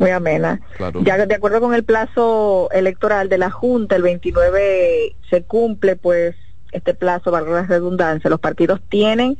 muy 0.00 0.10
amena. 0.10 0.60
Ya 1.02 1.24
de 1.26 1.34
acuerdo 1.34 1.60
con 1.60 1.74
el 1.74 1.84
plazo 1.84 2.70
electoral 2.72 3.28
de 3.28 3.38
la 3.38 3.50
Junta, 3.50 3.96
el 3.96 4.02
29 4.02 5.14
se 5.28 5.42
cumple, 5.42 5.94
pues, 5.94 6.34
este 6.72 6.94
plazo, 6.94 7.30
valga 7.30 7.52
la 7.52 7.62
redundancia, 7.66 8.30
los 8.30 8.40
partidos 8.40 8.80
tienen 8.88 9.36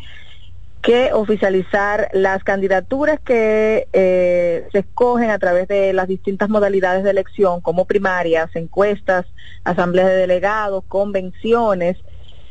que 0.82 1.12
oficializar 1.12 2.08
las 2.12 2.44
candidaturas 2.44 3.20
que 3.20 3.86
eh, 3.92 4.66
se 4.72 4.78
escogen 4.78 5.30
a 5.30 5.38
través 5.38 5.66
de 5.68 5.92
las 5.92 6.08
distintas 6.08 6.48
modalidades 6.48 7.04
de 7.04 7.10
elección, 7.10 7.60
como 7.60 7.86
primarias, 7.86 8.50
encuestas, 8.54 9.26
asambleas 9.64 10.08
de 10.08 10.16
delegados, 10.16 10.84
convenciones, 10.88 11.96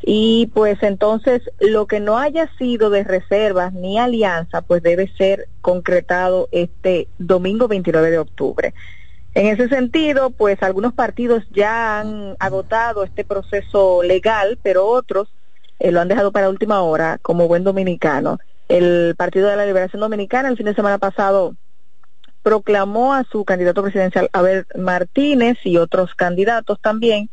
y 0.02 0.47
pues 0.54 0.81
entonces 0.81 1.41
lo 1.59 1.86
que 1.86 2.00
no 2.00 2.18
haya 2.18 2.50
sido 2.57 2.89
de 2.89 3.04
reservas 3.04 3.73
ni 3.73 3.97
alianza, 3.97 4.61
pues 4.61 4.82
debe 4.82 5.11
ser 5.18 5.47
concretado 5.61 6.47
este 6.52 7.07
domingo 7.18 7.68
29 7.68 8.11
de 8.11 8.18
octubre. 8.18 8.73
En 9.36 9.47
ese 9.47 9.70
sentido, 9.70 10.32
pues 10.32 10.61
algunos 10.64 10.93
partidos 10.93 11.43
ya 11.51 12.00
han 12.00 12.36
agotado 12.39 13.04
este 13.04 13.24
proceso 13.24 14.01
legal, 14.04 14.57
pero 14.64 14.88
otros 14.88 15.29
eh, 15.79 15.91
lo 15.91 16.02
han 16.02 16.07
dejado 16.07 16.32
para 16.32 16.50
última 16.50 16.82
hora 16.82 17.19
como 17.21 17.47
buen 17.47 17.63
dominicano. 17.63 18.39
El 18.68 19.16
Partido 19.16 19.50
de 19.50 19.55
la 19.55 19.66
Liberación 19.66 20.00
Dominicana 20.00 20.50
el 20.50 20.57
fin 20.57 20.66
de 20.66 20.75
semana 20.75 20.97
pasado 20.97 21.55
proclamó 22.43 23.13
a 23.13 23.24
su 23.24 23.46
candidato 23.46 23.83
presidencial 23.83 24.29
Abel 24.33 24.66
Martínez 24.75 25.57
y 25.63 25.77
otros 25.77 26.16
candidatos 26.16 26.79
también. 26.82 27.29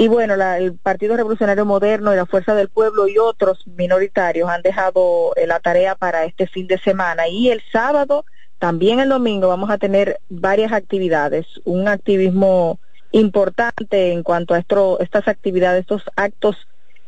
Y 0.00 0.06
bueno, 0.06 0.34
el 0.34 0.76
Partido 0.76 1.16
Revolucionario 1.16 1.64
Moderno 1.64 2.12
y 2.12 2.16
la 2.16 2.24
Fuerza 2.24 2.54
del 2.54 2.68
Pueblo 2.68 3.08
y 3.08 3.18
otros 3.18 3.66
minoritarios 3.66 4.48
han 4.48 4.62
dejado 4.62 5.32
eh, 5.34 5.48
la 5.48 5.58
tarea 5.58 5.96
para 5.96 6.24
este 6.24 6.46
fin 6.46 6.68
de 6.68 6.78
semana. 6.78 7.26
Y 7.26 7.50
el 7.50 7.60
sábado, 7.72 8.24
también 8.60 9.00
el 9.00 9.08
domingo, 9.08 9.48
vamos 9.48 9.70
a 9.70 9.78
tener 9.78 10.20
varias 10.28 10.70
actividades. 10.70 11.46
Un 11.64 11.88
activismo 11.88 12.78
importante 13.10 14.12
en 14.12 14.22
cuanto 14.22 14.54
a 14.54 14.60
esto, 14.60 15.00
estas 15.00 15.26
actividades, 15.26 15.80
estos 15.80 16.04
actos 16.14 16.56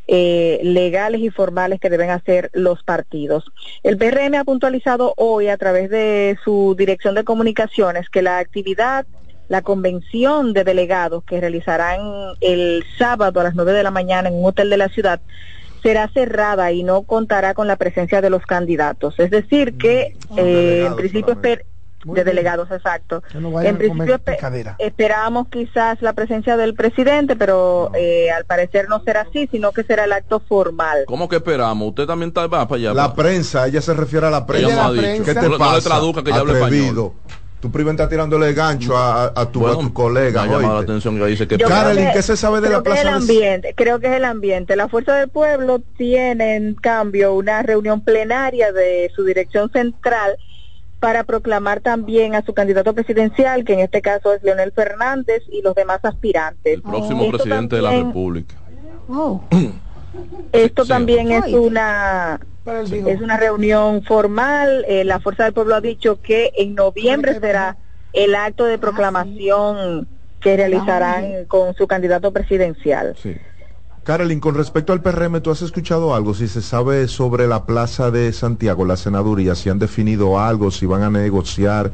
eh, 0.07 0.59
legales 0.61 1.21
y 1.21 1.29
formales 1.29 1.79
que 1.79 1.89
deben 1.89 2.09
hacer 2.09 2.49
los 2.51 2.83
partidos. 2.83 3.45
El 3.83 3.97
PRM 3.97 4.35
ha 4.35 4.43
puntualizado 4.43 5.13
hoy 5.15 5.47
a 5.47 5.55
través 5.55 5.89
de 5.89 6.37
su 6.43 6.75
dirección 6.77 7.15
de 7.15 7.23
comunicaciones 7.23 8.09
que 8.09 8.21
la 8.21 8.39
actividad, 8.39 9.05
la 9.51 9.63
convención 9.63 10.53
de 10.53 10.63
delegados 10.63 11.25
que 11.25 11.41
realizarán 11.41 11.99
el 12.39 12.85
sábado 12.97 13.41
a 13.41 13.43
las 13.43 13.53
nueve 13.53 13.73
de 13.73 13.83
la 13.83 13.91
mañana 13.91 14.29
en 14.29 14.35
un 14.35 14.45
hotel 14.45 14.69
de 14.69 14.77
la 14.77 14.87
ciudad 14.87 15.19
será 15.83 16.07
cerrada 16.07 16.71
y 16.71 16.83
no 16.83 17.01
contará 17.01 17.53
con 17.53 17.67
la 17.67 17.75
presencia 17.75 18.21
de 18.21 18.29
los 18.29 18.45
candidatos. 18.45 19.19
Es 19.19 19.29
decir, 19.29 19.77
que 19.77 20.15
mm. 20.29 20.39
eh, 20.39 20.85
en 20.85 20.95
principio 20.95 21.35
de 21.35 22.23
delegados, 22.23 22.71
exacto. 22.71 23.23
en 23.33 23.77
principio 23.77 24.21
esperábamos 24.79 25.49
quizás 25.49 26.01
la 26.01 26.13
presencia 26.13 26.55
del 26.55 26.73
presidente, 26.73 27.35
pero 27.35 27.91
eh, 27.93 28.31
al 28.31 28.45
parecer 28.45 28.87
no 28.87 29.03
será 29.03 29.27
así, 29.29 29.49
sino 29.51 29.73
que 29.73 29.83
será 29.83 30.05
el 30.05 30.13
acto 30.13 30.39
formal. 30.39 31.03
¿Cómo 31.07 31.27
que 31.27 31.35
esperamos? 31.35 31.89
¿Usted 31.89 32.05
también 32.05 32.31
va 32.33 32.47
para 32.47 32.75
allá? 32.75 32.93
La 32.93 33.13
prensa, 33.13 33.67
ella 33.67 33.81
se 33.81 33.93
refiere 33.93 34.27
a 34.27 34.31
la 34.31 34.45
prensa. 34.45 34.91
¿Qué 34.93 35.35
te 35.35 35.49
pasa? 35.57 35.75
le 35.75 35.81
traduzca 35.81 36.23
que 36.23 36.31
ya 36.31 36.37
hable 36.37 36.53
español. 36.53 37.11
Tu 37.61 37.71
primo 37.71 37.91
está 37.91 38.09
tirándole 38.09 38.53
gancho 38.53 38.97
a, 38.97 39.31
tu, 39.51 39.67
a 39.67 39.77
tu 39.77 39.93
colega. 39.93 40.45
Me 40.45 40.61
la 40.61 40.79
atención 40.79 41.15
que 41.17 41.25
dice 41.27 41.47
que... 41.47 41.57
¿qué 41.57 42.21
se 42.23 42.35
sabe 42.35 42.59
de 42.59 42.69
la 42.69 42.81
plaza? 42.81 43.03
el 43.03 43.07
ambiente, 43.09 43.75
creo 43.77 43.99
que 43.99 44.07
es 44.07 44.13
el 44.13 44.25
ambiente. 44.25 44.75
La 44.75 44.89
Fuerza 44.89 45.15
del 45.15 45.29
Pueblo 45.29 45.79
tiene, 45.95 46.55
en 46.55 46.73
cambio, 46.73 47.35
una 47.35 47.61
reunión 47.61 48.01
plenaria 48.01 48.71
de 48.71 49.11
su 49.15 49.23
dirección 49.23 49.71
central 49.71 50.37
para 50.99 51.23
proclamar 51.23 51.81
también 51.81 52.33
a 52.33 52.43
su 52.43 52.55
candidato 52.55 52.93
presidencial, 52.93 53.63
que 53.63 53.73
en 53.73 53.81
este 53.81 54.01
caso 54.01 54.33
es 54.33 54.41
Leonel 54.41 54.71
Fernández, 54.71 55.43
y 55.51 55.61
los 55.61 55.75
demás 55.75 55.99
aspirantes. 56.03 56.73
El 56.73 56.81
próximo 56.81 57.29
presidente 57.29 57.75
de 57.75 57.81
la 57.83 57.91
República. 57.91 58.55
Oh. 59.07 59.43
Esto 60.51 60.85
también 60.85 61.31
es 61.31 61.53
una 61.53 62.39
es 62.65 63.21
una 63.21 63.37
reunión 63.37 64.03
formal. 64.03 64.85
Eh, 64.87 65.03
la 65.03 65.19
Fuerza 65.19 65.45
del 65.45 65.53
Pueblo 65.53 65.75
ha 65.75 65.81
dicho 65.81 66.21
que 66.21 66.51
en 66.57 66.75
noviembre 66.75 67.39
será 67.39 67.77
el 68.13 68.35
acto 68.35 68.65
de 68.65 68.77
proclamación 68.77 70.07
que 70.39 70.57
realizarán 70.57 71.45
con 71.47 71.73
su 71.75 71.87
candidato 71.87 72.31
presidencial. 72.31 73.15
Sí. 73.21 73.35
Carolyn, 74.03 74.39
con 74.39 74.55
respecto 74.55 74.93
al 74.93 75.01
PRM, 75.01 75.41
¿tú 75.41 75.51
has 75.51 75.61
escuchado 75.61 76.15
algo? 76.15 76.33
Si 76.33 76.47
se 76.47 76.63
sabe 76.63 77.07
sobre 77.07 77.47
la 77.47 77.65
plaza 77.65 78.09
de 78.09 78.33
Santiago, 78.33 78.83
la 78.83 78.97
senaduría, 78.97 79.53
si 79.53 79.69
han 79.69 79.77
definido 79.77 80.39
algo, 80.39 80.71
si 80.71 80.87
van 80.87 81.03
a 81.03 81.11
negociar 81.11 81.91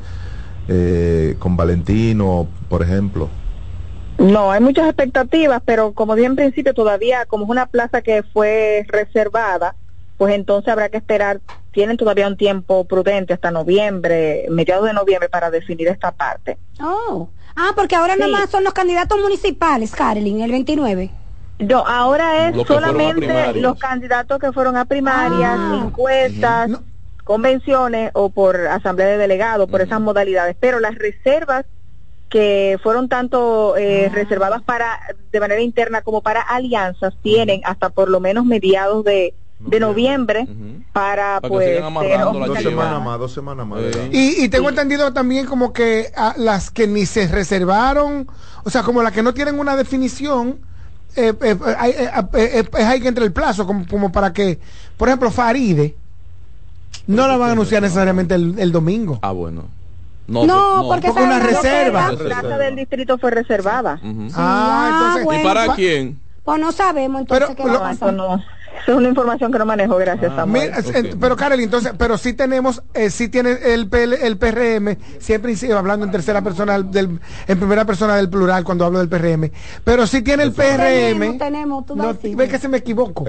eh, 0.69 1.35
con 1.37 1.57
Valentino, 1.57 2.47
por 2.69 2.81
ejemplo. 2.81 3.29
No, 4.17 4.51
hay 4.51 4.61
muchas 4.61 4.87
expectativas, 4.87 5.61
pero 5.63 5.93
como 5.93 6.15
dije 6.15 6.27
en 6.27 6.35
principio, 6.35 6.73
todavía 6.73 7.25
como 7.25 7.43
es 7.43 7.49
una 7.49 7.67
plaza 7.67 8.01
que 8.01 8.23
fue 8.23 8.85
reservada, 8.87 9.75
pues 10.17 10.33
entonces 10.33 10.69
habrá 10.71 10.89
que 10.89 10.97
esperar, 10.97 11.39
tienen 11.71 11.97
todavía 11.97 12.27
un 12.27 12.37
tiempo 12.37 12.85
prudente 12.85 13.33
hasta 13.33 13.51
noviembre, 13.51 14.45
mediados 14.49 14.85
de 14.85 14.93
noviembre 14.93 15.29
para 15.29 15.51
definir 15.51 15.87
esta 15.87 16.11
parte. 16.11 16.57
Oh, 16.81 17.29
ah, 17.55 17.71
porque 17.75 17.95
ahora 17.95 18.15
nada 18.15 18.31
más 18.31 18.49
son 18.49 18.63
los 18.63 18.73
candidatos 18.73 19.19
municipales, 19.19 19.91
Carolyn, 19.91 20.41
el 20.41 20.51
29. 20.51 21.11
No, 21.59 21.85
ahora 21.85 22.49
es 22.49 22.67
solamente 22.67 23.53
los 23.61 23.77
candidatos 23.79 24.39
que 24.39 24.51
fueron 24.51 24.77
a 24.77 24.85
primarias, 24.85 25.55
ah. 25.57 25.81
encuestas, 25.85 26.71
convenciones 27.23 28.11
o 28.13 28.29
por 28.29 28.67
asamblea 28.67 29.09
de 29.09 29.17
delegados, 29.17 29.69
por 29.69 29.81
esas 29.81 29.99
modalidades. 29.99 30.55
Pero 30.59 30.79
las 30.79 30.95
reservas 30.95 31.65
que 32.29 32.77
fueron 32.83 33.09
tanto 33.09 33.77
eh, 33.77 34.07
ah. 34.09 34.13
reservadas 34.13 34.61
para 34.63 34.99
de 35.31 35.39
manera 35.39 35.61
interna 35.61 36.01
como 36.01 36.21
para 36.21 36.41
alianzas 36.41 37.13
tienen 37.21 37.61
hasta 37.63 37.89
por 37.89 38.09
lo 38.09 38.19
menos 38.19 38.45
mediados 38.45 39.03
de, 39.03 39.33
de 39.59 39.79
noviembre. 39.79 40.47
para, 40.91 41.39
pues 41.41 41.81
dos 41.81 42.59
semanas 42.59 43.03
más 43.03 43.19
dos 43.19 43.31
semanas 43.31 43.67
más 43.67 43.79
y, 44.11 44.43
y, 44.43 44.49
tengo 44.49 44.69
entendido 44.69 45.13
también 45.13 45.45
como 45.45 45.73
que 45.73 46.11
a 46.15 46.33
las 46.37 46.71
que 46.71 46.87
ni 46.87 47.05
se 47.05 47.27
reservaron 47.27 48.27
o 48.63 48.69
sea 48.69 48.83
como 48.83 49.01
las 49.03 49.13
que 49.13 49.23
no 49.23 49.33
tienen 49.33 49.59
una 49.59 49.75
definición 49.75 50.59
eh, 51.17 51.33
eh, 51.41 51.57
eh, 52.33 52.63
es 52.73 52.85
hay 52.85 53.01
que 53.01 53.07
entre 53.07 53.25
el 53.25 53.31
plazo 53.31 53.65
como, 53.65 54.11
para 54.11 54.33
que, 54.33 54.59
por 54.97 55.07
ejemplo, 55.07 55.31
Faride 55.31 55.95
no 57.07 57.27
la 57.27 57.37
van 57.37 57.49
a 57.49 57.51
anunciar 57.53 57.81
necesariamente 57.81 58.35
el, 58.35 58.71
domingo. 58.71 59.17
Ah, 59.23 59.31
bueno. 59.31 59.65
No, 60.27 60.45
no, 60.45 60.83
porque, 60.87 61.09
una 61.09 61.39
reserva. 61.39 62.11
La 62.11 62.17
plaza 62.17 62.57
del 62.57 62.75
distrito 62.75 63.17
fue 63.17 63.31
reservada. 63.31 63.99
Ah, 64.35 65.17
entonces. 65.17 65.41
¿Y 65.41 65.43
para 65.43 65.73
quién? 65.73 66.19
Pues 66.43 66.59
no 66.59 66.71
sabemos 66.71 67.21
entonces 67.21 67.55
qué 67.55 67.63
va 67.63 67.75
a 67.75 67.79
pasar. 67.79 68.13
No, 68.13 68.43
es 68.85 68.93
una 68.93 69.09
información 69.09 69.51
que 69.51 69.59
no 69.59 69.65
manejo, 69.65 69.95
gracias, 69.97 70.31
ah, 70.33 70.37
Samuel. 70.37 70.71
Pero, 71.19 71.35
Karel, 71.35 71.59
entonces, 71.59 71.93
pero 71.97 72.17
sí 72.17 72.33
tenemos, 72.33 72.83
eh, 72.93 73.09
sí 73.09 73.29
tiene 73.29 73.51
el, 73.51 73.89
el 73.91 74.37
PRM, 74.37 74.97
siempre 75.19 75.55
hablando 75.73 76.05
en 76.05 76.11
tercera 76.11 76.41
persona, 76.41 76.79
del, 76.79 77.19
en 77.47 77.59
primera 77.59 77.85
persona 77.85 78.15
del 78.15 78.29
plural 78.29 78.63
cuando 78.63 78.85
hablo 78.85 78.99
del 78.99 79.09
PRM, 79.09 79.51
pero 79.83 80.05
sí 80.07 80.21
tiene 80.21 80.43
el 80.43 80.51
PRM. 80.51 81.37
Tenemos, 81.37 81.85
tú 81.85 81.95
no, 81.95 82.13
ves 82.13 82.49
que 82.49 82.59
se 82.59 82.67
me 82.67 82.77
equivoco. 82.77 83.25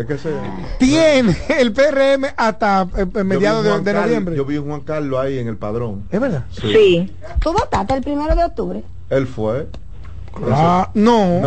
Tiene 0.78 1.36
el 1.59 1.72
PRM 1.72 2.26
hasta 2.36 2.86
eh, 2.97 3.25
mediados 3.25 3.84
de, 3.84 3.92
noviembre. 3.92 4.36
Yo 4.36 4.44
vi 4.44 4.56
a 4.56 4.60
Juan 4.60 4.80
Carlos 4.80 5.20
ahí 5.20 5.38
en 5.38 5.48
el 5.48 5.56
padrón. 5.56 6.04
¿Es 6.10 6.20
verdad? 6.20 6.44
Sí. 6.60 7.12
¿Tú 7.41 7.53
votaste 7.53 7.94
el 7.94 8.03
primero 8.03 8.34
de 8.34 8.44
octubre? 8.44 8.82
Él 9.10 9.26
fue. 9.26 9.66
Ah, 10.50 10.91
no. 10.94 11.41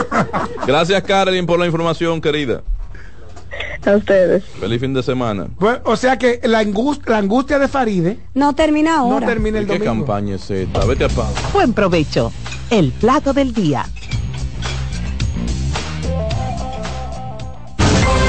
Gracias, 0.66 1.02
Carolyn, 1.02 1.46
por 1.46 1.58
la 1.58 1.66
información, 1.66 2.20
querida. 2.20 2.62
A 3.86 3.96
ustedes. 3.96 4.44
Feliz 4.60 4.80
fin 4.80 4.92
de 4.94 5.02
semana. 5.02 5.46
o 5.84 5.96
sea 5.96 6.18
que 6.18 6.40
la 6.44 6.58
angustia, 6.58 7.12
la 7.12 7.18
angustia 7.18 7.58
de 7.60 7.68
Faride 7.68 8.18
no 8.34 8.52
termina 8.54 8.98
ahora. 8.98 9.20
No 9.20 9.26
termina 9.26 9.60
el 9.60 9.66
¿Qué 9.68 9.78
campaña 9.78 10.34
es 10.34 10.50
esta? 10.50 10.84
Vete 10.84 11.04
a. 11.04 11.08
Buen 11.52 11.72
provecho. 11.72 12.32
El 12.70 12.90
plato 12.90 13.32
del 13.32 13.54
día. 13.54 13.86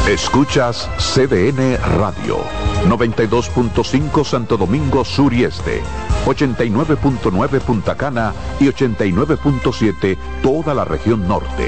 Escuchas 0.08 0.88
CDN 1.00 1.78
Radio. 1.98 2.38
92.5 2.88 4.24
Santo 4.24 4.56
Domingo 4.58 5.04
Sur 5.04 5.34
y 5.34 5.44
Este. 5.44 5.82
89.9 6.26 7.60
Punta 7.62 7.96
Cana 7.96 8.34
y 8.60 8.68
89.7 8.68 10.18
toda 10.42 10.74
la 10.74 10.86
región 10.86 11.28
norte. 11.28 11.68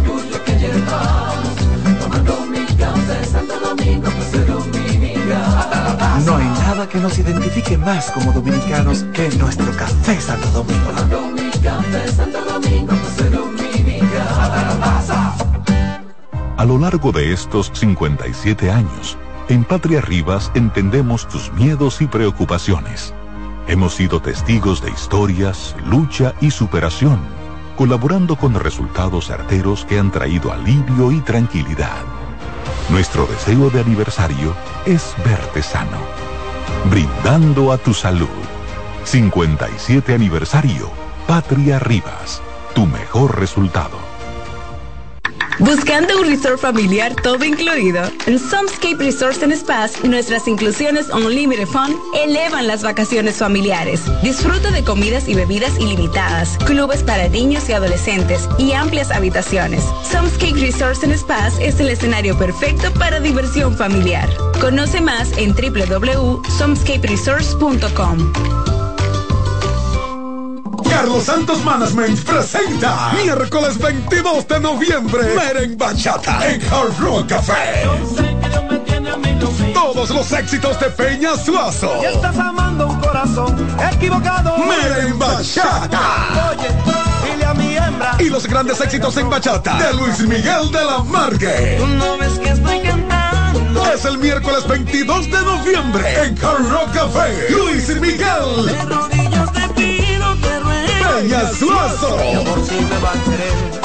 que 6.87 6.99
nos 6.99 7.17
identifique 7.19 7.77
más 7.77 8.11
como 8.11 8.31
dominicanos 8.31 9.03
que 9.13 9.29
nuestro 9.37 9.71
café 9.75 10.19
Santo 10.19 10.47
Domingo. 10.49 10.91
A 16.57 16.65
lo 16.65 16.77
largo 16.77 17.11
de 17.11 17.33
estos 17.33 17.71
57 17.73 18.71
años, 18.71 19.17
en 19.49 19.63
Patria 19.63 20.01
Rivas 20.01 20.51
entendemos 20.55 21.27
tus 21.27 21.51
miedos 21.53 22.01
y 22.01 22.07
preocupaciones. 22.07 23.13
Hemos 23.67 23.95
sido 23.95 24.21
testigos 24.21 24.81
de 24.81 24.91
historias, 24.91 25.75
lucha 25.85 26.33
y 26.41 26.51
superación, 26.51 27.19
colaborando 27.77 28.35
con 28.35 28.55
resultados 28.55 29.27
certeros 29.27 29.85
que 29.85 29.99
han 29.99 30.11
traído 30.11 30.51
alivio 30.51 31.11
y 31.11 31.19
tranquilidad. 31.21 32.01
Nuestro 32.89 33.25
deseo 33.27 33.69
de 33.69 33.81
aniversario 33.81 34.53
es 34.85 35.15
verte 35.23 35.61
sano, 35.63 35.97
brindando 36.89 37.71
a 37.71 37.77
tu 37.77 37.93
salud. 37.93 38.27
57 39.03 40.13
aniversario, 40.13 40.89
Patria 41.27 41.79
Rivas, 41.79 42.41
tu 42.73 42.85
mejor 42.85 43.39
resultado. 43.39 44.11
Buscando 45.61 46.19
un 46.19 46.27
resort 46.27 46.59
familiar 46.59 47.13
todo 47.21 47.43
incluido. 47.45 48.01
En 48.25 48.39
Somescape 48.39 48.95
Resorts 48.95 49.43
and 49.43 49.55
Spas, 49.55 50.03
nuestras 50.03 50.47
inclusiones 50.47 51.09
Unlimited 51.09 51.67
Fun 51.67 51.95
elevan 52.15 52.65
las 52.65 52.81
vacaciones 52.81 53.37
familiares. 53.37 54.01
Disfruta 54.23 54.71
de 54.71 54.83
comidas 54.83 55.27
y 55.27 55.35
bebidas 55.35 55.79
ilimitadas, 55.79 56.57
clubes 56.65 57.03
para 57.03 57.27
niños 57.27 57.69
y 57.69 57.73
adolescentes 57.73 58.49
y 58.57 58.71
amplias 58.71 59.11
habitaciones. 59.11 59.83
Somescape 60.03 60.59
Resorts 60.81 61.03
and 61.03 61.15
Spas 61.15 61.59
es 61.59 61.79
el 61.79 61.91
escenario 61.91 62.35
perfecto 62.35 62.91
para 62.95 63.19
diversión 63.19 63.77
familiar. 63.77 64.27
Conoce 64.59 64.99
más 64.99 65.31
en 65.37 65.53
www.somescaperesorts.com. 65.53 68.33
Carlos 70.89 71.23
Santos 71.23 71.63
Management 71.63 72.19
presenta 72.23 73.11
miércoles 73.13 73.77
22 73.77 74.47
de 74.47 74.59
noviembre 74.59 75.35
Meren 75.35 75.77
Bachata 75.77 76.51
en 76.51 76.59
Hard 76.63 76.99
Rock 76.99 77.27
Café. 77.27 77.83
Todos 79.75 80.09
los 80.09 80.31
éxitos 80.31 80.79
de 80.79 80.89
Peña 80.89 81.37
Suazo. 81.37 81.91
Y 82.01 82.05
estás 82.05 82.39
amando 82.39 82.87
un 82.87 82.99
corazón 82.99 83.55
equivocado. 83.93 84.57
Meren 84.57 85.19
Bachata. 85.19 86.49
Oye, 86.49 86.80
a 88.01 88.13
mi 88.13 88.17
hembra. 88.17 88.23
Y 88.23 88.29
los 88.29 88.47
grandes 88.47 88.79
éxitos 88.81 89.15
en 89.17 89.29
bachata 89.29 89.77
de 89.77 89.93
Luis 89.93 90.19
Miguel 90.21 90.71
de 90.71 90.83
la 90.83 90.99
Margue. 90.99 91.77
Tú 91.77 91.87
no 91.87 92.17
ves 92.17 92.39
que 92.39 92.49
estoy 92.49 92.79
cantando. 92.81 93.85
Es 93.93 94.05
el 94.05 94.17
miércoles 94.17 94.67
22 94.67 95.25
de 95.31 95.41
noviembre 95.41 96.23
en 96.23 96.37
Hard 96.43 96.69
Rock 96.69 96.93
Café. 96.93 97.49
Luis 97.51 97.87
Miguel. 97.99 98.65
De 98.65 98.85
rodillas 98.85 99.53
te 99.53 99.67
pido, 99.73 100.35
te 100.35 100.59
ruego. 100.59 101.19
Peña 101.19 101.49
Suazo. 101.51 102.17
Mi 102.17 102.33
amor, 102.33 102.65
si 102.65 102.75
me 102.75 102.99
va 102.99 103.11
a 103.11 103.23
querer, 103.23 103.80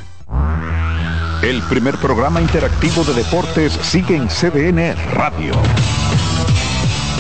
El 1.43 1.61
primer 1.65 1.99
programa 1.99 2.41
interactivo 2.41 3.05
de 3.05 3.13
deportes 3.15 3.79
sigue 3.83 4.17
en 4.17 4.29
CDN 4.29 4.97
Radio. 5.13 5.53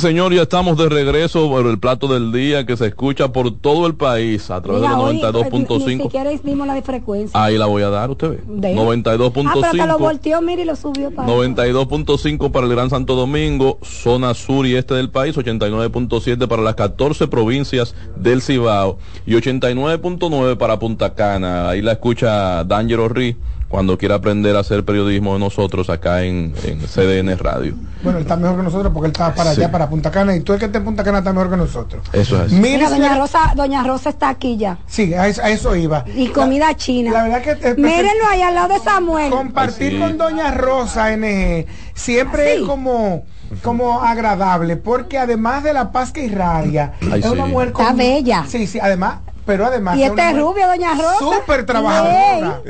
señor, 0.00 0.32
ya 0.34 0.42
estamos 0.42 0.76
de 0.76 0.88
regreso 0.88 1.48
por 1.48 1.66
el 1.66 1.78
plato 1.78 2.08
del 2.08 2.32
día 2.32 2.66
que 2.66 2.76
se 2.76 2.86
escucha 2.86 3.32
por 3.32 3.52
todo 3.58 3.86
el 3.86 3.94
país 3.94 4.50
a 4.50 4.60
través 4.60 4.82
Mira, 4.82 4.94
de 4.96 5.00
hoy, 5.00 5.20
los 5.20 5.34
eh, 5.34 5.48
Ni 5.52 5.64
92.5. 5.64 6.02
siquiera 6.02 6.30
dimos 6.42 6.66
la 6.66 6.74
de 6.74 6.82
frecuencia. 6.82 7.42
Ahí 7.44 7.56
la 7.58 7.66
voy 7.66 7.82
a 7.82 7.90
dar, 7.90 8.10
usted 8.10 8.30
ve. 8.30 8.38
De- 8.46 8.68
Ah, 8.70 8.74
pero 8.74 9.70
que 9.72 9.76
lo 9.78 9.84
92.5. 9.94 9.98
volteó, 9.98 10.42
mire, 10.42 10.62
y 10.62 10.64
lo 10.64 10.74
subió 10.76 11.10
para 11.10 11.28
92.5 11.28 12.50
para 12.50 12.66
el 12.66 12.72
Gran 12.72 12.90
Santo 12.90 13.14
Domingo, 13.14 13.78
zona 13.82 14.34
sur 14.34 14.66
y 14.66 14.74
este 14.74 14.94
del 14.94 15.10
país, 15.10 15.36
89.7 15.36 16.46
para 16.48 16.62
las 16.62 16.74
14 16.74 17.28
provincias 17.28 17.94
del 18.16 18.42
Cibao 18.42 18.98
y 19.26 19.34
89.9 19.34 20.56
para 20.56 20.78
Punta 20.78 21.14
Cana. 21.14 21.68
Ahí 21.68 21.82
la 21.82 21.92
escucha 21.92 22.64
D'Angelo 22.64 23.08
Ri 23.08 23.36
cuando 23.70 23.96
quiera 23.96 24.16
aprender 24.16 24.54
a 24.56 24.60
hacer 24.60 24.84
periodismo 24.84 25.32
de 25.34 25.38
nosotros 25.38 25.88
acá 25.88 26.24
en, 26.24 26.52
en 26.64 26.80
CDN 26.80 27.38
Radio. 27.38 27.74
Bueno, 28.02 28.18
él 28.18 28.24
está 28.24 28.36
mejor 28.36 28.56
que 28.56 28.62
nosotros 28.64 28.92
porque 28.92 29.06
él 29.06 29.12
está 29.12 29.32
para 29.32 29.54
Sí. 29.54 29.60
allá, 29.60 29.70
para 29.70 29.88
Punta 29.88 30.10
Cana, 30.10 30.34
y 30.34 30.40
tú 30.40 30.52
el 30.54 30.58
que 30.58 30.64
está 30.64 30.78
en 30.78 30.84
Punta 30.84 31.04
Cana 31.04 31.18
está 31.18 31.32
mejor 31.32 31.50
que 31.50 31.56
nosotros. 31.56 32.02
Eso 32.12 32.34
es 32.36 32.42
así. 32.46 32.56
Mira, 32.56 32.88
Mira, 32.88 32.90
doña 32.90 33.16
Rosa, 33.16 33.52
doña 33.54 33.82
Rosa 33.84 34.10
está 34.10 34.28
aquí 34.28 34.56
ya. 34.56 34.78
Sí, 34.88 35.14
a 35.14 35.28
eso, 35.28 35.40
a 35.42 35.50
eso 35.50 35.76
iba. 35.76 36.04
Y 36.16 36.26
comida 36.28 36.74
china. 36.76 37.12
La 37.12 37.22
verdad 37.22 37.42
que 37.42 37.68
eh, 37.68 37.74
Mírenlo 37.78 38.26
ahí 38.28 38.42
al 38.42 38.54
lado 38.56 38.74
de 38.74 38.80
Samuel. 38.80 39.30
compartir 39.30 39.92
Ay, 39.92 39.94
sí. 39.94 39.98
con 40.00 40.18
Doña 40.18 40.50
Rosa 40.50 41.16
NG 41.16 41.66
siempre 41.94 42.54
es 42.54 42.60
como 42.62 43.24
como 43.62 44.00
agradable 44.00 44.76
porque 44.76 45.18
además 45.18 45.62
de 45.64 45.72
la 45.72 45.90
paz 45.92 46.12
que 46.12 46.24
irradia 46.24 46.92
Ay, 47.12 47.20
es 47.20 47.26
una 47.26 47.46
sí. 47.46 47.50
mujer 47.50 47.72
con- 47.72 47.84
Está 47.84 47.96
bella. 47.96 48.44
sí 48.48 48.66
sí 48.66 48.78
además 48.80 49.16
pero 49.50 49.66
además 49.66 49.96
Y 49.98 50.04
es 50.04 50.10
este 50.10 50.30
es 50.30 50.36
doña 50.36 50.94
Rosa. 50.94 51.18
súper 51.18 51.66
trabajadora 51.66 52.62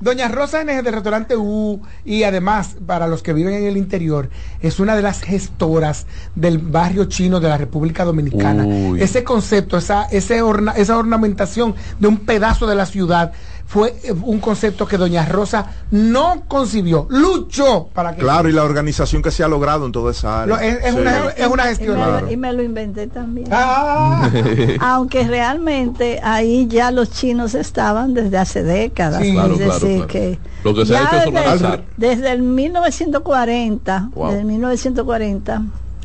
Doña 0.00 0.28
Rosa 0.28 0.62
NG 0.62 0.82
del 0.82 0.92
restaurante 0.92 1.34
U 1.34 1.80
y 2.04 2.24
además 2.24 2.76
para 2.86 3.06
los 3.06 3.22
que 3.22 3.32
viven 3.32 3.54
en 3.54 3.64
el 3.64 3.78
interior 3.78 4.28
es 4.60 4.78
una 4.78 4.94
de 4.96 5.00
las 5.00 5.22
gestoras 5.22 6.06
del 6.34 6.58
barrio 6.58 7.06
chino 7.06 7.40
de 7.40 7.48
la 7.48 7.56
República 7.56 8.04
Dominicana 8.04 8.64
Uy. 8.66 9.00
ese 9.00 9.24
concepto 9.24 9.78
esa 9.78 10.04
ese 10.10 10.42
orna- 10.42 10.74
esa 10.76 10.98
ornamentación 10.98 11.74
de 11.98 12.08
un 12.08 12.18
pedazo 12.18 12.66
de 12.66 12.74
la 12.74 12.84
ciudad 12.84 13.32
fue 13.68 13.96
eh, 14.04 14.12
un 14.12 14.38
concepto 14.38 14.86
que 14.86 14.96
doña 14.96 15.26
Rosa 15.26 15.72
no 15.90 16.44
concibió, 16.46 17.06
luchó 17.10 17.88
para 17.92 18.14
que... 18.14 18.20
Claro, 18.22 18.48
y 18.48 18.52
la 18.52 18.62
organización 18.62 19.22
que 19.22 19.32
se 19.32 19.42
ha 19.42 19.48
logrado 19.48 19.86
en 19.86 19.92
toda 19.92 20.12
esa 20.12 20.42
área. 20.42 20.56
Lo- 20.56 20.62
es, 20.62 20.84
es 20.84 20.94
Sí. 20.94 21.00
una, 21.00 21.28
es 21.30 21.46
una 21.48 21.62
gestión. 21.64 21.96
Y 21.96 21.98
me, 22.00 22.04
lo- 22.06 22.10
Claro. 22.12 22.30
y 22.30 22.36
me 22.36 22.52
lo 22.52 22.62
inventé 22.62 23.06
también. 23.08 23.48
Ah. 23.50 24.30
Aunque 24.80 25.26
realmente 25.26 26.20
ahí 26.22 26.68
ya 26.68 26.90
los 26.92 27.10
chinos 27.10 27.54
estaban 27.56 28.14
desde 28.14 28.38
hace 28.38 28.62
décadas. 28.62 29.20
Sí. 29.20 29.28
es 29.30 29.34
Claro, 29.34 29.56
claro, 29.56 29.72
decir, 29.72 29.88
claro. 29.96 30.06
que 30.06 30.38
Lo 30.62 30.74
que 30.74 30.86
se 30.86 30.96
ha 30.96 31.00
hecho 31.02 31.16
es 31.16 31.24
desde, 31.24 31.38
organizar. 31.38 31.84
desde 31.96 32.32
el 32.32 32.42
1940, 32.42 34.10
Wow. 34.14 34.26
desde 34.28 34.40
el 34.40 34.46
1940, 34.46 35.62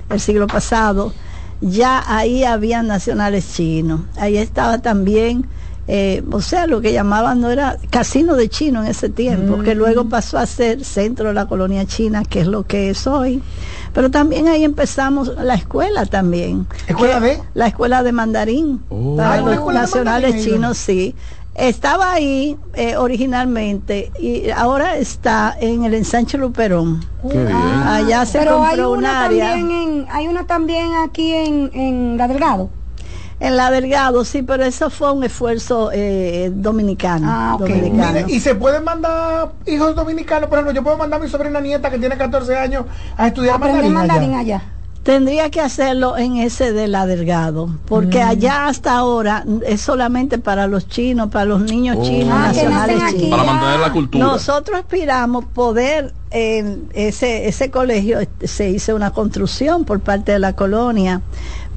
el 0.10 0.20
siglo 0.20 0.48
pasado, 0.48 1.14
ya 1.62 2.04
ahí 2.08 2.44
había 2.44 2.82
nacionales 2.84 3.54
chinos. 3.54 4.02
Ahí 4.18 4.38
estaba 4.38 4.80
también, 4.80 5.46
eh, 5.94 6.24
o 6.32 6.40
sea, 6.40 6.68
lo 6.68 6.80
que 6.80 6.94
llamaban 6.94 7.42
no 7.42 7.50
era 7.50 7.78
casino 7.90 8.36
de 8.38 8.48
chino 8.48 8.82
en 8.82 8.88
ese 8.88 9.10
tiempo, 9.10 9.58
Mm. 9.58 9.64
que 9.64 9.76
luego 9.76 10.06
pasó 10.08 10.38
a 10.38 10.46
ser 10.46 10.86
centro 10.86 11.28
de 11.28 11.34
la 11.34 11.48
colonia 11.48 11.86
china, 11.86 12.24
que 12.24 12.40
es 12.40 12.48
lo 12.48 12.64
que 12.64 12.90
es 12.92 13.06
hoy. 13.08 13.44
Pero 13.94 14.10
también 14.10 14.48
ahí 14.48 14.64
empezamos 14.64 15.28
la 15.44 15.56
escuela 15.56 16.06
también. 16.06 16.66
¿Escuela 16.88 17.20
de? 17.20 17.42
La 17.56 17.68
escuela 17.68 18.04
de 18.04 18.12
mandarín. 18.14 18.82
Oh. 18.90 19.18
Para 19.18 19.34
Hay 19.34 19.42
una 19.42 19.56
los 19.56 19.74
nacionales 19.74 20.30
mandarín 20.36 20.54
chinos, 20.54 20.78
sí. 20.78 21.14
Estaba 21.56 22.14
ahí 22.14 22.56
eh, 22.76 22.96
originalmente 22.96 24.14
y 24.18 24.50
ahora 24.52 24.96
está 24.96 25.54
en 25.60 25.84
el 25.84 25.94
ensanche 25.94 26.38
Luperón. 26.38 27.04
Qué 27.30 27.38
bien. 27.38 27.52
Allá 27.86 28.26
se 28.26 28.40
Pero 28.40 28.64
hay 28.64 28.78
compró 28.78 28.92
un 28.94 29.00
una 29.00 29.26
área. 29.26 29.50
también 29.50 29.72
en, 29.72 30.06
hay 30.10 30.28
una 30.30 30.46
también 30.48 30.92
aquí 31.04 31.34
en, 31.34 31.70
en 31.74 32.18
La 32.18 32.30
Delgado. 32.30 32.70
En 33.42 33.58
la 33.58 33.72
Delgado, 33.72 34.24
sí, 34.24 34.44
pero 34.44 34.64
eso 34.64 34.90
fue 34.92 35.12
un 35.12 35.24
esfuerzo 35.24 35.90
eh, 35.92 36.52
dominicano. 36.54 37.28
Ah, 37.30 37.56
ok. 37.56 37.62
dominicano. 37.62 38.14
Mire, 38.14 38.26
y 38.34 38.40
se 38.40 38.54
pueden 38.56 38.84
mandar 38.84 39.52
hijos 39.66 39.96
dominicanos, 39.96 40.48
por 40.48 40.60
ejemplo, 40.60 40.74
yo 40.74 40.84
puedo 40.84 40.98
mandar 40.98 41.20
a 41.20 41.24
mi 41.24 41.30
sobrina 41.30 41.60
nieta 41.60 41.90
que 41.90 41.98
tiene 41.98 42.16
14 42.18 42.56
años 42.56 42.86
a 43.18 43.28
estudiar 43.28 43.60
mandarín, 43.60 43.94
mandarín 43.94 44.36
allá. 44.36 44.58
allá. 44.58 44.64
Tendría 45.04 45.50
que 45.50 45.60
hacerlo 45.60 46.16
en 46.16 46.38
ese 46.38 46.74
de 46.74 46.88
la 46.88 47.08
Delgado, 47.08 47.76
porque 47.88 48.22
allá 48.22 48.68
hasta 48.68 48.96
ahora 48.96 49.44
es 49.66 49.82
solamente 49.82 50.38
para 50.38 50.68
los 50.68 50.88
chinos, 50.88 51.30
para 51.32 51.46
los 51.46 51.62
niños 51.64 51.98
Oh. 52.00 52.04
chinos 52.04 52.30
Ah, 52.32 52.48
nacionales 52.50 53.16
chinos. 53.16 53.30
Para 53.32 53.44
mantener 53.52 53.80
la 53.80 53.92
cultura. 53.92 54.24
Nosotros 54.24 54.78
aspiramos 54.78 55.46
poder 55.46 56.14
en 56.30 56.84
ese 56.94 57.48
ese 57.48 57.72
colegio 57.72 58.20
este, 58.20 58.48
se 58.48 58.70
hizo 58.70 58.96
una 58.96 59.10
construcción 59.10 59.86
por 59.86 60.02
parte 60.02 60.34
de 60.34 60.40
la 60.40 60.56
colonia, 60.56 61.22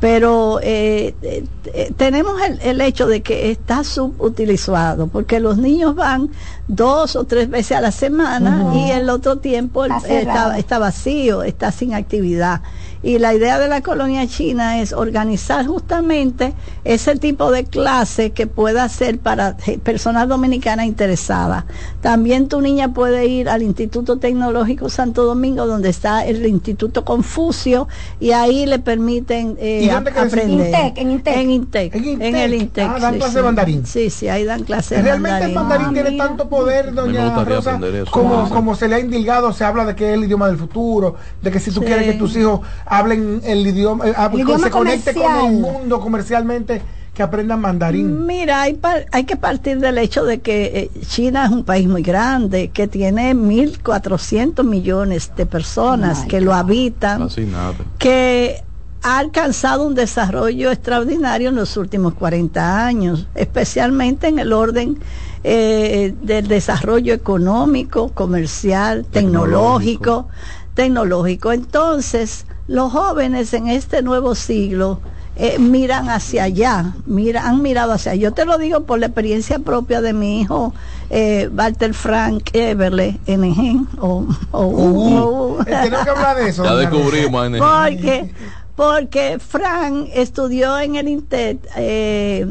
pero 0.04 0.61
eh, 0.62 1.14
eh, 1.23 1.44
eh, 1.73 1.90
tenemos 1.96 2.38
el, 2.42 2.61
el 2.61 2.82
hecho 2.82 3.06
de 3.06 3.23
que 3.23 3.50
está 3.50 3.84
subutilizado 3.84 5.06
porque 5.06 5.40
los 5.40 5.56
niños 5.56 5.94
van 5.94 6.28
dos 6.68 7.16
o 7.16 7.25
tres 7.25 7.49
veces 7.49 7.78
a 7.78 7.80
la 7.80 7.90
semana 7.90 8.70
y 8.75 8.90
el 8.90 9.08
otro 9.08 9.37
tiempo 9.37 9.87
Está 9.87 10.00
cerrado. 10.00 10.49
está, 10.50 10.58
está 10.58 10.78
vacío, 10.78 11.42
está 11.42 11.73
sin 11.73 11.94
actividad. 11.94 12.61
Y 13.04 13.18
la 13.18 13.34
idea 13.34 13.58
de 13.58 13.68
la 13.68 13.82
colonia 13.82 14.26
china 14.26 14.80
es 14.80 14.94
organizar 14.94 15.66
justamente 15.66 16.54
ese 16.84 17.16
tipo 17.16 17.50
de 17.50 17.64
clase 17.64 18.30
que 18.30 18.46
pueda 18.46 18.88
ser 18.88 19.18
para 19.18 19.56
personas 19.82 20.26
dominicanas 20.26 20.87
interesadas. 20.87 21.64
También 22.00 22.49
tu 22.49 22.62
niña 22.62 22.94
puede 22.94 23.26
ir 23.26 23.50
al 23.50 23.62
Instituto 23.62 24.16
Tecnológico 24.16 24.88
Santo 24.88 25.25
Domingo, 25.25 25.66
donde 25.66 25.90
está 25.90 26.25
el 26.25 26.46
Instituto 26.46 27.04
Confucio, 27.04 27.88
y 28.20 28.30
ahí 28.30 28.64
le 28.64 28.78
permiten 28.78 29.56
eh, 29.61 29.82
¿Y 29.84 29.88
dónde 29.88 30.11
a- 30.11 30.14
queda 30.14 30.25
ese 30.26 30.40
aprender. 30.40 30.66
Intec, 30.66 30.99
en 30.99 31.11
Intec. 31.11 31.37
En 31.37 31.50
Intec, 31.50 31.94
En 31.94 32.04
Intec. 32.06 32.26
en 32.26 32.37
el 32.37 32.54
Intec. 32.54 32.88
Ah, 32.88 32.99
dan 33.00 33.12
sí, 33.12 33.18
clase 33.18 33.32
sí. 33.32 33.37
de 33.37 33.42
mandarín. 33.42 33.87
Sí, 33.87 34.08
sí, 34.11 34.28
ahí 34.28 34.44
dan 34.44 34.62
clases 34.64 34.96
de 34.99 35.02
Realmente 35.04 35.44
el 35.44 35.52
mandarín 35.52 35.87
Ah, 35.88 35.92
tiene 35.92 36.11
mira. 36.11 36.26
tanto 36.26 36.49
poder, 36.49 36.94
doña 36.94 37.44
Rosa, 37.44 37.78
como, 38.11 38.49
como 38.49 38.75
se 38.75 38.88
le 38.88 38.94
ha 38.94 39.00
indilgado, 39.00 39.52
se 39.52 39.62
habla 39.64 39.84
de 39.84 39.94
que 39.94 40.08
es 40.08 40.14
el 40.14 40.25
idioma 40.25 40.46
del 40.46 40.56
futuro, 40.56 41.16
de 41.42 41.50
que 41.50 41.61
si 41.61 41.70
tú 41.70 41.80
Sí. 41.80 41.87
quieres 41.87 42.06
que 42.06 42.14
tus 42.18 42.34
hijos 42.37 42.61
hablen 42.99 43.41
el 43.45 43.67
idioma, 43.67 44.07
eh, 44.09 44.15
El 44.33 44.41
idioma 44.41 44.65
se 44.65 44.71
conecte 44.71 45.15
con 45.15 45.37
el 45.47 45.53
mundo 45.53 46.01
comercialmente, 46.01 46.83
que 47.15 47.23
aprendan 47.23 47.61
mandarín. 47.61 48.27
Mira, 48.27 48.63
hay, 48.63 48.75
par- 48.75 49.07
hay 49.13 49.23
que 49.25 49.37
partir 49.37 49.79
del 49.79 49.99
hecho 49.99 50.25
de 50.25 50.41
que 50.41 50.91
eh, 50.95 51.01
China 51.07 51.45
es 51.45 51.51
un 51.53 51.63
país 51.65 51.87
muy 51.87 52.03
grande, 52.03 52.69
que 52.69 52.89
tiene 52.89 53.35
1.400 53.35 54.65
millones 54.65 55.31
de 55.37 55.47
personas 55.47 56.25
que 56.25 56.41
lo 56.41 56.53
habitan, 56.55 57.23
Así 57.23 57.43
nada. 57.45 57.75
que 57.99 58.63
ha 59.03 59.19
alcanzado 59.19 59.87
un 59.87 59.95
desarrollo 59.95 60.71
extraordinario 60.73 61.51
en 61.51 61.55
los 61.57 61.77
últimos 61.77 62.15
40 62.15 62.85
años, 62.87 63.29
especialmente 63.35 64.27
en 64.29 64.39
el 64.41 64.53
orden 64.53 64.99
eh, 65.45 66.15
del 66.23 66.49
desarrollo 66.49 67.13
económico, 67.15 68.09
comercial, 68.09 69.05
tecnológico, 69.05 70.27
tecnológico. 70.75 71.53
Entonces, 71.53 72.47
los 72.66 72.92
jóvenes 72.92 73.52
en 73.54 73.68
este 73.68 74.02
nuevo 74.02 74.35
siglo 74.35 75.00
eh, 75.37 75.59
miran 75.59 76.09
hacia 76.11 76.44
allá, 76.44 76.94
mira, 77.06 77.47
han 77.49 77.61
mirado 77.61 77.92
hacia 77.92 78.12
allá. 78.12 78.23
Yo 78.23 78.33
te 78.33 78.44
lo 78.44 78.56
digo 78.56 78.85
por 78.85 79.00
la 79.00 79.06
experiencia 79.06 79.59
propia 79.59 80.00
de 80.00 80.12
mi 80.12 80.40
hijo 80.40 80.73
eh, 81.11 81.50
Walter 81.52 81.92
Frank 81.92 82.50
Everle, 82.52 83.18
NG, 83.26 83.85
o, 84.00 84.26
o- 84.52 85.59
tenemos 85.64 86.04
que 86.04 86.11
hablar 86.11 86.37
de 86.37 86.49
eso. 86.49 86.62
Ya 86.64 86.75
descubrimos, 86.76 87.50
NG. 87.50 87.59
porque 87.59 88.35
porque 88.76 89.38
Frank 89.38 90.09
estudió 90.14 90.78
en 90.78 90.97
el 90.97 91.06
INTET 91.09 91.59
eh, 91.76 92.47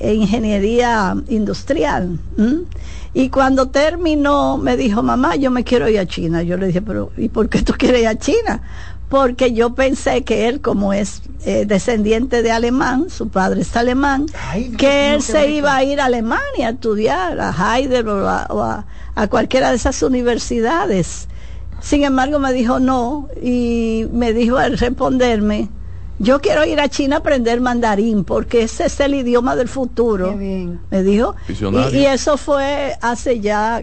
ingeniería 0.00 1.14
industrial 1.28 2.18
¿m? 2.38 2.62
y 3.14 3.28
cuando 3.28 3.68
terminó 3.68 4.56
me 4.56 4.76
dijo 4.76 5.02
mamá 5.02 5.36
yo 5.36 5.50
me 5.50 5.62
quiero 5.64 5.88
ir 5.88 5.98
a 5.98 6.06
China 6.06 6.42
yo 6.42 6.56
le 6.56 6.68
dije 6.68 6.82
pero 6.82 7.10
¿y 7.16 7.28
por 7.28 7.48
qué 7.48 7.62
tú 7.62 7.74
quieres 7.78 8.02
ir 8.02 8.08
a 8.08 8.18
China? 8.18 8.62
Porque 9.10 9.52
yo 9.52 9.74
pensé 9.74 10.22
que 10.22 10.48
él 10.48 10.60
como 10.62 10.92
es 10.94 11.20
eh, 11.44 11.64
descendiente 11.66 12.42
de 12.42 12.52
alemán 12.52 13.10
su 13.10 13.28
padre 13.28 13.60
es 13.62 13.76
alemán 13.76 14.24
Ay, 14.50 14.68
Dios 14.68 14.76
que 14.78 15.12
él 15.14 15.20
se 15.20 15.50
iba 15.50 15.74
a 15.76 15.84
ir 15.84 16.00
a 16.00 16.06
Alemania 16.06 16.68
a 16.68 16.70
estudiar 16.70 17.38
a 17.40 17.50
Heidelberg 17.52 18.08
o 18.24 18.28
a, 18.28 18.46
o 18.50 18.62
a- 18.62 18.86
a 19.16 19.26
cualquiera 19.26 19.70
de 19.70 19.76
esas 19.76 20.02
universidades 20.02 21.28
sin 21.82 22.04
embargo, 22.04 22.38
me 22.38 22.52
dijo 22.52 22.78
no 22.78 23.28
y 23.42 24.06
me 24.12 24.32
dijo 24.34 24.58
al 24.58 24.76
responderme, 24.78 25.70
yo 26.18 26.40
quiero 26.42 26.66
ir 26.66 26.78
a 26.78 26.88
China 26.90 27.16
a 27.16 27.18
aprender 27.20 27.58
mandarín 27.62 28.22
porque 28.24 28.62
ese 28.64 28.84
es 28.84 29.00
el 29.00 29.14
idioma 29.14 29.56
del 29.56 29.66
futuro. 29.68 30.32
Qué 30.32 30.36
bien. 30.36 30.80
Me 30.90 31.02
dijo. 31.02 31.34
Y, 31.90 31.96
y 31.96 32.04
eso 32.04 32.36
fue 32.36 32.92
hace 33.00 33.40
ya 33.40 33.82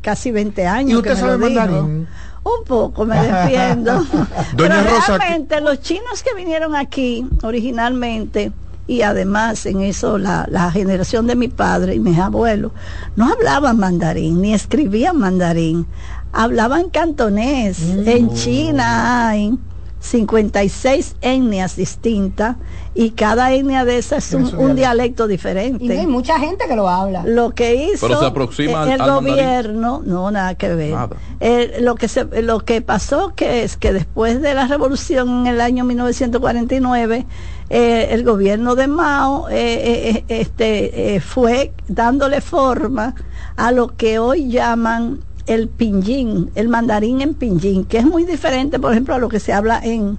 casi 0.00 0.32
20 0.32 0.66
años. 0.66 0.90
¿Y 0.90 0.96
usted 0.96 1.10
que 1.10 1.14
me 1.14 1.20
sabe 1.20 1.38
lo 1.38 1.46
dijo. 1.48 2.08
Un 2.46 2.64
poco, 2.64 3.04
me 3.04 3.20
defiendo. 3.20 3.92
Doña 4.54 4.82
Pero 4.82 4.82
Rosa, 4.84 5.18
realmente 5.18 5.60
los 5.60 5.80
chinos 5.80 6.22
que 6.22 6.32
vinieron 6.36 6.76
aquí 6.76 7.26
originalmente 7.42 8.52
y 8.86 9.02
además 9.02 9.66
en 9.66 9.80
eso 9.80 10.16
la, 10.16 10.46
la 10.48 10.70
generación 10.70 11.26
de 11.26 11.34
mi 11.34 11.48
padre 11.48 11.96
y 11.96 11.98
mis 11.98 12.16
abuelos 12.20 12.70
no 13.16 13.32
hablaban 13.32 13.78
mandarín 13.78 14.40
ni 14.42 14.54
escribían 14.54 15.18
mandarín, 15.18 15.86
hablaban 16.32 16.88
cantonés. 16.90 17.80
Mm. 17.80 18.08
En 18.08 18.34
China 18.34 19.28
hay 19.28 19.58
56 20.06 21.16
etnias 21.20 21.76
distintas 21.76 22.56
y 22.94 23.10
cada 23.10 23.52
etnia 23.52 23.84
de 23.84 23.98
esas 23.98 24.32
es 24.32 24.52
un, 24.54 24.74
dialecto 24.74 25.26
Y 25.26 25.28
diferente. 25.32 25.98
hay 25.98 26.06
mucha 26.06 26.38
gente 26.38 26.66
que 26.66 26.74
lo 26.76 26.88
habla. 26.88 27.22
Lo 27.26 27.50
que 27.50 27.74
hizo 27.74 28.06
Pero 28.06 28.20
se 28.20 28.26
aproxima 28.26 28.82
al- 28.84 28.88
el 28.92 29.00
al 29.00 29.10
mandarín. 29.10 29.34
gobierno, 29.34 30.02
no 30.04 30.30
nada 30.30 30.54
que 30.54 30.68
ver. 30.74 30.92
Nada. 30.94 31.16
Eh, 31.40 31.78
lo 31.80 31.94
que 31.96 32.08
se, 32.08 32.24
lo 32.42 32.60
que 32.60 32.80
pasó 32.80 33.34
que 33.34 33.64
es 33.64 33.76
que 33.76 33.92
después 33.92 34.40
de 34.40 34.54
la 34.54 34.66
revolución 34.66 35.40
en 35.40 35.46
el 35.48 35.60
año 35.60 35.84
1949 35.84 37.26
eh, 37.68 38.08
el 38.12 38.24
gobierno 38.24 38.76
de 38.76 38.86
Mao 38.86 39.48
eh, 39.50 39.54
eh, 39.56 40.24
eh, 40.28 40.40
este 40.40 41.16
eh, 41.16 41.20
fue 41.20 41.72
dándole 41.88 42.40
forma 42.40 43.14
a 43.56 43.72
lo 43.72 43.88
que 43.96 44.18
hoy 44.18 44.48
llaman 44.48 45.20
el 45.46 45.68
pinyin, 45.68 46.50
el 46.54 46.68
mandarín 46.68 47.20
en 47.20 47.34
pinyin, 47.34 47.84
que 47.84 47.98
es 47.98 48.04
muy 48.04 48.24
diferente, 48.24 48.78
por 48.78 48.92
ejemplo, 48.92 49.14
a 49.14 49.18
lo 49.18 49.28
que 49.28 49.40
se 49.40 49.52
habla 49.52 49.80
en 49.82 50.18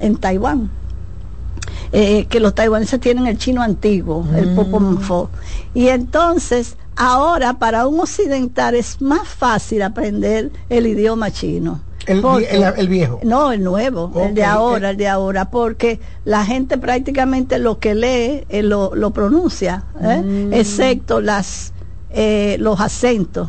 en 0.00 0.16
Taiwán 0.16 0.70
eh, 1.92 2.26
que 2.26 2.40
los 2.40 2.54
taiwaneses 2.54 3.00
tienen 3.00 3.26
el 3.26 3.36
chino 3.36 3.62
antiguo, 3.62 4.24
el 4.36 4.54
poponfo. 4.54 5.28
Y 5.74 5.88
entonces, 5.88 6.76
ahora 6.96 7.54
para 7.54 7.86
un 7.86 8.00
occidental 8.00 8.74
es 8.76 9.00
más 9.02 9.26
fácil 9.26 9.82
aprender 9.82 10.50
el 10.68 10.86
idioma 10.86 11.30
chino. 11.30 11.80
El, 12.06 12.22
Porque- 12.22 12.48
el, 12.50 12.62
el 12.76 12.88
viejo. 12.88 13.20
no, 13.24 13.52
el 13.52 13.62
nuevo, 13.62 14.10
el 14.24 14.34
de 14.34 14.44
ahora, 14.44 14.90
el 14.90 14.96
de 14.96 15.08
ahora, 15.08 15.50
porque 15.50 16.00
la 16.24 16.44
gente 16.44 16.78
prácticamente 16.78 17.58
lo 17.58 17.78
que 17.78 17.94
lee 17.94 18.44
eh, 18.48 18.62
lo, 18.62 18.94
lo 18.94 19.10
pronuncia, 19.10 19.84
¿eh? 20.00 20.22
Mm. 20.22 20.52
excepto 20.54 21.20
las 21.20 21.72
eh, 22.10 22.56
los 22.58 22.80
acentos, 22.80 23.48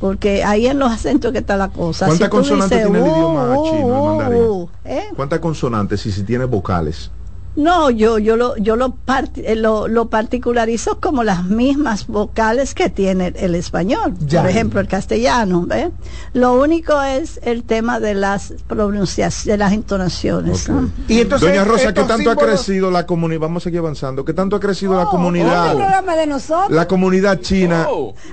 porque 0.00 0.42
ahí 0.44 0.66
en 0.66 0.78
los 0.78 0.90
acentos 0.90 1.30
que 1.32 1.38
está 1.38 1.56
la 1.56 1.68
cosa. 1.68 2.06
¿Cuántas 2.06 2.26
Si 2.26 2.30
consonantes 2.30 2.78
dices, 2.78 2.92
tiene 2.92 2.98
el 3.06 3.12
"Uh, 3.12 3.16
idioma 3.16 3.56
chino, 3.64 3.86
el 3.86 4.00
uh, 4.00 4.04
mandarín? 4.06 4.42
uh", 4.42 4.68
¿eh? 4.86 5.04
¿Cuántas 5.14 5.38
consonantes 5.40 6.06
y 6.06 6.12
si 6.12 6.22
tiene 6.22 6.46
vocales? 6.46 7.10
No, 7.56 7.90
yo, 7.90 8.18
yo, 8.18 8.36
lo, 8.36 8.56
yo 8.56 8.76
lo, 8.76 8.90
parti- 8.94 9.42
eh, 9.44 9.56
lo, 9.56 9.88
lo 9.88 10.08
particularizo 10.08 11.00
como 11.00 11.24
las 11.24 11.44
mismas 11.44 12.06
vocales 12.06 12.74
que 12.74 12.88
tiene 12.88 13.32
el 13.36 13.54
español, 13.56 14.14
Ya. 14.20 14.40
por 14.42 14.50
ejemplo 14.50 14.80
el 14.80 14.86
castellano. 14.88 15.64
¿ve? 15.66 15.90
Lo 16.32 16.54
único 16.54 17.02
es 17.02 17.40
el 17.42 17.64
tema 17.64 17.98
de 18.00 18.14
las 18.14 18.54
pronunciaciones, 18.68 19.46
de 19.46 19.56
las 19.58 19.72
entonaciones. 19.72 20.68
¿no? 20.68 20.90
Y 21.08 21.20
entonces 21.20 21.48
Doña 21.48 21.64
Rosa, 21.64 21.92
¿qué 21.92 22.04
tanto 22.04 22.30
ha 22.30 22.36
crecido 22.36 22.90
la 22.90 23.04
comunidad? 23.04 23.40
Vamos 23.40 23.62
a 23.62 23.64
seguir 23.64 23.80
avanzando. 23.80 24.24
¿Qué 24.24 24.32
tanto 24.32 24.56
ha 24.56 24.60
crecido 24.60 24.94
la 24.94 25.02
Este 25.02 25.10
comunidad? 25.10 25.74
programa 25.74 26.14
de 26.16 26.26
nosotros. 26.28 26.70
La 26.70 26.86
comunidad 26.86 27.40
china. 27.40 27.86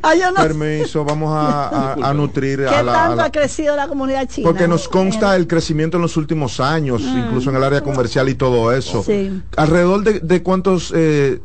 Ah, 0.04 0.14
yo 0.16 0.32
no- 0.32 0.42
Permiso, 0.42 1.04
vamos 1.04 1.34
a, 1.34 1.70
a- 1.70 1.94
a 2.10 2.14
nutrir 2.14 2.60
¿Qué 2.60 2.68
a 2.76 2.84
la, 2.84 2.92
a 2.92 2.96
tanto 2.96 3.16
la- 3.18 3.26
ha 3.26 3.32
crecido 3.32 3.76
la 3.76 3.88
comunidad 3.88 4.28
china? 4.28 4.48
Porque 4.48 4.68
nos 4.68 4.88
consta 4.88 5.36
el 5.36 5.48
crecimiento 5.48 5.98
en 5.98 6.04
los 6.04 6.18
últimos 6.18 6.60
años, 6.60 7.02
incluso 7.02 7.50
en 7.50 7.56
el 7.58 7.64
área 7.64 7.82
comercial 7.82 8.30
y 8.30 8.36
todo 8.36 8.72
eso. 8.72 9.04
Sí. 9.08 9.42
¿Alrededor 9.56 10.04
de, 10.04 10.20
de 10.20 10.44
cuántos 10.44 10.94
eh, 10.96 11.40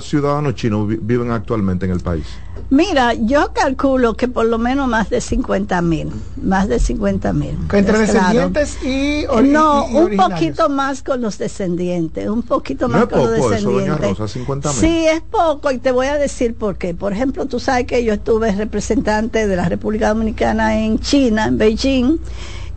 ciudadanos 0.00 0.54
chinos 0.54 0.88
vi- 0.88 0.98
viven 1.00 1.30
actualmente 1.32 1.84
en 1.86 1.92
el 1.92 2.00
país? 2.00 2.24
Mira, 2.70 3.14
yo 3.14 3.52
calculo 3.54 4.14
que 4.14 4.28
por 4.28 4.44
lo 4.46 4.58
menos 4.58 4.88
más 4.88 5.08
de 5.10 5.20
50 5.20 5.80
mil, 5.82 6.10
más 6.42 6.68
de 6.68 6.78
50 6.78 7.32
mil. 7.32 7.50
Entre 7.72 7.82
claro. 7.82 7.98
descendientes 7.98 8.78
y, 8.82 9.24
ori- 9.26 9.48
No, 9.50 9.86
y- 9.88 9.92
y 9.92 9.96
un 9.96 10.02
originarios. 10.04 10.30
poquito 10.40 10.68
más 10.68 11.02
con 11.02 11.20
los 11.22 11.38
descendientes, 11.38 12.28
un 12.28 12.42
poquito 12.42 12.86
No 12.88 12.94
más 12.94 13.02
es 13.04 13.08
con 13.08 13.18
los 13.20 13.28
poco 13.38 13.52
eso, 13.52 13.70
doña 13.70 13.84
descendientes. 13.92 14.18
Rosa, 14.18 14.32
50 14.32 14.68
mil. 14.72 14.78
Sí, 14.80 15.06
es 15.06 15.20
poco 15.22 15.70
y 15.70 15.78
te 15.78 15.92
voy 15.92 16.06
a 16.08 16.16
decir 16.16 16.54
por 16.56 16.76
qué. 16.76 16.94
Por 16.94 17.12
ejemplo, 17.12 17.46
tú 17.46 17.58
sabes 17.58 17.86
que 17.86 18.04
yo 18.04 18.12
estuve 18.12 18.52
representante 18.52 19.46
de 19.46 19.56
la 19.56 19.68
República 19.68 20.08
Dominicana 20.08 20.78
en 20.78 20.98
China, 20.98 21.46
en 21.46 21.58
Beijing, 21.58 22.18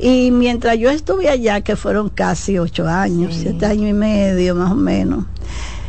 y 0.01 0.31
mientras 0.31 0.77
yo 0.77 0.89
estuve 0.89 1.29
allá, 1.29 1.61
que 1.61 1.75
fueron 1.75 2.09
casi 2.09 2.57
ocho 2.57 2.87
años, 2.87 3.35
siete 3.39 3.65
años 3.65 3.89
y 3.89 3.93
medio 3.93 4.55
más 4.55 4.71
o 4.71 4.75
menos, 4.75 5.25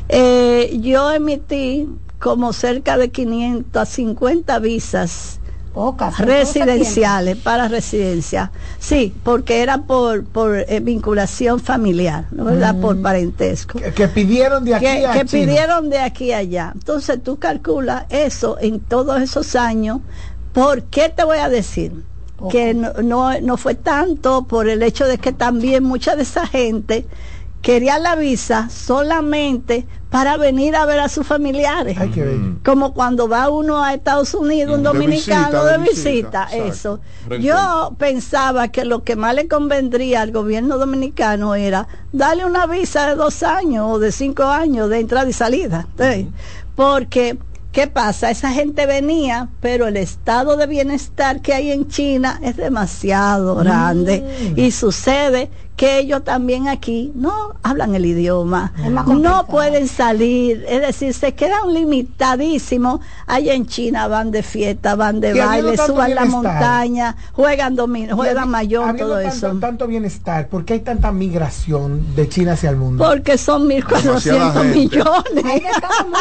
eh, 0.09 0.79
yo 0.81 1.11
emití 1.13 1.89
como 2.19 2.53
cerca 2.53 2.97
de 2.97 3.11
550 3.11 4.59
visas 4.59 5.39
Pocas. 5.75 6.19
residenciales 6.19 7.37
para 7.39 7.67
residencia. 7.67 8.53
Sí, 8.79 9.15
porque 9.25 9.63
era 9.63 9.79
por, 9.85 10.25
por 10.25 10.55
eh, 10.69 10.81
vinculación 10.81 11.59
familiar, 11.61 12.27
¿no 12.31 12.45
¿verdad? 12.45 12.79
Por 12.79 13.01
parentesco. 13.01 13.79
Que, 13.79 13.93
que 13.93 14.07
pidieron 14.09 14.65
de 14.65 14.75
aquí 14.75 14.85
Que, 14.85 15.07
a 15.07 15.13
que 15.13 15.25
China. 15.25 15.47
pidieron 15.47 15.89
de 15.91 15.99
aquí 15.99 16.33
a 16.33 16.39
allá. 16.39 16.73
Entonces 16.75 17.23
tú 17.23 17.39
calculas 17.39 18.05
eso 18.11 18.59
en 18.61 18.81
todos 18.81 19.21
esos 19.23 19.57
años. 19.57 20.01
¿Por 20.53 20.83
qué 20.85 21.09
te 21.09 21.25
voy 21.25 21.39
a 21.39 21.49
decir? 21.49 22.05
Que 22.51 22.75
no, 22.75 22.93
no, 23.03 23.41
no 23.41 23.57
fue 23.57 23.75
tanto 23.75 24.45
por 24.45 24.69
el 24.69 24.83
hecho 24.83 25.07
de 25.07 25.19
que 25.19 25.33
también 25.33 25.85
mucha 25.85 26.17
de 26.17 26.23
esa 26.23 26.47
gente 26.47 27.07
quería 27.63 27.99
la 27.99 28.17
visa 28.17 28.69
solamente 28.69 29.87
para 30.11 30.37
venir 30.37 30.77
a 30.77 30.85
ver 30.85 31.01
a 31.01 31.09
sus 31.09 31.27
familiares. 31.27 31.97
Ay, 31.99 32.11
qué 32.11 32.23
bello. 32.23 32.57
Como 32.65 32.93
cuando 32.93 33.29
va 33.29 33.49
uno 33.49 33.83
a 33.83 33.95
Estados 33.95 34.35
Unidos, 34.35 34.77
un 34.77 34.83
De 34.83 34.91
dominicano 34.91 35.63
visita, 35.63 35.65
de 35.65 35.79
de 35.79 35.89
visita, 35.89 36.49
eso. 36.53 37.01
Yo 37.41 37.95
pensaba 37.99 38.69
que 38.69 38.85
lo 38.85 39.05
que 39.05 39.17
más 39.17 39.35
le 39.35 39.49
convendría 39.49 40.21
al 40.21 40.33
gobierno 40.33 40.77
dominicano 40.77 41.55
era 41.55 41.87
darle 42.13 42.45
una 42.45 42.67
visa 42.67 43.09
de 43.09 43.15
dos 43.15 43.43
años 43.43 43.87
o 43.89 43.99
de 43.99 44.13
cinco 44.13 44.43
años 44.45 44.91
de 44.91 44.99
entrada 44.99 45.31
y 45.31 45.33
salida. 45.33 45.87
¿sí? 45.99 46.29
Porque, 46.75 47.39
¿qué 47.73 47.87
pasa? 47.87 48.31
Esa 48.31 48.53
gente 48.53 48.87
venía, 48.87 49.49
pero 49.61 49.89
el 49.89 49.97
estado 49.97 50.57
de 50.57 50.67
bienestar 50.67 51.41
que 51.41 51.55
hay 51.55 51.73
en 51.73 51.89
China 51.89 52.39
es 52.43 52.57
demasiado 52.57 53.57
grande. 53.57 54.55
Y 54.57 54.71
sucede 54.71 55.51
que 55.77 55.99
ellos 55.99 56.23
también 56.23 56.69
aquí 56.69 57.11
no 57.15 57.33
hablan 57.63 57.95
el 57.95 58.05
idioma, 58.07 58.73
no 59.07 59.47
pueden 59.47 59.89
salir, 59.89 60.65
es 60.69 60.81
decir, 60.83 61.13
se 61.15 61.35
quedan 61.35 61.73
limitadísimos. 61.73 63.01
Allá 63.27 63.55
en 63.55 63.67
China 63.67 64.07
van 64.07 64.31
de 64.31 64.43
fiesta, 64.43 64.95
van 64.95 65.21
de 65.21 65.33
baile, 65.35 65.77
suban 65.79 66.15
la 66.15 66.25
montaña, 66.27 67.17
juegan 67.33 67.75
dominó, 67.75 68.15
Y 68.15 68.17
juegan 68.17 68.49
mayor, 68.51 68.97
todo 68.97 69.15
tanto, 69.15 69.29
eso. 69.29 69.53
tanto 69.59 69.87
bienestar, 69.87 70.49
¿por 70.49 70.65
qué 70.65 70.75
hay 70.75 70.81
tanta 70.81 71.11
migración 71.11 72.15
de 72.15 72.29
China 72.29 72.53
hacia 72.53 72.71
el 72.71 72.77
mundo? 72.77 73.05
Porque 73.05 73.39
son 73.39 73.67
1.400 73.69 74.03
Demasiada 74.03 74.53
gente. 74.63 74.79
millones. 74.79 75.63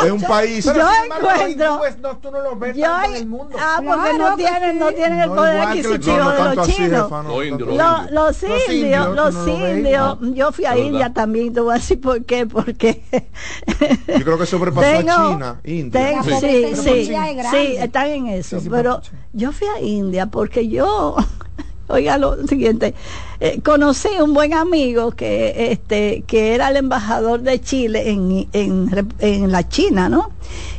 Es 0.05 0.12
un 0.12 0.22
país. 0.22 0.65
Yo 0.65 0.72
Pero, 0.74 0.88
encuentro- 0.88 1.50
hindúes 1.75 1.98
no, 2.00 2.17
tú 2.17 2.31
no 2.31 2.41
los 2.41 2.58
ves 2.60 2.75
Yo, 2.75 2.84
tanto 2.84 3.10
en 3.10 3.15
el 3.15 3.27
mundo. 3.27 3.55
ah, 3.60 3.75
porque 3.86 3.91
Claro 4.15 4.29
no 4.29 4.36
tienen, 4.36 4.72
sí. 4.74 4.79
no 4.79 4.91
tienen 4.91 5.20
el 5.20 5.29
poder 5.29 5.62
adquisitivo 5.62 6.17
No, 6.17 6.24
no 6.24 6.50
de 6.50 6.55
los 6.55 6.67
así, 6.67 6.75
chinos. 6.77 7.03
jefa, 7.03 7.24
no, 7.24 7.29
Los 7.29 7.46
indios, 7.46 8.12
Los 8.12 8.43
indios, 8.70 9.15
lo 9.45 9.60
ves, 9.60 9.77
indios, 9.77 10.17
yo 10.33 10.51
fui 10.51 10.65
a 10.65 10.71
verdad. 10.74 10.86
India 10.86 11.13
también, 11.13 11.53
te 11.53 11.60
voy 11.62 11.71
a 11.71 11.77
decir 11.77 12.00
por 12.01 12.24
qué, 12.25 12.45
porque 12.45 13.01
Yo 14.07 14.24
creo 14.25 14.38
que 14.38 14.45
sobrepasó 14.45 14.81
Tengo- 14.81 15.12
a 15.12 15.31
China, 15.31 15.62
India. 15.63 16.21
tengo- 16.21 16.24
Sí. 16.24 16.36
sí, 16.41 16.75
sí, 16.75 17.13
sí, 17.51 17.75
están 17.77 18.08
en 18.08 18.27
eso, 18.27 18.58
Sí, 18.60 18.63
sí, 18.65 18.69
pero 18.69 19.01
yo 19.34 19.51
fui 19.51 19.67
a 19.67 19.82
India 19.82 20.25
porque 20.27 20.67
yo, 20.67 21.15
oiga 21.88 22.17
lo 22.17 22.45
siguiente, 22.47 22.93
eh, 23.39 23.60
conocí 23.63 24.10
un 24.23 24.34
buen 24.34 24.54
amigo 24.54 25.12
que 25.12 25.71
este 25.71 26.23
que 26.27 26.54
era 26.56 26.69
el 26.69 26.77
embajador 26.77 27.41
de 27.41 27.60
Chile 27.60 28.10
en, 28.12 28.47
en, 28.54 29.12
en 29.19 29.51
la 29.51 29.67
China, 29.67 30.08
¿no? 30.10 30.32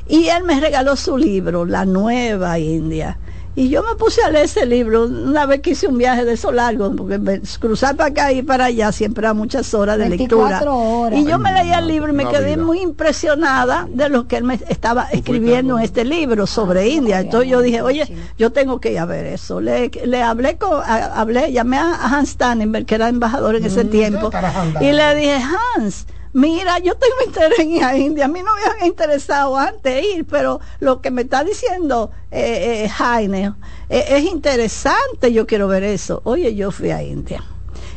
Y 0.09 0.29
él 0.29 0.43
me 0.45 0.61
regaló 0.61 0.97
su 0.97 1.17
libro, 1.17 1.65
La 1.65 1.85
Nueva 1.85 2.59
India. 2.59 3.19
Y 3.55 3.69
yo 3.69 3.83
me 3.83 3.95
puse 3.97 4.23
a 4.23 4.31
leer 4.31 4.47
ese 4.47 4.65
libro 4.65 5.05
una 5.05 5.45
vez 5.45 5.61
que 5.61 5.71
hice 5.73 5.87
un 5.87 5.99
viaje 5.99 6.25
de 6.25 6.33
esos 6.33 6.55
largos, 6.55 6.95
porque 6.97 7.19
me- 7.19 7.41
cruzar 7.61 7.97
para 7.97 8.09
acá 8.09 8.33
y 8.33 8.43
para 8.43 8.65
allá 8.67 8.91
siempre 8.93 9.27
a 9.27 9.35
muchas 9.35 9.75
horas 9.75 9.99
de 9.99 10.09
24 10.09 10.49
lectura. 10.49 10.73
horas. 10.75 11.19
Y 11.21 11.27
yo 11.27 11.39
me 11.39 11.53
leía 11.53 11.79
el 11.81 11.87
libro 11.87 12.11
y 12.13 12.17
me 12.17 12.27
quedé 12.27 12.55
vida. 12.55 12.65
muy 12.65 12.81
impresionada 12.81 13.87
de 13.93 14.09
lo 14.09 14.27
que 14.27 14.37
él 14.39 14.45
me 14.45 14.59
estaba 14.69 15.05
escribiendo 15.13 15.77
en 15.79 15.85
este 15.85 16.05
libro 16.05 16.47
sobre 16.47 16.89
India. 16.89 17.21
Entonces 17.21 17.51
yo 17.51 17.61
dije, 17.61 17.83
oye, 17.83 18.11
yo 18.39 18.51
tengo 18.53 18.81
que 18.81 18.93
ir 18.93 18.99
a 18.99 19.05
ver 19.05 19.27
eso. 19.27 19.61
Le, 19.61 19.91
le 20.07 20.23
hablé 20.23 20.57
con, 20.57 20.73
a- 20.83 21.21
hablé, 21.21 21.53
llamé 21.53 21.77
a 21.77 21.93
Hans 22.07 22.37
Tannenberg, 22.39 22.87
que 22.87 22.95
era 22.95 23.09
embajador 23.11 23.57
en 23.57 23.65
ese 23.65 23.85
tiempo, 23.85 24.31
cara, 24.31 24.51
Hans 24.59 24.81
y 24.81 24.93
le 24.93 25.15
dije, 25.15 25.37
Hans, 25.77 26.07
mira, 26.33 26.79
yo 26.79 26.95
tengo 26.95 27.15
interés 27.27 27.59
en 27.59 27.71
ir 27.73 27.85
a 27.85 27.97
India. 27.97 28.25
A 28.25 28.29
mí 28.29 28.41
no 28.41 28.55
me 28.55 28.73
había 28.73 28.87
interesado 28.87 29.57
antes 29.57 30.05
ir, 30.15 30.25
pero 30.25 30.61
lo 30.81 31.01
que 31.01 31.11
me 31.11 31.23
está 31.23 31.45
diciendo 31.45 32.11
eh, 32.31 32.85
eh, 32.85 32.89
Jaime 32.89 33.55
eh, 33.89 34.05
es 34.09 34.25
interesante. 34.25 35.33
Yo 35.33 35.47
quiero 35.47 35.69
ver 35.69 35.83
eso. 35.83 36.21
Oye, 36.25 36.55
yo 36.55 36.71
fui 36.71 36.91
a 36.91 37.03
India. 37.03 37.45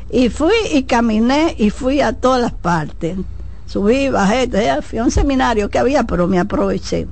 Y 0.10 0.30
fui 0.30 0.54
y 0.72 0.84
caminé 0.84 1.56
y 1.58 1.70
fui 1.70 2.02
a 2.02 2.14
todas 2.14 2.42
las 2.42 2.54
partes. 2.54 3.18
Subí, 3.66 4.10
bajé, 4.10 4.50
eh, 4.54 4.82
fui 4.82 5.00
a 5.00 5.04
un 5.04 5.12
seminario 5.12 5.70
que 5.70 5.80
había, 5.80 6.04
pero 6.04 6.28
me 6.28 6.40
aproveché. 6.40 7.08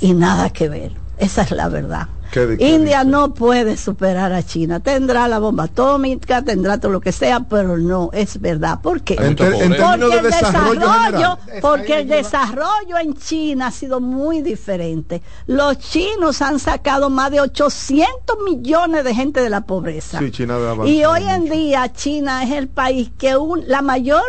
Y 0.00 0.14
nada 0.14 0.50
que 0.50 0.68
ver. 0.68 0.92
Esa 1.18 1.42
es 1.42 1.50
la 1.50 1.68
verdad. 1.68 2.08
¿Qué- 2.32 2.56
qué 2.58 2.68
India 2.68 3.04
no 3.04 3.34
puede 3.34 3.76
superar 3.76 4.32
a 4.32 4.42
China. 4.42 4.80
Tendrá 4.80 5.28
la 5.28 5.38
bomba 5.38 5.64
atómica, 5.64 6.42
tendrá 6.42 6.78
todo 6.78 6.92
lo 6.92 7.00
que 7.00 7.12
sea, 7.12 7.40
pero 7.40 7.76
no 7.78 8.10
es 8.12 8.40
verdad. 8.40 8.80
¿Por 8.82 9.02
qué? 9.02 9.14
En, 9.14 9.24
en 9.24 9.36
de 9.38 9.78
Porque 9.78 10.16
el 10.16 10.22
desarrollo, 10.22 11.38
porque 11.60 11.98
el 12.00 12.08
desarrollo 12.08 12.98
en 13.00 13.14
China 13.14 13.68
ha 13.68 13.70
sido 13.70 14.00
muy 14.00 14.42
diferente. 14.42 15.22
Los 15.46 15.78
chinos 15.78 16.42
han 16.42 16.58
sacado 16.58 17.10
más 17.10 17.30
de 17.30 17.40
800 17.40 18.36
millones 18.44 19.04
de 19.04 19.14
gente 19.14 19.40
de 19.40 19.50
la 19.50 19.62
pobreza. 19.62 20.18
Sí, 20.18 20.30
China 20.30 20.56
y 20.84 21.04
hoy 21.04 21.22
en 21.28 21.42
mucho. 21.42 21.54
día 21.54 21.92
China 21.92 22.42
es 22.42 22.50
el 22.52 22.68
país 22.68 23.10
que 23.18 23.36
un- 23.36 23.64
la 23.66 23.82
mayor 23.82 24.22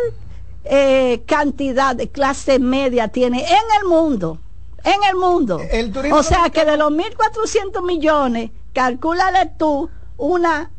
eh, 0.70 1.24
cantidad 1.26 1.96
de 1.96 2.10
clase 2.10 2.60
media 2.60 3.08
tiene 3.08 3.40
en 3.42 3.82
el 3.82 3.88
mundo. 3.88 4.40
En 4.84 5.04
el 5.10 5.16
mundo. 5.16 5.60
El 5.70 5.94
o 6.14 6.24
sea 6.24 6.50
que 6.50 6.64
de 6.66 6.78
los 6.78 6.92
1.400 6.92 7.84
millones, 7.86 8.52
calcúlale 8.74 9.52
tú 9.58 9.90
una 10.18 10.72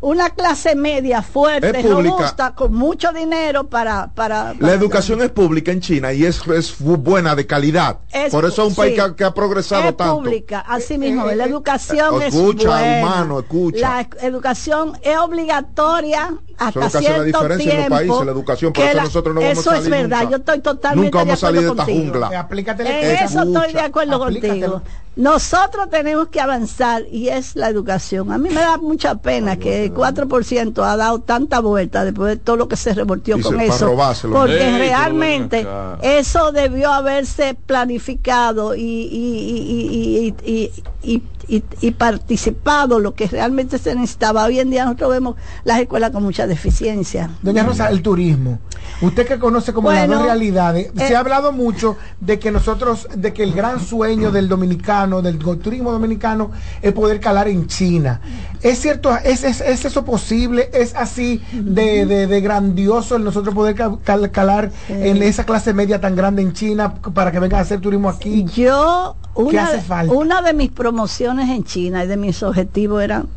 una 0.00 0.30
clase 0.30 0.76
media 0.76 1.22
fuerte, 1.22 1.80
Es 1.80 1.84
pública. 1.84 2.14
robusta, 2.16 2.54
con 2.54 2.72
mucho 2.72 3.12
dinero 3.12 3.64
para... 3.68 4.12
para, 4.14 4.52
La 4.54 4.58
para- 4.60 4.72
educación 4.74 5.22
es 5.22 5.30
pública 5.30 5.72
en 5.72 5.80
China 5.80 6.12
y 6.12 6.24
es, 6.24 6.40
es 6.46 6.76
buena, 6.78 7.34
de 7.34 7.48
calidad. 7.48 7.98
Es 8.12 8.30
Por 8.32 8.44
eso 8.44 8.62
es 8.62 8.68
un 8.68 8.74
país 8.76 8.90
sí. 8.92 8.94
que 8.94 9.00
ha, 9.00 9.16
que 9.16 9.24
ha 9.24 9.34
progresado 9.34 9.88
es 9.88 9.96
tanto. 9.96 10.14
pública, 10.18 10.60
así 10.60 10.98
mismo, 10.98 11.28
eh, 11.28 11.34
la 11.34 11.46
eh, 11.46 11.48
educación 11.48 12.22
eh, 12.22 12.28
es 12.28 12.34
escucha, 12.34 12.68
buena. 12.68 12.98
humano, 13.06 13.40
escucha. 13.40 13.78
La 13.80 14.08
educación 14.24 14.96
es 15.02 15.18
obligatoria 15.18 16.32
hasta 16.58 16.68
Eso 16.68 16.68
es 16.68 16.74
lo 16.74 16.80
que 16.80 16.86
hace 16.86 16.94
la 16.96 17.00
cierto 17.24 17.24
diferencia 17.24 17.72
en 17.72 17.78
los 17.78 17.86
tiempo, 17.88 17.94
países, 17.94 18.26
la 18.26 18.32
educación, 18.32 18.72
por 18.72 18.82
que 18.82 18.88
eso 18.88 18.96
la- 18.96 19.04
nosotros 19.04 19.34
no 19.34 19.40
vamos 19.40 19.56
a 19.58 19.60
Eso 19.60 19.72
es 19.74 19.88
verdad, 19.88 20.18
nunca. 20.22 20.30
yo 20.30 20.36
estoy 20.38 20.58
totalmente 20.60 21.04
Nunca 21.06 21.18
vamos 21.18 21.32
a 21.34 21.36
salir 21.46 21.60
de 21.62 21.66
acuerdo 21.68 21.82
esta 21.82 21.92
contigo. 21.92 22.12
jungla. 22.20 22.40
Aplícatele 22.40 23.10
En 23.10 23.16
eso. 23.16 23.24
eso 23.24 23.42
estoy 23.42 23.72
de 23.72 23.80
acuerdo 23.80 24.18
contigo. 24.18 24.82
Nosotros 25.16 25.90
tenemos 25.90 26.28
que 26.28 26.40
avanzar 26.40 27.02
y 27.10 27.28
es 27.28 27.56
la 27.56 27.68
educación. 27.68 28.30
A 28.30 28.38
mí 28.38 28.50
me 28.50 28.60
da 28.60 28.76
mucha 28.78 29.16
pena 29.16 29.56
que 29.56 29.84
el 29.86 29.92
4% 29.92 30.84
ha 30.84 30.96
dado 30.96 31.18
tanta 31.20 31.58
vuelta 31.58 32.04
después 32.04 32.30
de 32.30 32.36
todo 32.36 32.56
lo 32.56 32.68
que 32.68 32.76
se 32.76 32.94
revoltió 32.94 33.36
Y 33.36 33.40
con 33.42 33.58
se- 33.58 33.66
eso. 33.66 33.96
Porque 34.30 34.78
realmente 34.78 35.66
eso 36.02 36.52
debió 36.52 36.92
haberse 36.92 37.54
planificado 37.54 38.76
y, 38.76 38.80
y, 38.82 40.34
y, 40.44 40.72
y, 41.02 41.22
y, 41.48 41.64
y- 41.80 41.92
participado 41.92 42.98
lo 43.00 43.14
que 43.14 43.26
realmente 43.26 43.78
se 43.78 43.94
necesitaba. 43.94 44.44
Hoy 44.44 44.60
en 44.60 44.70
día 44.70 44.84
nosotros 44.84 45.10
vemos 45.10 45.36
las 45.64 45.80
escuelas 45.80 46.10
con 46.10 46.22
mucha 46.22 46.46
deficiencia. 46.46 47.30
Doña 47.42 47.62
Rosa, 47.64 47.88
el 47.88 48.02
turismo. 48.02 48.58
Usted 49.00 49.26
que 49.26 49.38
conoce 49.38 49.72
como 49.72 49.90
las 49.92 50.08
dos 50.08 50.22
realidades, 50.22 50.90
se 50.96 51.12
eh, 51.12 51.16
ha 51.16 51.20
hablado 51.20 51.52
mucho 51.52 51.96
de 52.20 52.38
que 52.38 52.50
nosotros, 52.50 53.08
de 53.14 53.32
que 53.32 53.42
el 53.42 53.52
gran 53.52 53.80
sueño 53.80 54.30
del 54.30 54.48
dominicano, 54.48 55.22
del 55.22 55.38
turismo 55.38 55.92
dominicano, 55.92 56.50
es 56.82 56.92
poder 56.92 57.20
calar 57.20 57.48
en 57.48 57.66
China. 57.66 58.20
¿Es 58.62 58.80
cierto? 58.80 59.16
¿Es, 59.24 59.44
es, 59.44 59.60
es 59.60 59.84
eso 59.84 60.04
posible? 60.04 60.70
¿Es 60.72 60.94
así 60.94 61.42
de, 61.52 62.06
de- 62.06 62.26
de 62.26 62.40
grandioso 62.40 63.16
el 63.16 63.24
nosotros 63.24 63.54
poder 63.54 63.74
ca- 63.74 63.96
cal- 64.04 64.30
calar 64.30 64.70
en 64.88 65.22
esa 65.22 65.44
clase 65.44 65.72
media 65.74 66.00
tan 66.00 66.14
grande 66.16 66.42
en 66.42 66.52
China 66.52 66.94
para 67.14 67.30
que 67.32 67.38
vengan 67.40 67.60
a 67.60 67.62
hacer 67.62 67.80
turismo 67.80 68.08
aquí? 68.08 68.44
Yo, 68.54 69.16
¿Qué 69.22 69.27
una, 69.44 69.64
hace 69.64 69.76
de- 69.76 69.82
falta? 69.82 70.12
una 70.14 70.42
de 70.42 70.52
mis 70.54 70.70
promociones 70.70 71.48
en 71.50 71.64
China 71.64 72.04
y 72.04 72.06
de 72.06 72.16
mis 72.16 72.42
objetivos 72.42 73.02
eran 73.02 73.28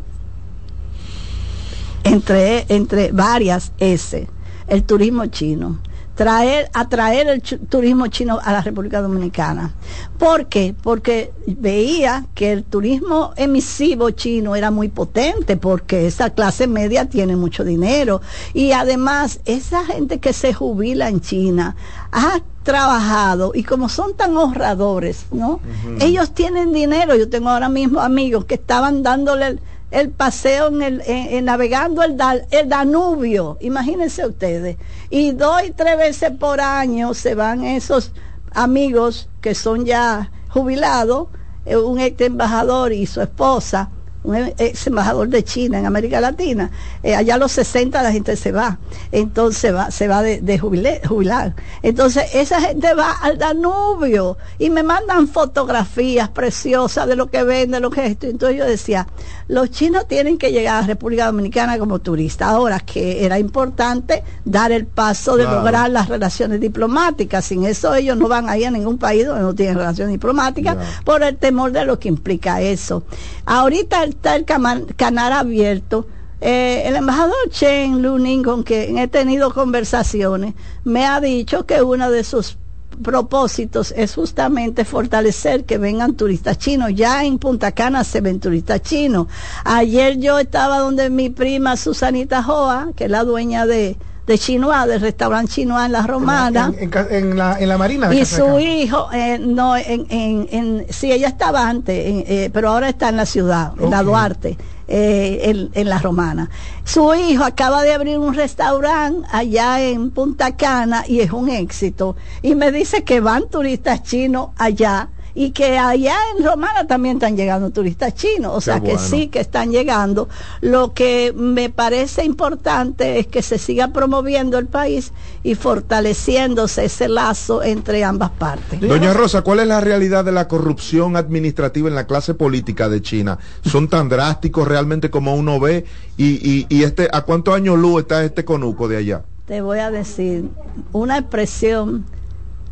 entre, 2.04 2.66
entre 2.70 3.12
varias 3.12 3.72
S, 3.78 4.28
el 4.68 4.84
turismo 4.84 5.26
chino. 5.28 5.80
Traer, 6.16 6.70
atraer 6.74 7.28
el 7.30 7.42
chu- 7.42 7.58
turismo 7.68 8.08
chino 8.08 8.38
a 8.44 8.52
la 8.52 8.62
República 8.62 9.02
Dominicana. 9.02 9.74
¿Por 10.20 10.48
qué? 10.48 10.76
Porque 10.80 11.32
veía 11.48 12.26
que 12.36 12.52
el 12.52 12.64
turismo 12.64 13.32
emisivo 13.38 14.10
chino 14.12 14.56
era 14.56 14.72
muy 14.72 14.90
potente, 14.90 15.56
porque 15.58 16.06
esa 16.08 16.30
clase 16.32 16.68
media 16.68 17.06
tiene 17.06 17.36
mucho 17.38 17.64
dinero. 17.64 18.22
Y 18.54 18.74
además, 18.74 19.40
esa 19.46 19.86
gente 19.86 20.20
que 20.20 20.34
se 20.34 20.54
jubila 20.54 21.08
en 21.10 21.22
China 21.22 21.76
ha 22.12 22.40
trabajado 22.64 23.54
y 23.56 23.64
como 23.64 23.90
son 23.90 24.14
tan 24.16 24.36
ahorradores, 24.38 25.26
¿no? 25.32 25.60
Ellos 26.00 26.34
tienen 26.34 26.74
dinero. 26.74 27.16
Yo 27.16 27.30
tengo 27.30 27.50
ahora 27.50 27.70
mismo 27.70 28.00
amigos 28.02 28.46
que 28.46 28.56
estaban 28.56 29.02
dándole 29.02 29.60
el, 29.92 30.10
paseo 30.10 30.70
en 30.70 30.82
el, 30.82 31.02
en- 31.06 31.46
navegando 31.46 32.02
el, 32.04 32.18
el 32.50 32.70
Danubio, 32.70 33.58
imagínense 33.62 34.26
ustedes. 34.26 34.78
Y 35.10 35.32
dos 35.32 35.62
y 35.64 35.72
tres 35.72 35.98
veces 35.98 36.32
por 36.32 36.60
año 36.62 37.14
se 37.14 37.36
van 37.36 37.64
esos 37.64 38.12
amigos 38.54 39.30
que 39.42 39.54
son 39.54 39.86
ya 39.86 40.32
jubilados, 40.50 41.28
eh, 41.66 41.78
un 41.78 42.00
ex 42.00 42.20
embajador 42.22 42.92
y 42.92 43.06
su 43.06 43.22
esposa, 43.22 43.92
un 44.24 44.36
ex 44.58 44.88
embajador 44.88 45.28
de 45.30 45.44
China 45.44 45.80
en 45.80 45.86
América 45.86 46.22
Latina. 46.22 46.70
Eh, 47.04 47.16
allá 47.16 47.36
a 47.36 47.38
los 47.38 47.52
60 47.54 48.02
la 48.04 48.12
gente 48.12 48.36
se 48.36 48.52
va, 48.52 48.78
entonces 49.12 49.74
va, 49.74 49.90
se 49.92 50.08
va 50.08 50.22
de, 50.22 50.42
de 50.42 50.60
jubile- 50.60 51.02
jubilar. 51.08 51.56
Entonces 51.82 52.36
esa 52.36 52.62
gente 52.62 52.94
va 52.94 53.12
al 53.22 53.38
Danubio 53.38 54.38
y 54.60 54.70
me 54.70 54.84
mandan 54.84 55.28
fotografías 55.28 56.30
preciosas 56.30 57.08
de 57.08 57.16
lo 57.16 57.28
que 57.32 57.44
ven, 57.44 57.72
de 57.72 57.80
lo 57.80 57.90
que 57.90 58.06
es 58.06 58.12
esto. 58.12 58.28
Entonces 58.28 58.58
yo 58.58 58.66
decía, 58.66 59.08
los 59.48 59.72
chinos 59.72 60.08
tienen 60.08 60.38
que 60.38 60.52
llegar 60.52 60.76
a 60.78 60.82
la 60.82 60.88
República 60.88 61.26
Dominicana 61.26 61.78
como 61.80 62.00
turistas. 62.00 62.50
Ahora 62.50 62.80
que 62.80 63.26
era 63.26 63.40
importante 63.40 64.24
dar 64.46 64.72
el 64.72 64.86
paso 64.86 65.36
de 65.36 65.44
Claro. 65.44 65.58
lograr 65.60 65.90
las 65.90 66.08
relaciones 66.10 66.60
diplomáticas. 66.60 67.46
Sin 67.46 67.66
eso 67.66 67.94
ellos 67.96 68.18
no 68.18 68.28
van 68.28 68.50
a 68.50 68.58
ir 68.58 68.68
a 68.68 68.72
ningún 68.72 68.98
país 68.98 69.26
donde 69.26 69.42
no 69.42 69.56
tienen 69.56 69.76
relaciones 69.78 70.12
diplomáticas 70.14 70.78
por 71.04 71.24
el 71.24 71.38
temor 71.38 71.72
de 71.72 71.86
lo 71.86 72.00
que 72.00 72.08
implica 72.08 72.62
eso. 72.62 73.04
Ahorita 73.46 74.04
está 74.12 74.36
el 74.36 74.46
canal 74.46 75.34
abierto. 75.34 76.08
Eh, 76.40 76.84
el 76.86 76.96
embajador 76.96 77.50
Chen 77.50 78.02
Luning, 78.02 78.44
con 78.44 78.64
quien 78.64 78.98
he 78.98 79.08
tenido 79.08 79.54
conversaciones, 79.54 80.56
me 80.84 81.06
ha 81.06 81.20
dicho 81.22 81.66
que 81.66 81.82
uno 81.84 82.10
de 82.10 82.24
sus 82.24 82.58
propósitos 83.04 83.94
es 83.96 84.16
justamente 84.16 84.86
fortalecer 84.86 85.66
que 85.66 85.78
vengan 85.78 86.16
turistas 86.16 86.58
chinos. 86.58 86.92
Ya 86.96 87.24
en 87.26 87.38
Punta 87.38 87.72
Cana 87.72 88.04
se 88.04 88.22
ven 88.22 88.40
turistas 88.40 88.82
chinos. 88.82 89.28
Ayer 89.64 90.18
yo 90.18 90.40
estaba 90.40 90.80
donde 90.80 91.10
mi 91.10 91.30
prima 91.30 91.78
Susanita 91.78 92.44
Joa, 92.44 92.92
que 92.96 93.06
es 93.06 93.12
la 93.12 93.24
dueña 93.24 93.66
de, 93.66 93.98
de 94.28 94.38
Chinoa, 94.38 94.86
del 94.88 95.02
restaurante 95.02 95.52
Chinoa 95.54 95.86
en 95.88 95.92
La 95.92 96.04
Romana. 96.06 96.72
En, 96.78 96.84
en 96.84 96.90
ca- 96.90 97.08
en 97.10 97.38
la, 97.38 97.60
en 97.60 97.68
la 97.70 97.78
marina. 97.78 98.08
de 98.08 98.16
Y 98.20 98.26
su 98.26 98.60
hijo, 98.60 99.10
eh, 99.12 99.40
no, 99.40 99.76
en, 99.76 100.06
en, 100.10 100.48
en, 100.52 100.86
sí, 100.90 101.12
ella 101.12 101.28
estaba 101.30 101.68
antes, 101.68 101.96
eh, 102.28 102.50
pero 102.54 102.70
ahora 102.70 102.90
está 102.90 103.10
en 103.10 103.18
la 103.18 103.26
ciudad, 103.26 103.74
en 103.80 103.90
la. 103.90 104.04
Duarte, 104.04 104.58
eh, 104.88 105.40
en, 105.44 105.70
en 105.74 105.90
la 105.90 106.00
Romana. 106.00 106.50
Su 106.84 107.14
hijo 107.16 107.44
acaba 107.44 107.82
de 107.84 107.94
abrir 107.94 108.20
un 108.20 108.34
restaurante 108.34 109.28
allá 109.32 109.82
en 109.82 110.12
Punta 110.12 110.56
Cana 110.56 111.04
y 111.08 111.22
es 111.22 111.32
un 111.32 111.50
éxito. 111.50 112.16
Y 112.42 112.56
me 112.56 112.72
dice 112.72 113.04
que 113.04 113.22
van 113.22 113.50
turistas 113.50 114.04
chinos 114.04 114.50
allá 114.58 115.10
y 115.34 115.52
que 115.52 115.78
allá 115.78 116.16
en 116.36 116.46
Romana 116.46 116.88
también 116.88 117.18
están 117.18 117.36
llegando 117.36 117.70
turistas 117.70 118.14
chinos, 118.16 118.52
o 118.54 118.58
Qué 118.58 118.62
sea 118.62 118.80
que 118.82 118.98
sí 118.98 119.28
que 119.28 119.40
están 119.40 119.72
llegando. 119.72 120.30
Lo 120.62 120.94
que 120.94 121.34
me 121.36 121.70
parece 121.70 122.24
importante 122.26 123.20
es 123.20 123.28
que 123.28 123.42
se 123.42 123.58
siga 123.58 123.90
promoviendo 123.90 124.58
el 124.58 124.68
país 124.68 125.14
y 125.44 125.56
fortaleciéndose 125.56 126.86
ese 126.86 127.08
lazo 127.08 127.64
entre 127.64 128.04
ambas 128.04 128.32
partes. 128.32 128.80
Doña 128.80 129.14
Rosa, 129.14 129.42
¿cuál 129.42 129.60
es 129.60 129.68
la 129.68 129.82
realidad 129.82 130.26
de 130.26 130.32
la 130.32 130.48
corrupción 130.48 131.16
administrativa 131.16 131.88
en 131.88 131.96
la 131.96 132.08
clase 132.08 132.34
política 132.34 132.90
de 132.90 133.02
China? 133.02 133.40
¿Son 133.66 133.88
tan 133.88 134.10
drásticos 134.10 134.68
realmente 134.68 135.10
como 135.10 135.36
uno 135.36 135.60
ve? 135.60 135.86
¿Y, 136.18 136.26
y, 136.48 136.66
y 136.70 136.84
este, 136.84 137.08
a 137.12 137.22
cuántos 137.22 137.56
años 137.56 137.78
luz 137.78 138.02
está 138.02 138.24
este 138.24 138.46
conuco 138.46 138.88
de 138.88 138.98
allá? 138.98 139.24
Te 139.46 139.62
voy 139.62 139.80
a 139.80 139.92
decir 139.92 140.50
una 140.92 141.18
expresión 141.18 142.06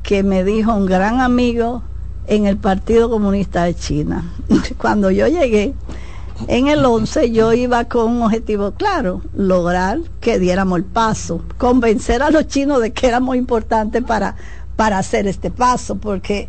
que 0.03 0.23
me 0.23 0.43
dijo 0.43 0.73
un 0.73 0.85
gran 0.85 1.19
amigo 1.19 1.83
en 2.29 2.45
el 2.45 2.57
Partido 2.57 3.09
Comunista 3.09 3.63
de 3.63 3.75
China. 3.75 4.23
Cuando 4.77 5.11
yo 5.11 5.27
llegué, 5.27 5.73
en 6.47 6.67
el 6.67 6.85
11 6.85 7.31
yo 7.31 7.51
iba 7.53 7.83
con 7.85 8.11
un 8.11 8.21
objetivo 8.21 8.71
claro, 8.71 9.21
lograr 9.35 9.99
que 10.21 10.39
diéramos 10.39 10.77
el 10.77 10.85
paso, 10.85 11.41
convencer 11.57 12.23
a 12.23 12.29
los 12.29 12.47
chinos 12.47 12.81
de 12.81 12.93
que 12.93 13.07
era 13.07 13.19
muy 13.19 13.37
importante 13.37 14.01
para, 14.01 14.35
para 14.75 14.99
hacer 14.99 15.27
este 15.27 15.51
paso, 15.51 15.95
porque 15.95 16.47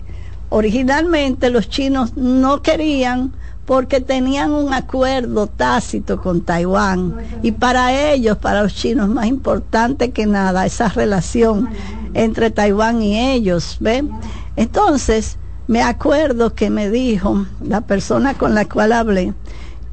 originalmente 0.50 1.50
los 1.50 1.68
chinos 1.68 2.16
no 2.16 2.62
querían 2.62 3.32
porque 3.64 4.00
tenían 4.00 4.50
un 4.50 4.74
acuerdo 4.74 5.46
tácito 5.46 6.20
con 6.20 6.40
Taiwán 6.40 7.14
y 7.40 7.52
para 7.52 8.12
ellos, 8.12 8.36
para 8.36 8.64
los 8.64 8.74
chinos, 8.74 9.08
más 9.08 9.26
importante 9.26 10.10
que 10.10 10.26
nada 10.26 10.66
esa 10.66 10.88
relación 10.88 11.68
entre 12.12 12.50
Taiwán 12.50 13.00
y 13.00 13.16
ellos, 13.18 13.76
¿ven? 13.78 14.10
Entonces, 14.56 15.38
me 15.70 15.82
acuerdo 15.84 16.52
que 16.52 16.68
me 16.68 16.90
dijo 16.90 17.46
la 17.64 17.80
persona 17.82 18.34
con 18.34 18.56
la 18.56 18.64
cual 18.64 18.90
hablé, 18.92 19.34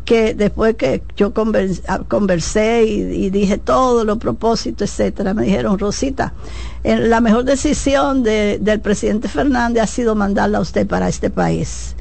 que 0.05 0.33
después 0.33 0.73
que 0.75 1.03
yo 1.15 1.31
ah, 1.87 1.99
conversé 2.07 2.83
y, 2.85 3.29
dije 3.29 3.59
todos 3.59 4.03
los 4.03 4.17
propósitos, 4.17 4.89
etcétera, 4.89 5.35
me 5.35 5.43
dijeron, 5.43 5.77
Rosita, 5.77 6.33
eh, 6.83 6.97
la 6.97 7.21
mejor 7.21 7.43
decisión 7.43 8.23
de- 8.23 8.57
del 8.59 8.79
presidente 8.79 9.27
Fernández 9.27 9.83
ha 9.83 9.85
sido 9.85 10.15
mandarla 10.15 10.57
a 10.57 10.61
usted 10.61 10.87
para 10.87 11.09
este 11.09 11.29
país. 11.29 11.95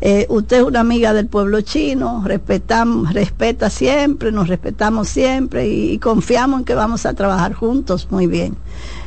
Eh, 0.00 0.26
usted 0.28 0.56
es 0.56 0.62
una 0.64 0.80
amiga 0.80 1.12
del 1.12 1.28
pueblo 1.28 1.60
chino, 1.60 2.24
respetamos, 2.26 3.14
respeta 3.14 3.70
siempre, 3.70 4.32
nos 4.32 4.48
respetamos 4.48 5.08
siempre 5.08 5.68
y, 5.68 5.92
y 5.92 5.98
confiamos 5.98 6.58
en 6.60 6.64
que 6.64 6.74
vamos 6.74 7.06
a 7.06 7.14
trabajar 7.14 7.52
juntos 7.52 8.08
muy 8.10 8.26
bien. 8.26 8.56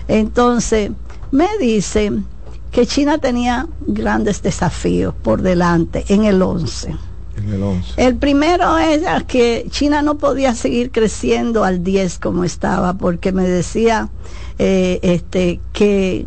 Entonces, 0.07 0.91
me 1.31 1.47
dice 1.59 2.13
que 2.73 2.88
China 2.88 3.19
tenía 3.19 3.67
grandes 3.86 4.41
desafíos 4.41 5.13
por 5.13 5.43
delante 5.43 6.03
en 6.07 6.25
el 6.25 6.41
11. 6.41 6.95
En 7.38 7.53
el 7.53 7.62
11. 7.62 8.03
El 8.03 8.15
primero 8.15 8.79
era 8.79 9.21
que 9.21 9.67
China 9.69 10.01
no 10.01 10.17
podía 10.17 10.55
seguir 10.55 10.91
creciendo 10.91 11.63
al 11.63 11.83
10 11.83 12.17
como 12.17 12.43
estaba, 12.43 12.95
porque 12.95 13.31
me 13.31 13.43
decía 13.43 14.09
eh, 14.57 14.99
este, 15.03 15.59
que, 15.71 16.25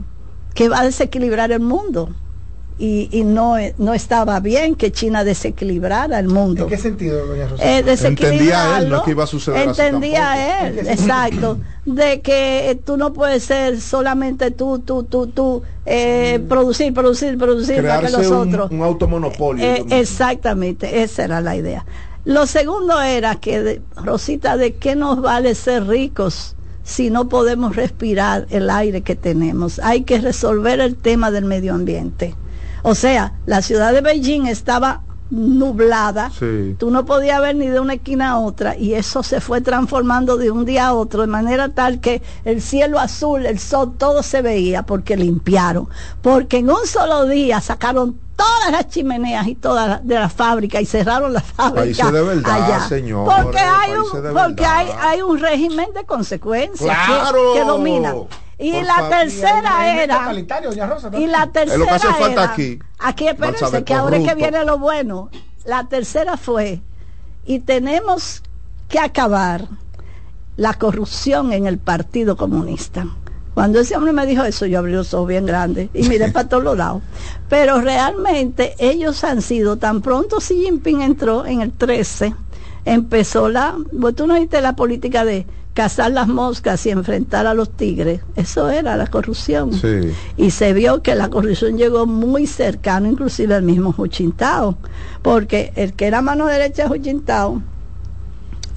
que 0.55 0.69
va 0.69 0.81
a 0.81 0.85
desequilibrar 0.85 1.51
el 1.51 1.61
mundo. 1.61 2.11
Y, 2.79 3.09
y 3.11 3.25
no, 3.25 3.57
no 3.79 3.95
estaba 3.95 4.39
bien 4.41 4.75
que 4.75 4.93
China 4.93 5.25
desequilibrara 5.25 6.19
el 6.19 6.29
mundo. 6.29 6.65
¿En 6.65 6.69
qué 6.69 6.77
sentido, 6.77 7.27
doña 7.27 7.47
Rosa? 7.49 7.65
Eh, 7.65 7.83
Entendía 8.03 8.79
él, 8.79 8.91
no 8.91 9.03
que 9.03 9.13
iba 9.13 9.25
a 9.25 9.27
suceder 9.27 9.67
Entendía 9.69 10.69
él, 10.69 10.81
exacto, 10.87 11.59
de 11.87 12.21
que 12.21 12.79
tú 12.85 12.99
no 12.99 13.15
puedes 13.15 13.45
ser 13.45 13.81
solamente 13.81 14.51
tú, 14.51 14.81
tú, 14.81 15.05
tú, 15.05 15.27
tú, 15.29 15.63
eh, 15.87 16.39
producir, 16.51 16.93
producir, 16.93 17.39
producir 17.39 17.77
para 17.83 18.01
que 18.03 18.11
los 18.13 18.27
un, 18.27 18.49
otros. 18.49 18.71
un 18.71 18.83
automonopolio. 18.83 19.65
Eh, 19.65 19.85
exactamente, 19.89 21.03
esa 21.03 21.25
era 21.25 21.41
la 21.41 21.57
idea. 21.57 21.87
Lo 22.27 22.47
segundo 22.47 23.01
era 23.01 23.37
que, 23.37 23.63
de- 23.63 23.83
Rosita, 23.97 24.59
¿de 24.59 24.75
qué 24.75 24.97
nos 24.97 25.23
vale 25.23 25.55
ser 25.55 25.87
ricos 25.87 26.57
si 26.85 27.09
no 27.09 27.29
podemos 27.31 27.75
respirar 27.75 28.47
el 28.51 28.69
aire 28.69 29.01
que 29.01 29.15
tenemos? 29.17 29.79
Hay 29.79 30.03
que 30.03 30.21
resolver 30.21 30.81
el 30.81 30.97
tema 30.97 31.31
del 31.31 31.45
medio 31.47 31.73
ambiente. 31.73 32.35
O 32.89 32.95
sea, 32.95 33.33
la 33.47 33.63
ciudad 33.63 33.93
de 33.93 34.01
Beijing 34.01 34.47
estaba 34.47 35.01
nublada, 35.29 36.31
Sí. 36.31 36.77
tú 36.79 36.93
no 36.93 37.05
podías 37.05 37.41
ver 37.41 37.57
ni 37.57 37.67
de 37.67 37.81
una 37.81 37.95
esquina 37.95 38.31
a 38.31 38.39
otra 38.39 38.77
y 38.77 38.95
eso 38.95 39.25
se 39.25 39.41
fue 39.41 39.61
transformando 39.61 40.37
de 40.37 40.53
un 40.53 40.65
día 40.65 40.87
a 40.87 40.95
otro 40.95 41.23
de 41.23 41.27
manera 41.27 41.69
tal 41.71 41.99
que 41.99 42.23
el 42.45 42.63
cielo 42.63 43.01
azul, 43.01 43.45
el 43.45 43.59
sol, 43.59 43.95
todo 43.99 44.23
se 44.23 44.41
veía 44.41 44.85
porque 44.85 45.17
limpiaron, 45.17 45.89
porque 46.23 46.59
en 46.59 46.71
un 46.71 46.87
solo 46.87 47.27
día 47.27 47.61
sacaron 47.61 48.21
todas 48.37 48.71
las 48.71 48.89
chimeneas 48.89 49.49
y 49.49 49.57
todas 49.57 49.89
las 49.89 50.07
de 50.07 50.15
la 50.15 50.29
fábrica 50.29 50.81
y 50.81 50.87
cerraron 50.87 51.33
la 51.33 51.41
fábrica 51.41 52.05
Países 52.05 52.13
de 52.13 52.23
verdad, 52.23 52.63
allá. 52.63 52.89
señor, 52.89 53.25
porque 53.43 53.59
hay 53.59 53.93
un 53.95 54.33
porque 54.33 54.65
hay, 54.65 54.89
hay 55.01 55.23
un 55.23 55.41
régimen 55.41 55.89
de 55.93 56.05
consecuencias 56.05 56.97
que, 57.53 57.65
domina 57.65 58.15
y 58.59 58.73
Por 58.73 58.85
la 58.85 59.09
tercera 59.11 60.03
era 60.03 60.33
y 61.19 61.27
la 61.27 61.47
tercera 61.49 61.75
Es 61.75 61.79
lo 61.79 61.85
que 61.85 61.91
hace 61.91 62.09
falta 62.09 62.27
era- 62.45 62.53
aquí. 62.53 62.79
Aquí 62.99 63.29
espérense 63.29 63.85
que 63.85 63.95
ahora 63.95 64.17
es 64.17 64.27
que 64.27 64.35
viene 64.35 64.65
lo 64.65 64.79
bueno. 64.79 65.31
La 65.65 65.85
tercera 65.89 66.37
fue 66.37 66.81
y 67.45 67.59
tenemos 67.61 68.43
que 68.89 68.99
acabar 68.99 69.67
la 70.57 70.73
corrupción 70.75 71.53
en 71.53 71.67
el 71.67 71.77
Partido 71.79 72.37
Comunista. 72.37 73.07
Cuando 73.53 73.81
ese 73.81 73.97
hombre 73.97 74.13
me 74.13 74.27
dijo 74.27 74.43
eso, 74.45 74.65
yo 74.67 74.79
abrí 74.79 74.93
los 74.93 75.13
ojos 75.15 75.29
bien 75.29 75.45
grandes 75.47 75.89
y 75.93 76.09
miré 76.09 76.31
para 76.33 76.49
todos 76.49 76.63
los 76.65 76.77
lados. 76.79 77.03
Pero 77.49 77.81
realmente 77.81 78.75
ellos 78.79 79.23
han 79.25 79.43
sido, 79.43 79.77
tan 79.77 80.01
pronto 80.03 80.39
Xi 80.39 80.63
Jinping 80.65 81.03
entró 81.03 81.45
en 81.47 81.61
el 81.63 81.73
13, 81.73 82.35
empezó 82.85 83.49
la, 83.49 83.75
pues 84.01 84.15
tú 84.15 84.27
no 84.27 84.35
viste 84.39 84.61
la 84.61 84.75
política 84.77 85.25
de 85.25 85.47
cazar 85.77 86.11
las 86.11 86.27
moscas 86.27 86.87
y 86.87 86.91
enfrentar 86.91 87.47
a 87.47 87.53
los 87.53 87.71
tigres. 87.71 88.23
Eso 88.35 88.71
era 88.71 88.97
la 88.97 89.09
corrupción. 89.09 89.75
Sí. 89.75 90.11
Y 90.39 90.51
se 90.51 90.73
vio 90.73 91.03
que 91.03 91.15
la 91.15 91.29
corrupción 91.29 91.77
llegó 91.77 92.07
muy 92.07 92.47
cercano, 92.47 93.07
inclusive 93.09 93.55
al 93.55 93.63
mismo 93.63 93.95
Hu 93.97 94.07
Jintao, 94.11 94.79
porque 95.21 95.75
el 95.77 95.93
que 95.93 96.07
era 96.07 96.23
mano 96.23 96.47
derecha 96.47 96.89
de 96.89 96.89
Hu 96.89 97.03
Jintao, 97.03 97.61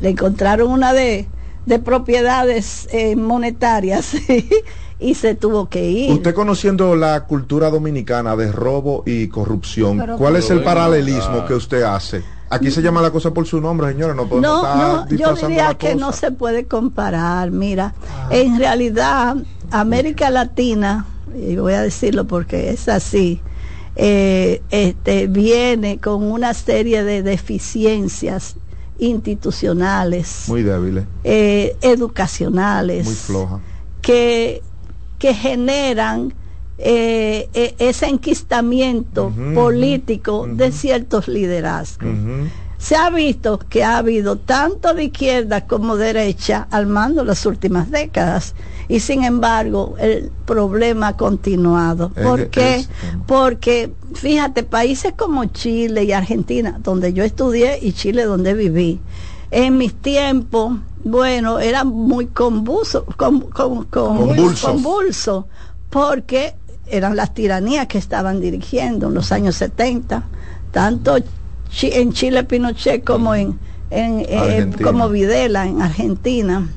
le 0.01 0.09
encontraron 0.09 0.69
una 0.69 0.91
de, 0.91 1.29
de 1.65 1.79
propiedades 1.79 2.89
eh, 2.91 3.15
monetarias 3.15 4.15
y 4.99 5.15
se 5.15 5.35
tuvo 5.35 5.69
que 5.69 5.89
ir. 5.89 6.11
Usted 6.11 6.35
conociendo 6.35 6.97
la 6.97 7.23
cultura 7.23 7.69
dominicana 7.69 8.35
de 8.35 8.51
robo 8.51 9.03
y 9.05 9.29
corrupción, 9.29 10.17
¿cuál 10.17 10.35
es 10.35 10.49
el 10.49 10.63
paralelismo 10.63 11.37
acá. 11.37 11.47
que 11.47 11.53
usted 11.53 11.83
hace? 11.83 12.23
Aquí 12.51 12.71
se 12.71 12.81
llama 12.81 13.01
la 13.01 13.11
cosa 13.11 13.31
por 13.33 13.45
su 13.45 13.61
nombre, 13.61 13.89
señores, 13.89 14.15
no 14.15 14.27
podemos 14.27 14.41
No, 14.49 14.57
estar 14.57 14.77
no, 14.77 15.17
yo 15.17 15.47
diría 15.47 15.73
que 15.75 15.93
cosa. 15.93 15.99
no 15.99 16.11
se 16.11 16.31
puede 16.31 16.65
comparar. 16.65 17.51
Mira, 17.51 17.93
en 18.31 18.57
realidad 18.57 19.35
América 19.71 20.29
Latina, 20.31 21.05
y 21.39 21.55
voy 21.57 21.73
a 21.73 21.81
decirlo 21.81 22.25
porque 22.25 22.71
es 22.71 22.89
así, 22.89 23.41
eh, 23.95 24.61
este, 24.71 25.27
viene 25.27 25.99
con 25.99 26.23
una 26.23 26.53
serie 26.55 27.03
de 27.03 27.21
deficiencias 27.21 28.55
institucionales, 28.97 30.45
Muy 30.47 30.63
débiles, 30.63 31.05
eh, 31.23 31.75
educacionales, 31.81 33.05
muy 33.05 33.15
floja. 33.15 33.59
que, 34.01 34.61
que 35.19 35.33
generan 35.33 36.33
eh, 36.81 37.49
eh, 37.53 37.75
ese 37.79 38.07
enquistamiento 38.07 39.33
político 39.53 40.47
de 40.47 40.71
ciertos 40.71 41.27
liderazgos. 41.27 42.09
Se 42.77 42.95
ha 42.95 43.09
visto 43.09 43.59
que 43.59 43.83
ha 43.83 43.97
habido 43.97 44.37
tanto 44.37 44.93
de 44.93 45.03
izquierda 45.05 45.67
como 45.67 45.97
derecha 45.97 46.65
al 46.71 46.87
mando 46.87 47.25
las 47.25 47.45
últimas 47.45 47.91
décadas 47.91 48.55
y 48.87 49.01
sin 49.01 49.25
embargo 49.25 49.95
el 49.99 50.31
problema 50.45 51.09
ha 51.09 51.17
continuado. 51.17 52.09
¿Por 52.23 52.47
qué? 52.49 52.75
es- 52.75 52.89
Porque 53.27 53.91
fíjate, 54.13 54.63
países 54.63 55.11
como 55.17 55.43
Chile 55.45 56.05
y 56.05 56.13
Argentina, 56.13 56.79
donde 56.81 57.11
yo 57.11 57.25
estudié 57.25 57.79
y 57.81 57.91
Chile 57.91 58.23
donde 58.23 58.53
viví, 58.53 59.01
en 59.51 59.77
mis 59.77 59.93
tiempos, 59.93 60.77
bueno, 61.03 61.59
era 61.59 61.83
muy 61.83 62.27
convulso, 62.27 63.03
con, 63.17 63.41
con- 63.41 63.83
con- 63.85 64.15
Convulso. 64.15 64.67
convulso, 64.71 65.47
porque 65.89 66.55
eran 66.91 67.15
las 67.15 67.33
tiranías 67.33 67.87
que 67.87 67.97
estaban 67.97 68.39
dirigiendo 68.41 69.07
en 69.07 69.13
los 69.13 69.31
años 69.31 69.55
70, 69.55 70.23
tanto 70.71 71.17
Chi- 71.69 71.91
en 71.93 72.13
Chile 72.13 72.43
Pinochet 72.43 73.03
como 73.03 73.35
en, 73.35 73.59
en, 73.91 74.19
eh, 74.21 74.69
como 74.83 75.09
Videla 75.09 75.65
en 75.67 75.81
Argentina 75.81 76.67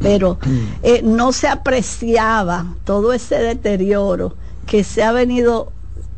pero 0.00 0.38
eh, 0.82 1.02
no 1.04 1.32
se 1.32 1.48
apreciaba 1.48 2.66
todo 2.84 3.12
ese 3.12 3.36
deterioro 3.36 4.34
que 4.66 4.84
se 4.84 5.02
ha 5.02 5.12
venido 5.12 5.72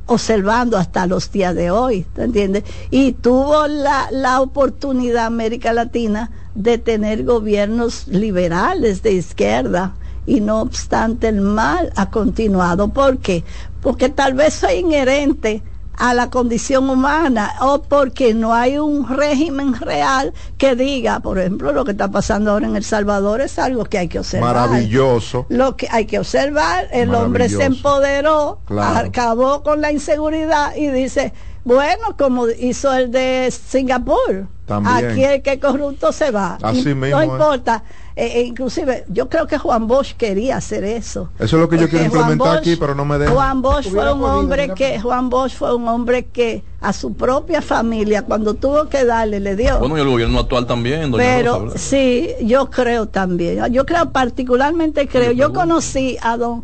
observando 0.07 0.77
hasta 0.77 1.07
los 1.07 1.31
días 1.33 1.55
de 1.55 1.70
hoy, 1.70 2.05
¿te 2.14 2.24
entiendes? 2.24 2.64
Y 2.90 3.12
tuvo 3.12 3.66
la, 3.66 4.09
la 4.11 4.40
oportunidad 4.42 5.24
América 5.27 5.72
Latina 5.72 6.31
de 6.55 6.77
tener 6.79 7.24
gobiernos 7.24 8.07
liberales 8.09 9.03
de 9.03 9.12
izquierda 9.12 9.94
y 10.27 10.41
no 10.41 10.61
obstante 10.61 11.29
el 11.29 11.41
mal 11.41 11.93
ha 11.97 12.11
continuado. 12.11 12.89
¿Por 12.89 13.19
qué? 13.19 13.45
Porque 13.81 14.09
tal 14.09 14.35
vez 14.35 14.55
soy 14.55 14.75
inherente 14.77 15.63
a 15.97 16.13
la 16.13 16.29
condición 16.29 16.91
humana 16.91 17.53
o 17.61 17.83
porque 17.83 18.35
no 18.35 18.53
hay 18.53 18.79
un 18.79 19.09
régimen 19.09 19.75
real 19.75 20.33
que 20.59 20.75
diga, 20.75 21.21
por 21.21 21.39
ejemplo, 21.39 21.73
lo 21.73 21.85
que 21.85 21.93
está 21.93 22.11
pasando 22.11 22.51
ahora 22.51 22.67
en 22.67 22.75
El 22.75 22.83
Salvador 22.85 23.41
es 23.41 23.59
algo 23.61 23.85
que 23.85 23.99
hay 23.99 24.09
que 24.09 24.19
observar. 24.19 24.55
Maravilloso. 24.55 25.47
Lo 25.51 25.77
que 25.77 25.87
hay 25.91 26.07
que 26.07 26.19
observar, 26.19 26.89
el 26.91 27.15
hombre 27.15 27.49
se 27.49 27.63
empoderó, 27.65 28.59
Claro. 28.65 29.07
acabó 29.09 29.63
con 29.63 29.81
la 29.81 29.93
inseguridad 29.93 30.75
y 30.75 30.89
dice, 30.89 31.33
bueno, 31.64 32.14
como 32.18 32.46
hizo 32.48 32.92
el 32.92 33.11
de 33.11 33.50
Singapur, 33.50 34.46
También. 34.66 34.96
aquí 35.11 35.24
el 35.24 35.42
que 35.42 35.53
es 35.55 35.59
corrupto 35.61 36.12
se 36.12 36.31
va. 36.31 36.59
Así 36.62 36.81
Y 36.90 36.94
mismo 36.94 37.07
no 37.16 37.22
es. 37.22 37.29
importa. 37.29 37.85
Eh, 38.16 38.31
eh, 38.37 38.42
inclusive, 38.42 39.05
yo 39.09 39.29
creo 39.29 39.46
que 39.48 39.59
Juan 39.59 39.88
Bosch 39.88 40.12
quería 40.14 40.59
hacer 40.59 40.85
eso. 40.85 41.31
Eso 41.37 41.57
es 41.57 41.61
lo 41.62 41.68
que 41.68 41.79
yo 41.79 41.88
quiero 41.88 42.05
implementar 42.05 42.46
Bosch- 42.57 42.59
aquí, 42.59 42.77
pero 42.77 42.94
no 42.94 43.05
me 43.05 43.18
dejan. 43.18 43.35
Juan 43.35 43.61
Bosch 43.62 43.88
fue 43.88 44.12
un 44.12 44.20
podido, 44.20 44.38
hombre 44.38 44.74
que. 44.74 45.00
Juan 45.00 45.31
Bosch 45.31 45.53
fue 45.55 45.74
un 45.74 45.88
hombre 45.88 46.27
que 46.27 46.62
a 46.81 46.92
su 46.92 47.14
propia 47.14 47.61
familia 47.61 48.22
cuando 48.22 48.55
tuvo 48.55 48.88
que 48.88 49.05
darle 49.05 49.40
le 49.40 49.57
dio. 49.57 49.79
Bueno, 49.81 49.98
y 49.98 50.00
el 50.03 50.09
gobierno 50.09 50.38
actual 50.38 50.64
también, 50.66 51.11
doña 51.11 51.24
Pero 51.24 51.72
sí, 51.74 52.29
yo 52.42 52.70
creo 52.70 53.07
también. 53.09 53.72
Yo 53.72 53.85
creo 53.85 54.11
particularmente 54.12 55.09
creo. 55.09 55.33
Yo 55.33 55.53
conocí 55.53 56.16
a 56.22 56.37
don 56.37 56.62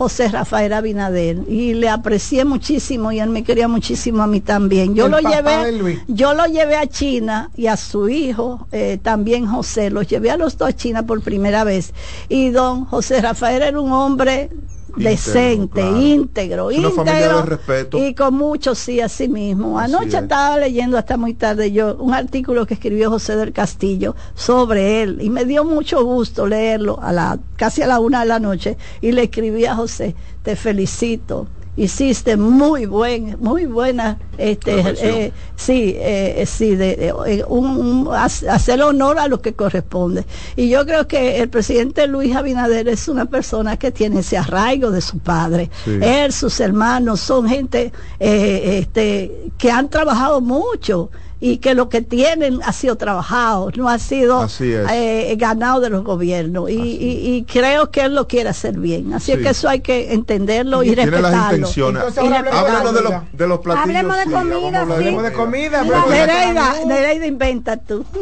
José 0.00 0.28
Rafael 0.28 0.72
Abinader 0.72 1.42
y 1.46 1.74
le 1.74 1.90
aprecié 1.90 2.46
muchísimo 2.46 3.12
y 3.12 3.20
él 3.20 3.28
me 3.28 3.44
quería 3.44 3.68
muchísimo 3.68 4.22
a 4.22 4.26
mí 4.26 4.40
también. 4.40 4.94
Yo 4.94 5.04
El 5.04 5.10
lo 5.10 5.18
llevé, 5.18 5.98
yo 6.08 6.32
lo 6.32 6.46
llevé 6.46 6.76
a 6.76 6.86
China 6.86 7.50
y 7.54 7.66
a 7.66 7.76
su 7.76 8.08
hijo 8.08 8.66
eh, 8.72 8.98
también 9.02 9.44
José. 9.44 9.90
Los 9.90 10.08
llevé 10.08 10.30
a 10.30 10.38
los 10.38 10.56
dos 10.56 10.70
a 10.70 10.72
China 10.72 11.02
por 11.02 11.20
primera 11.20 11.64
vez 11.64 11.92
y 12.30 12.48
don 12.48 12.86
José 12.86 13.20
Rafael 13.20 13.60
era 13.60 13.78
un 13.78 13.92
hombre 13.92 14.48
decente, 14.96 15.80
íntegro, 15.80 16.70
íntegro 16.70 17.42
respeto. 17.42 17.98
y 17.98 18.14
con 18.14 18.34
mucho 18.34 18.74
sí 18.74 19.00
a 19.00 19.08
sí 19.08 19.28
mismo. 19.28 19.78
Anoche 19.78 20.08
es. 20.16 20.22
estaba 20.22 20.58
leyendo 20.58 20.98
hasta 20.98 21.16
muy 21.16 21.34
tarde 21.34 21.72
yo 21.72 21.96
un 21.96 22.14
artículo 22.14 22.66
que 22.66 22.74
escribió 22.74 23.10
José 23.10 23.36
del 23.36 23.52
Castillo 23.52 24.14
sobre 24.34 25.02
él 25.02 25.18
y 25.20 25.30
me 25.30 25.44
dio 25.44 25.64
mucho 25.64 26.04
gusto 26.04 26.46
leerlo 26.46 26.98
a 27.00 27.12
la 27.12 27.38
casi 27.56 27.82
a 27.82 27.86
la 27.86 28.00
una 28.00 28.20
de 28.20 28.26
la 28.26 28.38
noche 28.38 28.76
y 29.00 29.12
le 29.12 29.24
escribí 29.24 29.64
a 29.66 29.74
José, 29.74 30.14
te 30.42 30.56
felicito. 30.56 31.46
Hiciste 31.80 32.36
muy 32.36 32.84
buen, 32.84 33.38
muy 33.40 33.64
buena, 33.64 34.18
este, 34.36 34.80
eh, 35.02 35.32
sí, 35.56 35.94
eh, 35.96 36.44
sí, 36.46 36.76
de, 36.76 36.94
de- 36.96 37.14
eh, 37.26 37.44
un, 37.48 37.66
un- 37.70 38.06
hac- 38.08 38.46
hacer 38.50 38.82
honor 38.82 39.18
a 39.18 39.28
lo 39.28 39.40
que 39.40 39.54
corresponde. 39.54 40.26
Y 40.56 40.68
yo 40.68 40.84
creo 40.84 41.08
que 41.08 41.38
el 41.38 41.48
presidente 41.48 42.06
Luis 42.06 42.36
Abinader 42.36 42.86
es 42.88 43.08
una 43.08 43.24
persona 43.24 43.78
que 43.78 43.90
tiene 43.92 44.20
ese 44.20 44.36
arraigo 44.36 44.90
de 44.90 45.00
su 45.00 45.20
padre. 45.20 45.70
Sí. 45.84 45.98
Él, 46.02 46.32
sus 46.34 46.60
hermanos, 46.60 47.20
son 47.20 47.48
gente 47.48 47.92
eh, 48.18 48.78
este, 48.80 49.46
que 49.56 49.70
han 49.70 49.88
trabajado 49.88 50.42
mucho 50.42 51.10
y 51.42 51.56
que 51.58 51.74
lo 51.74 51.88
que 51.88 52.02
tienen 52.02 52.60
ha 52.64 52.72
sido 52.72 52.96
trabajado, 52.96 53.70
no 53.76 53.88
ha 53.88 53.98
sido 53.98 54.46
eh, 54.60 55.34
ganado 55.38 55.80
de 55.80 55.88
los 55.90 56.04
gobiernos. 56.04 56.68
Y, 56.70 56.74
y- 56.74 57.34
y 57.36 57.44
creo 57.44 57.90
que 57.90 58.02
él 58.02 58.14
lo 58.14 58.28
quiere 58.28 58.50
hacer 58.50 58.78
bien. 58.78 59.14
Así 59.14 59.32
es 59.32 59.38
que 59.38 59.48
eso 59.50 59.68
hay 59.68 59.80
que 59.80 60.12
entenderlo 60.12 60.82
y, 60.82 60.88
Tiene 60.94 61.06
las 61.06 61.12
respetarlo. 61.22 61.56
intenciones. 61.56 62.02
Entonces 62.02 62.22
ahora 62.22 62.34
Y 62.34 62.38
hablemos 62.38 62.60
Háblanos 62.60 62.94
de 62.94 63.00
los, 63.02 63.12
de 63.32 63.46
los 63.48 63.58
platillos. 63.60 63.86
Hablemos 63.88 64.16
de 64.18 64.24
sí, 64.24 64.30
comida, 64.30 64.84
sí. 64.86 64.92
Hablemos 64.92 65.22
de 65.22 65.32
comida, 65.32 65.82
Nereida, 65.82 66.74
Nereida 66.86 67.26
inventa 67.26 67.76
tú. 67.78 68.04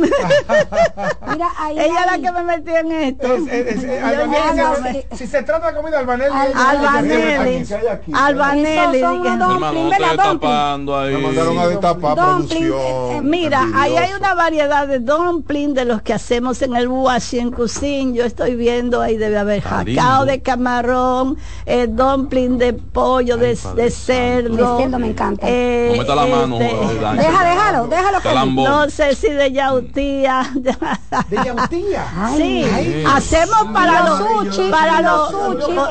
Mira, 1.33 1.49
ahí 1.59 1.79
Ella 1.79 2.01
es 2.01 2.07
la 2.07 2.19
que 2.19 2.33
me 2.33 2.43
metió 2.45 2.77
en 2.79 2.93
esto. 2.93 3.35
Es- 3.35 3.49
es- 3.49 3.85
es- 3.85 4.03
Albanelli 4.03 5.05
si 5.17 5.27
se 5.27 5.43
trata 5.43 5.71
de 5.73 5.77
comida, 5.77 5.99
Albanelli. 5.99 6.33
Albanelli, 6.55 7.65
¿Qué 7.67 7.75
hay 7.75 7.87
aquí? 7.89 8.13
Albanelli, 8.15 9.01
Hermano, 9.01 9.91
tapando 10.07 10.99
ahí. 10.99 11.15
Me 11.15 11.19
mandaron 11.23 11.59
a 11.59 11.67
destapar 11.69 12.15
producción. 12.15 13.08
Camarón. 13.09 13.31
Mira, 13.31 13.67
ahí 13.75 13.97
hay 13.97 14.13
una 14.13 14.35
variedad 14.35 14.87
de 14.87 14.99
dumpling 15.01 15.75
de 15.75 15.85
los 15.85 16.03
que 16.03 16.13
hacemos 16.15 16.63
en 16.63 16.77
el 16.77 16.89
Washi 16.89 17.39
en 17.39 17.51
Cuisine. 17.51 18.15
Yo 18.17 18.25
estoy 18.25 18.55
viendo 18.57 19.01
ahí 19.01 19.17
debe 19.17 19.39
haber 19.39 19.63
jacao 19.63 20.25
de 20.25 20.41
camarón, 20.43 21.37
eh, 21.67 21.87
dumpling 21.89 22.59
de 22.59 22.73
pollo, 22.73 23.37
de, 23.37 23.59
de 23.77 23.91
cerdo. 23.91 24.73
Diciendo, 24.77 24.99
me 24.99 25.09
encanta. 25.09 25.47
eh, 25.49 25.89
No 25.93 25.99
meta 26.03 26.15
la 26.15 26.27
mano, 26.27 26.61
este, 26.61 26.75
eh. 26.75 26.99
Deja, 27.17 27.45
déjalo, 27.45 27.87
déjalo 27.89 28.47
no 28.47 28.91
sé 28.91 29.15
si 29.15 29.31
de 29.31 29.53
yautía. 29.53 30.51
De 30.55 31.37
yautía. 31.45 32.05
Sí, 32.37 32.65
Ay. 32.65 33.05
hacemos 33.09 33.65
para 33.73 34.03
Los 34.05 34.21
los 34.21 34.55
sushi, 34.55 34.71
para 34.71 35.03
los 35.03 35.33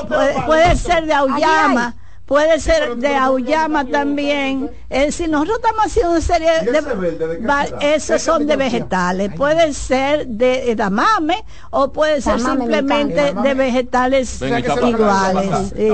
puede, 0.08 0.42
puede 0.46 0.76
ser 0.76 1.06
de 1.06 1.14
auyama. 1.14 1.94
Ay, 1.96 2.07
Puede 2.28 2.60
ser 2.60 2.98
de 2.98 3.16
auyama 3.16 3.86
también. 3.86 4.70
Es 4.90 5.06
decir, 5.08 5.30
nosotros 5.30 5.60
estamos 5.64 5.86
haciendo 5.86 6.12
una 6.12 6.22
serie 6.22 6.50
¿Y 6.62 6.66
de... 6.66 7.96
esos 7.96 8.22
son 8.22 8.46
de 8.46 8.58
vegetales. 8.58 9.34
Puede 9.34 9.74
ser 9.74 10.28
de 10.28 10.72
edamame 10.72 11.44
o 11.72 11.92
puede 11.94 12.22
ser 12.22 12.38
Damame 12.42 12.66
me 12.68 12.78
simplemente 12.78 13.34
de 13.34 13.54
vegetales 13.54 14.42
iguales. 14.42 15.74
sí. 15.74 15.90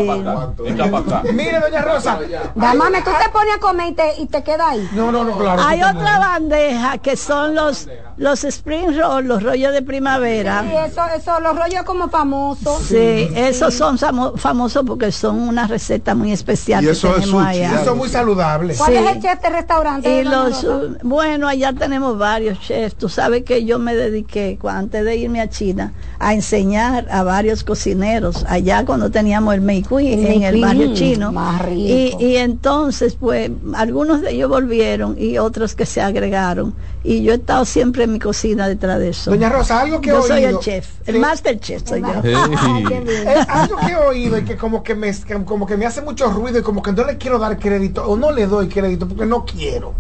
Mire, 1.33 1.59
doña 1.59 1.81
Rosa. 1.83 2.19
Damame, 2.55 3.01
tú 3.03 3.11
te 3.23 3.29
pones 3.29 3.55
a 3.55 3.59
comer 3.59 3.87
y 3.89 3.93
te, 3.93 4.21
y 4.21 4.25
te 4.25 4.43
quedas 4.43 4.67
ahí. 4.69 4.89
No, 4.93 5.11
no, 5.11 5.23
no, 5.23 5.37
claro. 5.37 5.61
Hay 5.63 5.81
otra 5.83 6.15
no. 6.15 6.19
bandeja 6.19 6.97
que 6.97 7.15
son 7.15 7.55
los 7.55 7.87
los 8.15 8.43
spring 8.43 8.95
rolls, 8.95 9.25
los 9.27 9.41
rollos 9.41 9.73
de 9.73 9.81
primavera. 9.81 10.63
Y 10.71 10.75
eso, 10.89 11.01
eso, 11.15 11.39
los 11.39 11.55
rollos 11.57 11.83
como 11.83 12.09
famosos. 12.09 12.83
Sí, 12.83 13.29
esos 13.35 13.73
son 13.73 13.97
famo- 13.97 14.37
famosos 14.37 14.83
porque 14.85 15.11
son 15.11 15.39
una 15.39 15.65
receta 15.67 16.13
muy 16.13 16.22
especial 16.31 16.83
Y 16.83 16.87
que 16.87 16.91
eso 16.93 17.15
es 17.17 17.25
sushi, 17.25 17.45
allá. 17.63 17.93
Muy 17.95 18.09
saludables. 18.09 18.77
¿Cuál 18.77 18.91
Sí. 18.93 18.97
es 18.97 19.11
el 19.15 19.21
chef 19.21 19.41
de 19.41 19.49
restaurante? 19.49 20.21
Y 20.21 20.23
los, 20.23 20.65
bueno, 21.03 21.47
allá 21.47 21.73
tenemos 21.73 22.17
varios 22.17 22.59
chefs. 22.61 22.95
Tú 22.95 23.09
sabes 23.09 23.43
que 23.43 23.65
yo 23.65 23.79
me 23.79 23.95
dediqué, 23.95 24.57
antes 24.67 25.03
de 25.05 25.15
irme 25.17 25.41
a 25.41 25.49
China, 25.49 25.93
a 26.19 26.33
enseñar 26.33 27.07
a 27.11 27.23
varios 27.23 27.63
cocineros, 27.63 28.45
allá 28.47 28.85
cuando 28.85 29.11
teníamos 29.11 29.53
el 29.53 29.61
Meikui 29.61 30.13
en 30.13 30.43
el 30.43 30.61
barrio 30.61 30.93
chino. 30.93 31.31
más 31.31 31.61
Y, 31.71 32.09
rico. 32.11 32.17
y 32.21 32.35
entonces, 32.37 33.15
pues, 33.19 33.51
algunos 33.75 34.21
de 34.21 34.31
ellos 34.31 34.49
volvieron 34.49 35.15
y 35.19 35.37
otros 35.37 35.75
que 35.75 35.85
se 35.85 36.01
agregaron. 36.01 36.73
Y 37.05 37.21
yo 37.23 37.33
he 37.33 37.35
estado 37.35 37.65
siempre 37.65 38.05
en 38.05 38.13
mi 38.13 38.19
cocina 38.19 38.67
detrás 38.67 38.97
de 38.99 39.09
eso. 39.09 39.29
Doña 39.29 39.49
Rosa, 39.49 39.81
algo 39.81 39.99
que 39.99 40.09
he 40.09 40.13
yo 40.13 40.21
soy 40.23 40.39
el 40.43 40.45
oído- 40.55 40.59
chef, 40.61 40.87
el 41.05 41.15
Sí. 41.15 41.19
master 41.19 41.59
chef 41.59 41.83
soy 41.85 41.99
yo. 42.01 42.07
Ay, 42.07 42.83
qué 42.87 42.95
Hey. 42.95 43.03
bien. 43.05 43.27
Es 43.27 43.49
algo 43.49 43.75
que 43.77 43.91
he 43.91 43.95
oído 43.97 44.37
y 44.37 44.43
que 44.45 44.55
como 44.55 44.83
que 44.83 44.95
me 44.95 45.13
como 45.45 45.65
que 45.65 45.75
me 45.75 45.85
hace 45.85 46.01
mucho 46.01 46.29
ruido 46.31 46.59
y 46.59 46.61
como 46.61 46.81
que 46.81 46.93
no 46.93 47.03
le 47.03 47.17
quiero 47.17 47.39
dar 47.39 47.59
crédito 47.59 48.05
o 48.05 48.15
no 48.15 48.31
le 48.31 48.47
doy 48.47 48.69
crédito 48.69 49.07
porque 49.07 49.25
no 49.25 49.43
quiero. 49.45 49.93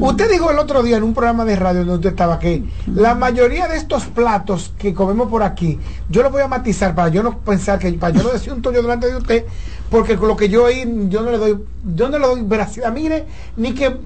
Usted 0.00 0.28
dijo 0.28 0.50
el 0.50 0.58
otro 0.58 0.82
día 0.82 0.96
en 0.96 1.04
un 1.04 1.14
programa 1.14 1.44
de 1.44 1.54
radio 1.54 1.80
donde 1.84 1.94
usted 1.94 2.10
estaba 2.10 2.40
que 2.40 2.64
la 2.92 3.14
mayoría 3.14 3.68
de 3.68 3.76
estos 3.76 4.06
platos 4.06 4.72
que 4.76 4.92
comemos 4.92 5.28
por 5.28 5.44
aquí, 5.44 5.78
yo 6.08 6.24
los 6.24 6.32
voy 6.32 6.42
a 6.42 6.48
matizar 6.48 6.96
para 6.96 7.08
yo 7.10 7.22
no 7.22 7.38
pensar 7.38 7.78
que 7.78 7.92
para 7.92 8.12
yo 8.12 8.24
no 8.24 8.30
decir 8.30 8.52
un 8.52 8.60
toyo 8.62 8.82
delante 8.82 9.06
de 9.06 9.16
usted, 9.16 9.44
porque 9.90 10.16
con 10.16 10.28
lo 10.28 10.36
que 10.36 10.48
yo 10.48 10.64
oí 10.64 10.84
yo 11.08 11.22
no 11.22 11.30
le 11.30 11.38
doy 11.38 11.58
yo 11.94 12.08
no 12.08 12.18
le 12.18 12.26
doy 12.26 12.42
veracidad, 12.42 12.92
mire, 12.92 13.26
ni 13.56 13.74
que 13.74 13.96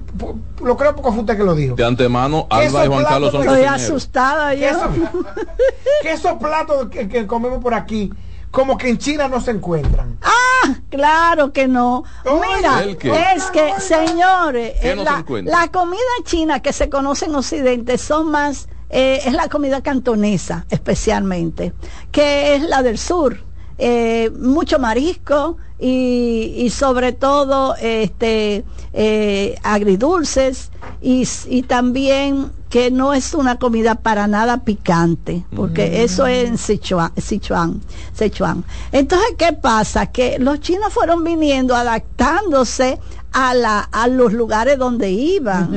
lo 0.61 0.75
creo 0.75 0.95
poco 0.95 1.11
fue 1.11 1.21
usted 1.21 1.37
que 1.37 1.43
lo 1.43 1.53
dijo. 1.53 1.75
De 1.75 1.85
antemano, 1.85 2.47
¿Qué 2.49 2.55
Alba 2.55 2.85
y 2.85 2.87
Juan 2.87 3.03
Carlos 3.03 3.31
son? 3.31 3.41
Estoy 3.41 3.63
asustada 3.63 4.55
que, 4.55 4.67
esos, 4.67 4.81
que 6.01 6.11
esos 6.11 6.33
platos 6.33 6.87
que, 6.89 7.07
que 7.07 7.27
comemos 7.27 7.61
por 7.61 7.73
aquí, 7.73 8.11
como 8.49 8.77
que 8.77 8.89
en 8.89 8.97
China 8.97 9.27
no 9.27 9.39
se 9.41 9.51
encuentran. 9.51 10.17
Ah, 10.23 10.75
claro 10.89 11.53
que 11.53 11.67
no. 11.67 12.03
Mira, 12.23 12.83
es 12.83 13.43
que, 13.51 13.73
señores, 13.79 14.73
¿Qué 14.81 14.91
eh, 14.91 14.95
no 14.95 15.03
se 15.03 15.43
la, 15.43 15.59
la 15.59 15.67
comida 15.67 15.99
china 16.23 16.61
que 16.61 16.73
se 16.73 16.89
conoce 16.89 17.25
en 17.25 17.35
Occidente 17.35 17.97
son 17.97 18.31
más, 18.31 18.69
eh, 18.89 19.19
es 19.25 19.33
la 19.33 19.49
comida 19.49 19.81
cantonesa 19.81 20.65
especialmente, 20.69 21.73
que 22.11 22.55
es 22.55 22.63
la 22.63 22.81
del 22.81 22.97
sur. 22.97 23.37
Eh, 23.77 24.31
mucho 24.39 24.79
marisco 24.79 25.57
y, 25.79 26.53
y 26.57 26.69
sobre 26.69 27.11
todo 27.11 27.75
este 27.75 28.63
eh, 28.93 29.55
agridulces 29.63 30.71
y, 31.01 31.27
y 31.49 31.63
también 31.63 32.53
que 32.69 32.89
no 32.89 33.13
es 33.13 33.33
una 33.33 33.59
comida 33.59 33.95
para 33.95 34.27
nada 34.27 34.63
picante 34.63 35.43
porque 35.53 36.03
eso 36.05 36.25
es 36.25 36.47
en 36.47 36.57
Sichuan, 36.57 37.11
Sichuan, 37.17 37.81
Sichuan. 38.13 38.63
entonces 38.93 39.27
qué 39.37 39.51
pasa 39.51 40.05
que 40.07 40.39
los 40.39 40.61
chinos 40.61 40.93
fueron 40.93 41.21
viniendo 41.25 41.75
adaptándose 41.75 42.97
a 43.33 43.53
la 43.53 43.79
a 43.79 44.07
los 44.07 44.31
lugares 44.31 44.77
donde 44.77 45.11
iban. 45.11 45.69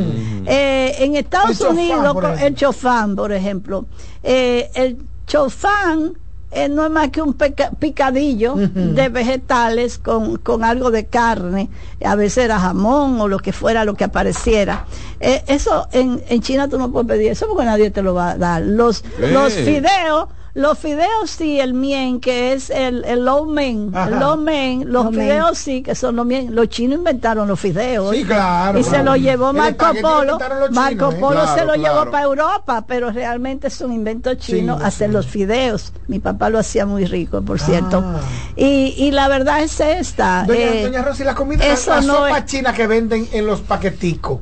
Eh, 0.47 0.95
en 1.01 1.17
Estados 1.17 1.51
El 1.51 1.59
chofán, 1.59 1.77
Unidos 1.77 2.01
ejemplo. 2.17 2.47
el 2.47 2.55
chofán 2.55 3.17
por 3.17 3.33
ejemplo. 3.33 3.87
Eh, 4.23 4.71
el 4.75 4.99
chofán 5.27 6.17
eh, 6.51 6.69
no 6.69 6.85
es 6.85 6.91
más 6.91 7.11
que 7.11 7.21
un 7.21 7.35
peca- 7.35 7.71
picadillo 7.79 8.55
de 8.57 9.09
vegetales 9.11 9.99
con, 9.99 10.39
con 10.39 10.65
algo 10.65 10.91
de 10.91 11.07
carne, 11.07 11.69
a 12.05 12.15
veces 12.17 12.45
era 12.45 12.59
jamón 12.59 13.21
o 13.21 13.29
lo 13.29 13.39
que 13.39 13.53
fuera, 13.53 13.85
lo 13.85 13.95
que 13.95 14.05
apareciera. 14.05 14.87
Eh, 15.21 15.43
eso 15.47 15.89
en, 15.93 16.23
en 16.29 16.41
China 16.41 16.69
tú 16.69 16.79
no 16.79 16.91
puedes 16.91 17.09
pedir 17.09 17.33
eso 17.33 17.47
porque 17.49 17.65
nadie 17.67 17.91
te 17.91 18.03
lo 18.03 18.15
va 18.15 18.31
a 18.31 18.37
dar. 18.37 18.63
Los, 18.63 19.03
Eh. 19.21 19.31
los 19.33 19.53
fideos, 19.53 20.29
los 20.59 20.77
fideos 20.79 21.31
sí, 21.31 21.61
el 21.61 21.73
mien, 21.73 22.21
que 22.21 22.53
es 22.53 22.69
el, 22.71 23.05
el 23.05 23.25
low 23.25 23.47
men, 23.47 23.93
el 23.95 24.19
low 24.19 24.37
men, 24.37 24.93
los 24.93 25.05
men. 25.05 25.15
fideos 25.15 25.57
sí, 25.57 25.83
que 25.83 25.95
son 25.95 26.17
los 26.17 26.27
mien. 26.27 26.55
Los 26.55 26.69
chinos 26.69 26.99
inventaron 26.99 27.47
los 27.47 27.61
fideos. 27.61 28.15
Sí, 28.15 28.25
claro, 28.25 28.79
Y 28.79 28.83
se 28.83 28.91
claro. 28.91 29.05
lo 29.05 29.17
llevó 29.17 29.53
Marco 29.53 29.87
Polo. 30.03 30.37
los 30.59 30.71
Marco 30.73 31.11
chinos, 31.11 31.15
¿eh? 31.15 31.19
Polo 31.21 31.47
se 31.47 31.55
Claro, 31.55 31.67
lo 31.67 31.75
llevó 31.77 31.95
claro. 31.95 32.11
para 32.11 32.25
Europa, 32.25 32.85
pero 32.89 33.11
realmente 33.13 33.69
es 33.69 33.81
un 33.81 33.93
invento 33.93 34.35
chino 34.35 34.79
Sí, 34.79 34.85
hacer 34.85 35.09
sí. 35.11 35.15
los 35.15 35.27
fideos. 35.27 35.93
Mi 36.09 36.19
papá 36.19 36.51
lo 36.51 36.59
hacía 36.59 36.87
muy 36.87 37.05
rico, 37.07 37.41
por 37.43 37.61
cierto. 37.61 38.03
Ah. 38.05 38.21
Y, 38.57 38.95
y 38.99 39.13
la 39.13 39.29
verdad 39.29 39.63
es 39.63 39.79
esta. 39.81 40.45
Doña, 40.45 40.61
eh, 40.61 40.83
doña 40.83 41.03
Rosy, 41.03 41.23
la 41.25 41.35
comida, 41.37 41.65
la, 41.67 41.73
eso 41.75 41.91
la 41.91 42.01
no 42.01 42.15
sopa 42.15 42.39
es- 42.39 42.45
china 42.47 42.73
que 42.75 42.87
venden 42.89 43.29
en 43.33 43.47
los 43.47 43.61
paqueticos. 43.61 44.41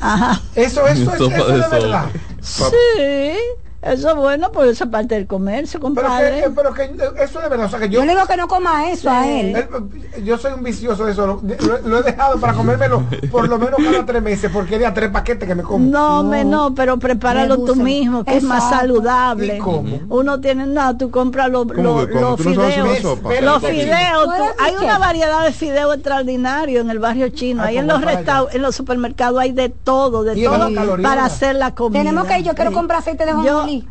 Ajá. 0.00 0.40
Eso, 0.54 0.86
eso, 0.86 1.10
es- 1.14 1.20
eso 1.20 1.28
de 1.28 1.34
de 1.56 1.62
sopa. 1.64 1.68
verdad. 1.68 2.04
Sí, 2.40 3.36
eso 3.82 4.10
es 4.10 4.16
bueno, 4.16 4.50
porque 4.52 4.70
eso 4.70 4.84
es 4.84 4.90
parte 4.90 5.14
del 5.16 5.26
comercio, 5.26 5.80
Pero 5.80 5.94
compadre. 5.94 6.42
que, 6.42 6.50
pero 6.50 6.72
que 6.72 6.94
eso 7.22 7.40
de 7.40 7.48
verdad, 7.48 7.66
o 7.66 7.70
sea 7.70 7.78
que 7.80 7.88
yo, 7.88 8.00
Yo 8.00 8.04
le 8.06 8.12
digo 8.14 8.26
que 8.26 8.36
no 8.36 8.46
coma 8.48 8.90
eso 8.90 9.10
a 9.10 9.26
él. 9.28 9.56
él- 9.56 10.24
yo 10.24 10.38
soy 10.38 10.52
un 10.52 10.62
vicioso 10.62 11.04
de 11.04 11.12
eso, 11.12 11.26
lo, 11.26 11.40
lo- 11.42 11.88
lo 11.88 11.98
he 11.98 12.02
dejado 12.02 12.38
para 12.38 12.54
comérmelo 12.54 13.02
por 13.30 13.48
lo 13.48 13.58
menos 13.58 13.80
cada 13.82 14.06
tres 14.06 14.22
meses, 14.22 14.50
porque 14.52 14.74
es 14.74 14.80
de 14.80 14.86
a 14.86 14.94
tres 14.94 15.10
paquetes 15.10 15.48
que 15.48 15.54
me 15.54 15.62
como. 15.62 15.84
No, 15.84 16.22
me 16.22 16.44
no, 16.44 16.74
pero 16.74 16.98
prepáralo 16.98 17.58
tú 17.64 17.74
mismo, 17.76 18.24
que 18.24 18.36
es 18.36 18.42
más 18.44 18.68
saludable. 18.70 19.56
¿Y 19.56 19.58
cómo? 19.58 20.00
Uno 20.08 20.40
tiene 20.40 20.66
nada, 20.66 20.96
tú 20.96 21.10
compras 21.10 21.50
los 21.50 21.66
¿Cómo 21.66 22.02
los- 22.02 22.08
no 22.10 22.36
fideos. 22.36 23.18
Pero- 23.26 23.46
Los 23.52 23.62
fideos, 23.64 24.24
¿Tú 24.24 24.30
tú- 24.30 24.32
eres 24.44 24.54
hay 24.60 24.76
una 24.76 24.98
variedad 24.98 25.44
de 25.44 25.52
fideos 25.52 25.94
extraordinario 25.94 26.80
en 26.80 26.90
el 26.90 26.98
barrio 26.98 27.28
chino. 27.30 27.62
Ay, 27.62 27.76
Ahí 27.76 27.78
en 27.78 27.86
los 27.88 28.00
en 28.52 28.62
los 28.62 28.74
supermercados 28.76 29.40
hay 29.40 29.52
de 29.52 29.68
todo, 29.70 30.22
de 30.24 30.40
todo 30.42 30.68
para 31.02 31.24
hacer 31.24 31.56
la 31.56 31.74
comida. 31.74 32.00
Tenemos 32.00 32.26
que 32.26 32.38
ir, 32.38 32.44
yo 32.44 32.54
quiero 32.54 32.72
comprar 32.72 33.00
aceite 33.00 33.24
de 33.26 33.32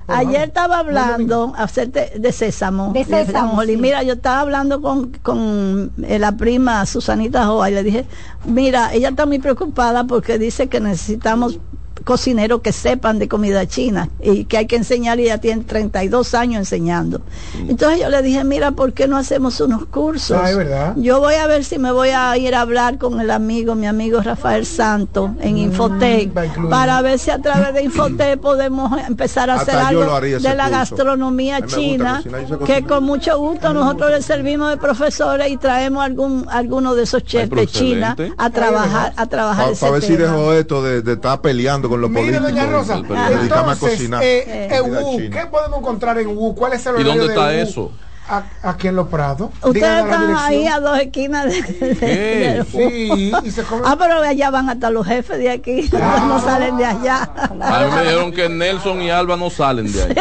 Ayer 0.08 0.50
estaba 0.50 0.80
hablando 0.80 1.54
hacerte 1.56 2.14
de 2.18 2.32
sésamo, 2.32 2.92
De 2.94 3.04
sésamo, 3.04 3.62
sí. 3.64 3.78
Mira, 3.78 4.04
yo 4.04 4.14
estaba 4.14 4.42
hablando 4.42 4.82
con, 4.82 5.12
con 5.24 5.92
eh, 6.04 6.20
la 6.20 6.34
prima 6.34 6.86
Susanita 6.86 7.46
Joa 7.46 7.70
y 7.70 7.74
le 7.74 7.84
dije, 7.84 8.06
mira, 8.46 8.94
ella 8.94 9.10
está 9.10 9.26
muy 9.26 9.40
preocupada 9.40 10.06
porque 10.06 10.38
dice 10.38 10.68
que 10.68 10.80
necesitamos 10.80 11.60
cocineros 12.04 12.62
que 12.62 12.72
sepan 12.72 13.20
de 13.20 13.28
comida 13.28 13.66
china 13.68 14.10
y 14.22 14.46
que 14.46 14.58
hay 14.58 14.66
que 14.68 14.76
enseñar 14.76 15.20
y 15.20 15.24
ella 15.24 15.40
tiene 15.40 15.64
32 15.64 16.34
años 16.34 16.60
enseñando. 16.60 17.22
Entonces 17.68 18.00
yo 18.02 18.10
le 18.10 18.22
dije, 18.22 18.44
mira, 18.44 18.72
¿por 18.72 18.94
qué 18.94 19.08
no 19.08 19.18
hacemos 19.18 19.60
unos 19.62 19.86
cursos? 19.86 20.38
Ah, 20.42 20.56
verdad. 20.56 20.94
Yo 20.98 21.20
voy 21.20 21.36
a 21.36 21.48
ver 21.48 21.64
si 21.64 21.78
me 21.80 21.92
voy 21.92 22.10
a 22.10 22.36
ir 22.38 22.56
a 22.56 22.62
hablar 22.62 22.98
con 22.98 23.20
el 23.22 23.32
amigo, 23.32 23.76
mi 23.76 23.88
amigo 23.88 24.22
Rafael 24.22 24.66
Santo 24.66 25.36
en 25.42 25.58
Infotec, 25.58 26.36
va 26.36 26.42
a 26.42 26.46
incluir. 26.46 26.70
para 26.70 27.02
ver 27.02 27.20
si 27.20 27.32
a 27.32 27.40
través 27.42 27.74
de 27.74 27.84
Infotec 27.84 28.40
podemos 28.40 28.92
empezar 29.08 29.50
a 29.50 29.56
hacer 29.56 29.76
Hasta 29.76 29.88
algo 29.90 30.20
de 30.22 30.40
la 30.40 30.66
curso. 30.66 30.70
gastronomía 30.72 31.66
china, 31.66 32.22
cocinar, 32.24 32.60
que 32.66 32.84
con 32.84 33.04
mucho 33.04 33.38
gusto 33.38 33.74
nosotros 33.74 34.12
le 34.12 34.22
servimos 34.22 34.70
de 34.70 34.78
profesores 34.78 35.50
y 35.52 35.58
traemos 35.58 36.04
algún 36.04 36.46
alguno 36.50 36.96
de 36.96 37.04
esos 37.04 37.24
chefs 37.24 37.50
de 37.56 37.68
China 37.68 38.16
a 38.38 38.50
trabajar 38.50 39.14
a 39.16 39.26
trabajar 39.28 39.66
Para 39.66 39.72
ese 39.74 39.92
ver 39.92 40.02
si 40.04 40.16
dejo 40.16 40.54
esto 40.54 40.82
de, 40.84 41.02
de 41.02 41.14
estar 41.14 41.42
peleando 41.42 41.90
con 41.92 42.00
los 42.00 42.10
Mire, 42.10 42.40
doña 42.40 42.66
Rosa, 42.68 42.98
y 43.00 43.02
dedicarme 43.04 43.72
a 43.72 43.74
entonces, 43.74 44.10
eh, 44.22 44.68
en 44.72 44.82
Comida 44.82 45.02
Wu. 45.02 45.18
¿qué 45.30 45.46
podemos 45.52 45.80
encontrar 45.80 46.18
en 46.20 46.28
Wu? 46.38 46.56
¿Cuál 46.56 46.72
es 46.74 46.86
el 46.86 46.94
¿Y 46.94 46.96
horario 46.96 47.12
dónde 47.12 47.28
de 47.28 47.34
está 47.34 47.46
Wu? 47.48 47.52
eso? 47.70 47.92
A- 48.30 48.44
Aquí 48.64 48.88
en 48.88 48.96
Los 48.96 49.08
Prados. 49.10 49.50
Ustedes 49.64 50.04
están 50.06 50.36
ahí 50.38 50.66
a 50.68 50.80
dos 50.80 50.98
esquinas 51.00 51.46
de, 51.46 51.62
de- 51.62 51.98
¿Qué? 51.98 52.06
del 52.06 52.66
Sí, 52.66 53.32
bus. 53.32 53.42
y 53.46 53.52
se 53.52 53.64
come- 53.64 53.82
Ah, 53.86 53.96
pero 54.00 54.22
allá 54.22 54.50
van 54.52 54.70
hasta 54.70 54.90
los 54.90 55.06
jefes 55.06 55.38
de 55.40 55.50
aquí, 55.50 55.90
no 56.28 56.40
salen 56.42 56.78
de 56.78 56.86
allá. 56.86 57.30
A 57.36 57.50
mí 57.50 57.92
me 57.96 58.04
dijeron 58.04 58.32
que 58.32 58.48
Nelson 58.48 59.02
y 59.02 59.10
Alba 59.10 59.36
no 59.38 59.50
salen 59.50 59.92
de 59.92 60.04
ahí. 60.04 60.16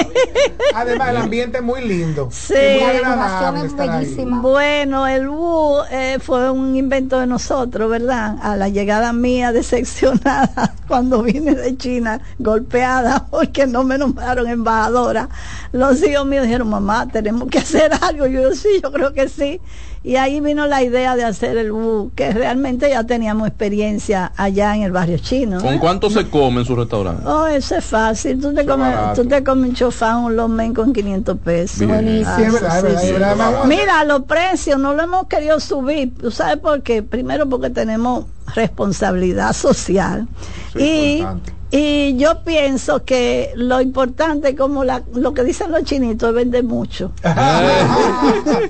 Además, 0.74 1.08
el 1.10 1.16
ambiente 1.18 1.58
es 1.58 1.64
muy 1.64 1.82
lindo. 1.86 2.28
Sí. 2.32 2.54
Muy 2.54 2.82
agradable 2.96 3.66
es 3.66 3.74
ahí. 3.78 3.88
bellísima. 3.88 4.40
Bueno, 4.40 5.06
el 5.06 5.28
bus 5.28 5.84
eh, 5.90 6.18
fue 6.20 6.50
un 6.50 6.74
invento 6.76 7.18
de 7.20 7.26
nosotros, 7.26 7.90
¿verdad? 7.90 8.36
A 8.42 8.56
la 8.56 8.68
llegada 8.68 9.12
mía 9.12 9.52
decepcionada 9.52 10.74
cuando 10.88 11.22
vine 11.22 11.54
de 11.54 11.76
China, 11.76 12.20
golpeada 12.38 13.26
porque 13.30 13.66
no 13.66 13.84
me 13.84 13.98
nombraron 13.98 14.48
embajadora, 14.48 15.28
los 15.72 16.02
hijos 16.02 16.26
míos 16.26 16.44
dijeron, 16.44 16.68
mamá, 16.68 17.06
tenemos 17.08 17.48
que 17.48 17.58
hacer 17.58 17.89
algo. 18.00 18.26
Yo 18.26 18.54
sí, 18.54 18.68
yo 18.82 18.92
creo 18.92 19.12
que 19.12 19.28
sí. 19.28 19.60
Y 20.02 20.16
ahí 20.16 20.40
vino 20.40 20.66
la 20.66 20.82
idea 20.82 21.14
de 21.14 21.24
hacer 21.24 21.58
el 21.58 21.72
bus, 21.72 22.10
que 22.14 22.32
realmente 22.32 22.88
ya 22.88 23.04
teníamos 23.04 23.46
experiencia 23.46 24.32
allá 24.34 24.74
en 24.74 24.82
el 24.82 24.92
barrio 24.92 25.18
chino. 25.18 25.58
¿eh? 25.58 25.62
¿Con 25.62 25.78
cuánto 25.78 26.08
se 26.08 26.26
come 26.30 26.60
en 26.60 26.66
su 26.66 26.74
restaurante? 26.74 27.22
Oh, 27.26 27.46
eso 27.46 27.76
es 27.76 27.84
fácil. 27.84 28.40
Tú 28.40 28.54
te, 28.54 28.64
comes, 28.64 28.94
tú 29.14 29.26
te 29.26 29.44
comes 29.44 29.70
un 29.70 29.74
chofán, 29.76 30.24
un 30.24 30.36
lomen 30.36 30.72
con 30.72 30.94
500 30.94 31.38
pesos. 31.40 31.86
Buenísimo. 31.86 32.36
Sí, 32.36 32.42
verdad, 32.44 32.82
verdad, 32.82 33.36
verdad. 33.36 33.64
Mira, 33.66 34.04
los 34.04 34.22
precios 34.22 34.78
no 34.78 34.94
lo 34.94 35.02
hemos 35.02 35.26
querido 35.26 35.60
subir. 35.60 36.14
¿Tú 36.16 36.30
sabes 36.30 36.56
por 36.56 36.82
qué? 36.82 37.02
Primero 37.02 37.46
porque 37.46 37.68
tenemos 37.68 38.24
responsabilidad 38.54 39.52
social. 39.54 40.28
y, 40.74 41.22
y 41.70 42.16
yo 42.16 42.42
pienso 42.42 43.04
que 43.04 43.52
lo 43.54 43.80
importante, 43.80 44.56
como 44.56 44.82
la, 44.84 45.02
lo 45.14 45.32
que 45.34 45.44
dicen 45.44 45.70
los 45.70 45.84
chinitos, 45.84 46.28
es 46.30 46.34
vender 46.34 46.64
mucho. 46.64 47.12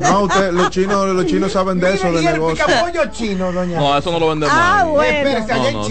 No, 0.01 0.23
usted, 0.23 0.53
los 0.53 0.71
chinos, 0.71 1.09
los 1.09 1.27
chinos 1.27 1.53
saben 1.53 1.79
de 1.81 1.95
eso, 1.95 2.11
de 2.13 2.23
y 2.23 2.27
el 2.27 2.33
negocio. 2.35 2.65
chino, 3.13 3.53
doña. 3.53 3.79
No, 3.79 3.97
eso 3.97 4.11
no 4.13 4.19
lo 4.19 4.29
vendemos. 4.29 4.55
Ah, 4.59 4.85
bueno. 4.89 5.29
Espérese, 5.29 5.53
allá 5.53 5.63
No, 5.63 5.69
en 5.69 5.75
no, 5.75 5.81
eso 5.81 5.89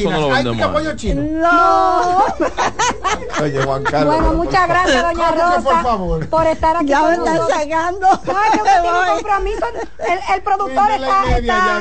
China. 0.95 1.21
no. 1.21 1.39
No. 1.39 2.23
Oye, 3.43 3.63
Juan 3.63 3.83
Carlos. 3.83 4.15
Bueno, 4.15 4.33
muchas 4.33 4.61
por 4.61 4.69
gracias, 4.69 5.03
doña 5.03 5.13
¿Cómo 5.29 5.33
que 5.33 5.41
Rosa, 5.41 5.61
por 5.61 5.83
favor? 5.83 6.27
por 6.27 6.47
estar 6.47 6.75
aquí 6.77 6.85
Ya 6.87 6.99
con 7.01 7.09
me 7.09 7.15
están 7.15 7.47
sacando. 7.49 8.07
Que 8.21 9.11
compromiso. 9.13 9.65
El, 9.99 10.35
el 10.35 10.41
productor 10.43 10.91
está, 10.91 11.23
está, 11.37 11.39
ya 11.41 11.79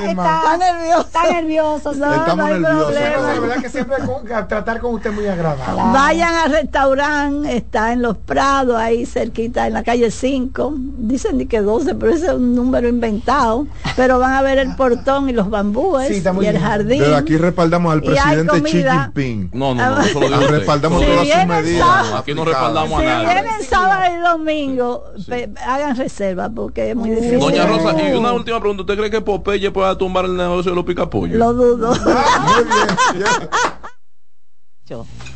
nervioso. 0.58 1.00
está 1.00 1.32
nervioso. 1.32 1.92
No, 1.94 2.14
Estamos 2.14 2.36
no 2.36 2.44
hay 2.46 2.52
nerviosos. 2.60 2.84
problema. 2.92 3.08
Pero 3.16 3.26
de 3.26 3.40
verdad 3.40 3.62
que 3.62 3.68
siempre 3.70 3.96
con- 4.04 4.32
a 4.32 4.46
tratar 4.48 4.80
con 4.80 4.94
usted 4.94 5.12
muy 5.18 5.26
agradable. 5.28 5.82
Vayan 5.92 6.34
al 6.34 6.50
restaurante, 6.52 7.56
está 7.56 7.92
en 7.92 8.02
Los 8.02 8.16
Prados, 8.16 8.76
ahí 8.76 9.04
cerquita, 9.06 9.66
en 9.66 9.74
la 9.74 9.82
calle 9.82 10.10
5. 10.10 10.74
Dicen 10.98 11.38
ni 11.38 11.46
que 11.46 11.60
12, 11.60 11.94
pero 11.96 12.12
ese 12.12 12.26
es 12.26 12.32
un 12.32 12.54
número 12.54 12.88
inventado. 12.88 13.66
Pero 13.96 14.18
van 14.18 14.32
a 14.34 14.42
ver 14.42 14.58
el 14.58 14.74
portón 14.76 15.28
y 15.28 15.32
los 15.32 15.50
bambúes 15.50 16.08
Sí, 16.08 16.22
y 16.40 16.46
el 16.46 16.58
jardín. 16.58 17.00
Desde 17.00 17.14
aquí 17.16 17.36
respaldamos 17.36 17.92
al 17.92 18.02
presidente 18.02 18.62
Xi. 18.62 18.82
Jinping. 18.84 19.50
No, 19.52 19.74
no, 19.74 19.90
no, 19.90 20.00
eso 20.02 20.20
lo 20.20 20.26
digo 20.28 20.40
usted. 20.40 20.50
Respaldamos 20.58 21.00
Si 21.02 21.06
todas 21.10 21.26
sus 21.28 21.46
medidas. 21.46 21.86
sábado- 21.88 22.16
Aquí 22.18 22.34
no 22.34 22.44
respaldamos 22.44 22.98
a 22.98 23.00
si 23.00 23.06
nadie. 23.06 23.26
vienen 23.42 23.62
sábado 23.68 24.14
y 24.14 24.20
domingo, 24.22 25.04
pe- 25.28 25.50
hagan 25.66 25.96
reserva 25.96 26.48
porque 26.48 26.90
es 26.90 26.96
muy 26.96 27.10
difícil. 27.10 27.38
Doña 27.40 27.66
Rosa, 27.66 27.94
y 28.02 28.12
una 28.12 28.32
última 28.32 28.58
pregunta. 28.60 28.82
¿Usted 28.82 28.96
cree 28.96 29.10
que 29.10 29.20
Popeye 29.20 29.70
pueda 29.70 29.96
tumbar 29.98 30.24
el 30.26 30.36
negocio 30.36 30.70
de 30.72 30.76
los 30.76 30.84
picapollos? 30.84 31.36
Lo 31.38 31.52
dudo. 31.52 31.88
Muy 31.90 32.64
bien. 32.64 33.24
ya. 33.24 33.77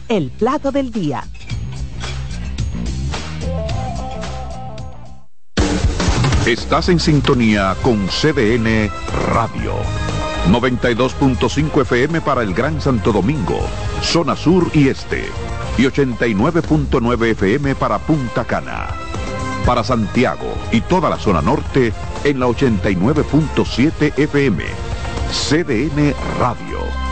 El 0.09 0.31
plato 0.31 0.73
del 0.73 0.91
día. 0.91 1.25
Estás 6.47 6.89
en 6.89 6.99
sintonía 6.99 7.77
con 7.83 8.07
CDN 8.09 8.91
Radio. 9.29 9.75
92.5 10.51 11.83
FM 11.83 12.21
para 12.23 12.43
el 12.43 12.53
Gran 12.55 12.81
Santo 12.81 13.13
Domingo, 13.13 13.61
zona 14.03 14.37
sur 14.37 14.71
y 14.73 14.89
este. 14.89 15.27
Y 15.79 15.83
89.9 15.83 17.31
FM 17.33 17.75
para 17.75 17.99
Punta 17.99 18.45
Cana. 18.45 18.89
Para 19.67 19.85
Santiago 19.85 20.55
y 20.73 20.81
toda 20.81 21.11
la 21.11 21.19
zona 21.19 21.43
norte 21.43 21.93
en 22.25 22.41
la 22.41 22.47
89.7 22.47 24.19
FM. 24.19 24.65
CDN 25.31 26.15
Radio. 26.41 27.12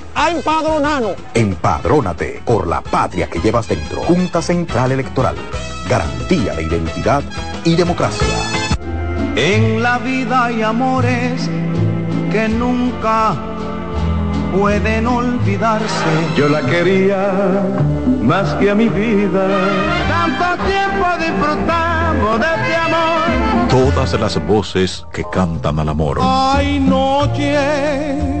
a 0.15 0.31
empadronarnos. 0.31 1.15
Empadrónate 1.33 2.41
por 2.45 2.67
la 2.67 2.81
patria 2.81 3.27
que 3.27 3.39
llevas 3.39 3.67
dentro. 3.67 4.01
Junta 4.03 4.41
Central 4.41 4.91
Electoral. 4.91 5.35
Garantía 5.89 6.53
de 6.53 6.63
identidad 6.63 7.23
y 7.63 7.75
democracia. 7.75 8.27
En 9.35 9.81
la 9.81 9.97
vida 9.97 10.45
hay 10.45 10.61
amores 10.61 11.49
que 12.31 12.47
nunca 12.49 13.35
pueden 14.51 15.07
olvidarse. 15.07 16.05
Yo 16.35 16.49
la 16.49 16.61
quería 16.61 17.31
más 18.21 18.53
que 18.55 18.71
a 18.71 18.75
mi 18.75 18.89
vida. 18.89 19.47
Tanto 20.07 20.63
tiempo 20.65 21.07
disfrutamos 21.17 22.39
de 22.39 22.45
este 22.45 22.75
amor. 22.75 23.69
Todas 23.69 24.19
las 24.19 24.45
voces 24.45 25.05
que 25.11 25.23
cantan 25.31 25.79
al 25.79 25.89
amor. 25.89 26.19
Hay 26.21 26.79
noches 26.79 28.40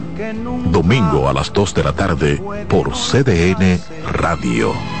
Domingo 0.65 1.27
a 1.29 1.33
las 1.33 1.51
2 1.53 1.73
de 1.73 1.83
la 1.83 1.93
tarde 1.93 2.41
por 2.67 2.91
CDN 2.91 3.79
Radio. 4.11 5.00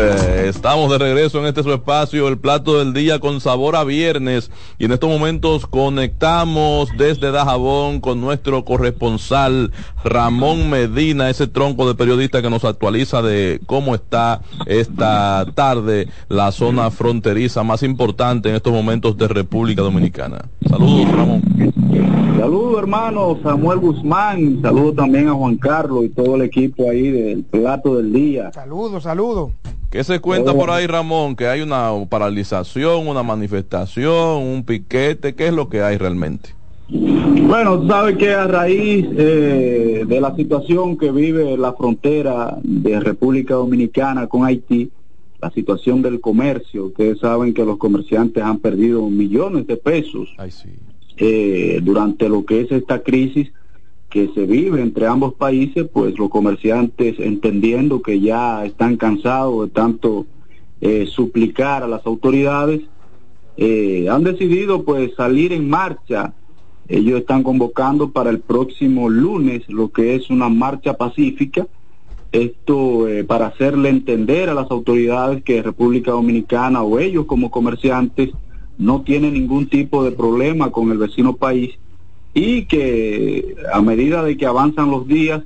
Eh, 0.00 0.46
estamos 0.48 0.88
de 0.92 0.98
regreso 0.98 1.40
en 1.40 1.46
este 1.46 1.64
su 1.64 1.72
espacio, 1.72 2.28
el 2.28 2.38
plato 2.38 2.78
del 2.78 2.92
día 2.92 3.18
con 3.18 3.40
sabor 3.40 3.74
a 3.74 3.82
viernes. 3.82 4.48
Y 4.78 4.84
en 4.84 4.92
estos 4.92 5.10
momentos 5.10 5.66
conectamos 5.66 6.88
desde 6.96 7.32
Dajabón 7.32 8.00
con 8.00 8.20
nuestro 8.20 8.64
corresponsal 8.64 9.72
Ramón 10.04 10.70
Medina, 10.70 11.30
ese 11.30 11.48
tronco 11.48 11.88
de 11.88 11.96
periodista 11.96 12.40
que 12.42 12.48
nos 12.48 12.64
actualiza 12.64 13.22
de 13.22 13.60
cómo 13.66 13.96
está 13.96 14.40
esta 14.66 15.44
tarde 15.56 16.06
la 16.28 16.52
zona 16.52 16.92
fronteriza 16.92 17.64
más 17.64 17.82
importante 17.82 18.50
en 18.50 18.54
estos 18.54 18.72
momentos 18.72 19.18
de 19.18 19.26
República 19.26 19.82
Dominicana. 19.82 20.44
Saludos, 20.68 21.10
Ramón. 21.10 21.42
Saludos 22.38 22.78
hermano 22.78 23.36
Samuel 23.42 23.80
Guzmán, 23.80 24.62
saludos 24.62 24.94
también 24.94 25.26
a 25.26 25.32
Juan 25.32 25.56
Carlos 25.56 26.04
y 26.04 26.08
todo 26.10 26.36
el 26.36 26.42
equipo 26.42 26.88
ahí 26.88 27.10
del 27.10 27.42
plato 27.42 27.96
del 27.96 28.12
día. 28.12 28.52
Saludos, 28.52 29.02
saludos. 29.02 29.50
¿Qué 29.90 30.04
se 30.04 30.20
cuenta 30.20 30.52
por 30.52 30.70
ahí, 30.70 30.86
Ramón? 30.86 31.34
Que 31.34 31.46
hay 31.46 31.62
una 31.62 31.90
paralización, 32.10 33.08
una 33.08 33.22
manifestación, 33.22 34.42
un 34.42 34.62
piquete. 34.62 35.34
¿Qué 35.34 35.46
es 35.46 35.54
lo 35.54 35.70
que 35.70 35.80
hay 35.80 35.96
realmente? 35.96 36.50
Bueno, 36.90 37.80
tú 37.80 37.88
sabes 37.88 38.18
que 38.18 38.34
a 38.34 38.46
raíz 38.46 39.06
eh, 39.16 40.04
de 40.06 40.20
la 40.20 40.36
situación 40.36 40.98
que 40.98 41.10
vive 41.10 41.56
la 41.56 41.72
frontera 41.72 42.58
de 42.62 43.00
República 43.00 43.54
Dominicana 43.54 44.26
con 44.26 44.44
Haití, 44.44 44.90
la 45.40 45.50
situación 45.50 46.02
del 46.02 46.20
comercio, 46.20 46.86
ustedes 46.86 47.20
saben 47.20 47.54
que 47.54 47.64
los 47.64 47.78
comerciantes 47.78 48.42
han 48.42 48.58
perdido 48.58 49.08
millones 49.08 49.66
de 49.66 49.76
pesos 49.76 50.28
eh, 51.16 51.80
durante 51.82 52.28
lo 52.28 52.44
que 52.44 52.62
es 52.62 52.72
esta 52.72 53.02
crisis 53.02 53.52
que 54.10 54.30
se 54.34 54.46
vive 54.46 54.80
entre 54.80 55.06
ambos 55.06 55.34
países, 55.34 55.86
pues 55.92 56.18
los 56.18 56.30
comerciantes 56.30 57.16
entendiendo 57.18 58.00
que 58.00 58.20
ya 58.20 58.64
están 58.64 58.96
cansados 58.96 59.66
de 59.66 59.74
tanto 59.74 60.26
eh, 60.80 61.06
suplicar 61.06 61.82
a 61.82 61.88
las 61.88 62.06
autoridades, 62.06 62.80
eh, 63.56 64.08
han 64.10 64.24
decidido 64.24 64.84
pues 64.84 65.14
salir 65.14 65.52
en 65.52 65.68
marcha. 65.68 66.32
Ellos 66.88 67.20
están 67.20 67.42
convocando 67.42 68.12
para 68.12 68.30
el 68.30 68.40
próximo 68.40 69.10
lunes 69.10 69.68
lo 69.68 69.90
que 69.90 70.14
es 70.14 70.30
una 70.30 70.48
marcha 70.48 70.94
pacífica. 70.94 71.66
Esto 72.32 73.08
eh, 73.08 73.24
para 73.24 73.48
hacerle 73.48 73.90
entender 73.90 74.48
a 74.48 74.54
las 74.54 74.70
autoridades 74.70 75.42
que 75.42 75.62
República 75.62 76.12
Dominicana 76.12 76.82
o 76.82 76.98
ellos 76.98 77.26
como 77.26 77.50
comerciantes 77.50 78.30
no 78.78 79.02
tienen 79.02 79.34
ningún 79.34 79.66
tipo 79.66 80.04
de 80.04 80.12
problema 80.12 80.70
con 80.70 80.90
el 80.92 80.98
vecino 80.98 81.36
país 81.36 81.78
y 82.38 82.66
que 82.66 83.56
a 83.72 83.82
medida 83.82 84.22
de 84.22 84.36
que 84.36 84.46
avanzan 84.46 84.92
los 84.92 85.08
días, 85.08 85.42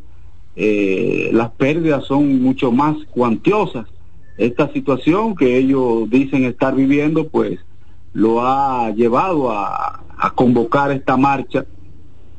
eh, 0.57 1.31
las 1.33 1.51
pérdidas 1.53 2.05
son 2.05 2.43
mucho 2.43 2.71
más 2.71 2.97
cuantiosas. 3.11 3.87
Esta 4.37 4.71
situación 4.75 5.35
que 5.35 5.57
ellos 5.57 6.11
dicen 6.11 6.45
estar 6.45 6.75
viviendo, 6.75 7.29
pues 7.29 7.61
lo 8.13 8.43
ha 8.47 8.91
llevado 8.91 9.51
a, 9.51 10.01
convocar 10.35 10.93
esta 10.93 11.17
marcha. 11.17 11.65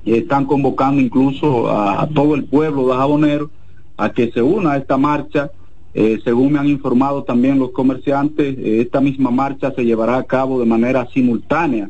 Están 0.06 0.46
convocando 0.46 1.02
incluso 1.02 1.70
a, 1.70 2.04
a 2.04 2.08
todo 2.08 2.36
el 2.36 2.46
pueblo 2.46 2.88
de 2.88 2.94
Jabonero 2.94 3.50
a 3.98 4.12
que 4.14 4.32
se 4.32 4.42
una 4.42 4.74
a 4.74 4.78
esta 4.78 4.98
marcha. 4.98 5.52
Eh, 5.96 6.20
según 6.24 6.54
me 6.54 6.60
han 6.60 6.68
informado 6.68 7.24
también 7.24 7.60
los 7.60 7.72
comerciantes, 7.72 8.56
eh, 8.58 8.82
esta 8.82 9.02
misma 9.02 9.32
marcha 9.32 9.74
se 9.76 9.84
llevará 9.84 10.18
a 10.18 10.24
cabo 10.24 10.60
de 10.60 10.66
manera 10.66 11.08
simultánea 11.14 11.90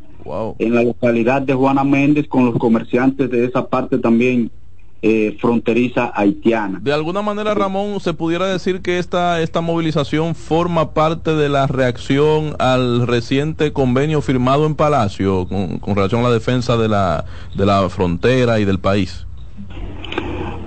en 0.60 0.76
la 0.76 0.84
localidad 0.84 1.42
de 1.42 1.54
Juana 1.54 1.84
Méndez 1.84 2.28
con 2.28 2.46
los 2.46 2.58
comerciantes 2.58 3.30
de 3.30 3.46
esa 3.46 3.68
parte 3.68 3.98
también 3.98 4.52
eh, 5.02 5.36
fronteriza 5.42 6.14
haitiana. 6.16 6.80
De 6.82 6.94
alguna 6.94 7.22
manera, 7.22 7.54
Ramón, 7.54 8.00
se 8.00 8.14
pudiera 8.14 8.48
decir 8.48 8.82
que 8.82 9.00
esta, 9.00 9.42
esta 9.42 9.60
movilización 9.60 10.34
forma 10.34 10.94
parte 10.94 11.36
de 11.36 11.50
la 11.50 11.68
reacción 11.68 12.56
al 12.58 13.06
reciente 13.06 13.74
convenio 13.74 14.22
firmado 14.22 14.66
en 14.66 14.76
Palacio 14.76 15.46
con, 15.48 15.80
con 15.80 15.96
relación 15.96 16.22
a 16.22 16.30
la 16.30 16.34
defensa 16.34 16.78
de 16.78 16.88
la, 16.88 17.26
de 17.54 17.66
la 17.66 17.90
frontera 17.90 18.62
y 18.62 18.66
del 18.66 18.80
país. 18.80 19.26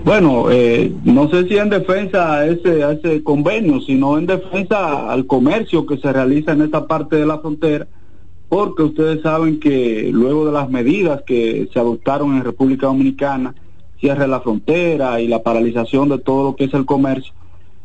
Bueno, 0.06 0.52
eh, 0.52 0.92
no 1.02 1.28
sé 1.30 1.48
si 1.48 1.56
en 1.56 1.68
defensa 1.68 2.34
a 2.34 2.46
ese, 2.46 2.84
a 2.84 2.92
ese 2.92 3.24
convenio, 3.24 3.80
sino 3.80 4.18
en 4.18 4.26
defensa 4.26 5.10
al 5.10 5.26
comercio 5.26 5.84
que 5.84 5.96
se 5.96 6.12
realiza 6.12 6.52
en 6.52 6.62
esta 6.62 6.86
parte 6.86 7.16
de 7.16 7.26
la 7.26 7.40
frontera, 7.40 7.88
porque 8.48 8.82
ustedes 8.84 9.22
saben 9.22 9.58
que 9.58 10.10
luego 10.12 10.46
de 10.46 10.52
las 10.52 10.70
medidas 10.70 11.22
que 11.26 11.68
se 11.72 11.78
adoptaron 11.78 12.36
en 12.36 12.44
República 12.44 12.86
Dominicana, 12.86 13.54
cierre 14.00 14.28
la 14.28 14.40
frontera 14.40 15.20
y 15.20 15.26
la 15.28 15.42
paralización 15.42 16.08
de 16.08 16.18
todo 16.18 16.50
lo 16.50 16.56
que 16.56 16.64
es 16.64 16.74
el 16.74 16.84
comercio, 16.86 17.32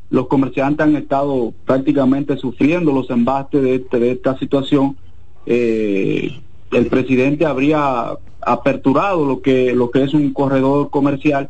los 0.10 0.28
comerciantes 0.28 0.86
han 0.86 0.96
estado 0.98 1.54
prácticamente 1.66 2.38
sufriendo 2.38 2.92
los 2.92 3.10
embastes 3.10 3.62
de, 3.64 3.76
este- 3.76 4.00
de 4.00 4.12
esta 4.12 4.38
situación. 4.38 4.98
Eh, 5.46 6.32
el 6.72 6.88
presidente 6.88 7.46
habría 7.46 8.18
aperturado 8.42 9.26
lo 9.26 9.42
que, 9.42 9.74
lo 9.74 9.90
que 9.90 10.04
es 10.04 10.14
un 10.14 10.34
corredor 10.34 10.90
comercial. 10.90 11.50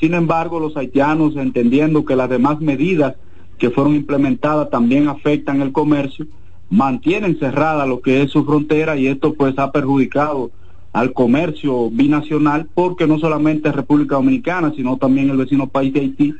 Sin 0.00 0.14
embargo, 0.14 0.58
los 0.58 0.76
haitianos, 0.76 1.36
entendiendo 1.36 2.04
que 2.04 2.16
las 2.16 2.30
demás 2.30 2.60
medidas 2.60 3.14
que 3.58 3.70
fueron 3.70 3.94
implementadas 3.94 4.70
también 4.70 5.08
afectan 5.08 5.60
el 5.60 5.72
comercio, 5.72 6.26
mantienen 6.70 7.38
cerrada 7.38 7.86
lo 7.86 8.00
que 8.00 8.22
es 8.22 8.30
su 8.30 8.44
frontera 8.44 8.96
y 8.96 9.06
esto 9.06 9.34
pues 9.34 9.58
ha 9.58 9.72
perjudicado 9.72 10.50
al 10.92 11.12
comercio 11.12 11.90
binacional 11.90 12.68
porque 12.74 13.06
no 13.06 13.18
solamente 13.18 13.72
República 13.72 14.16
Dominicana, 14.16 14.72
sino 14.74 14.96
también 14.96 15.30
el 15.30 15.36
vecino 15.36 15.68
país 15.68 15.92
de 15.92 16.00
Haití 16.00 16.34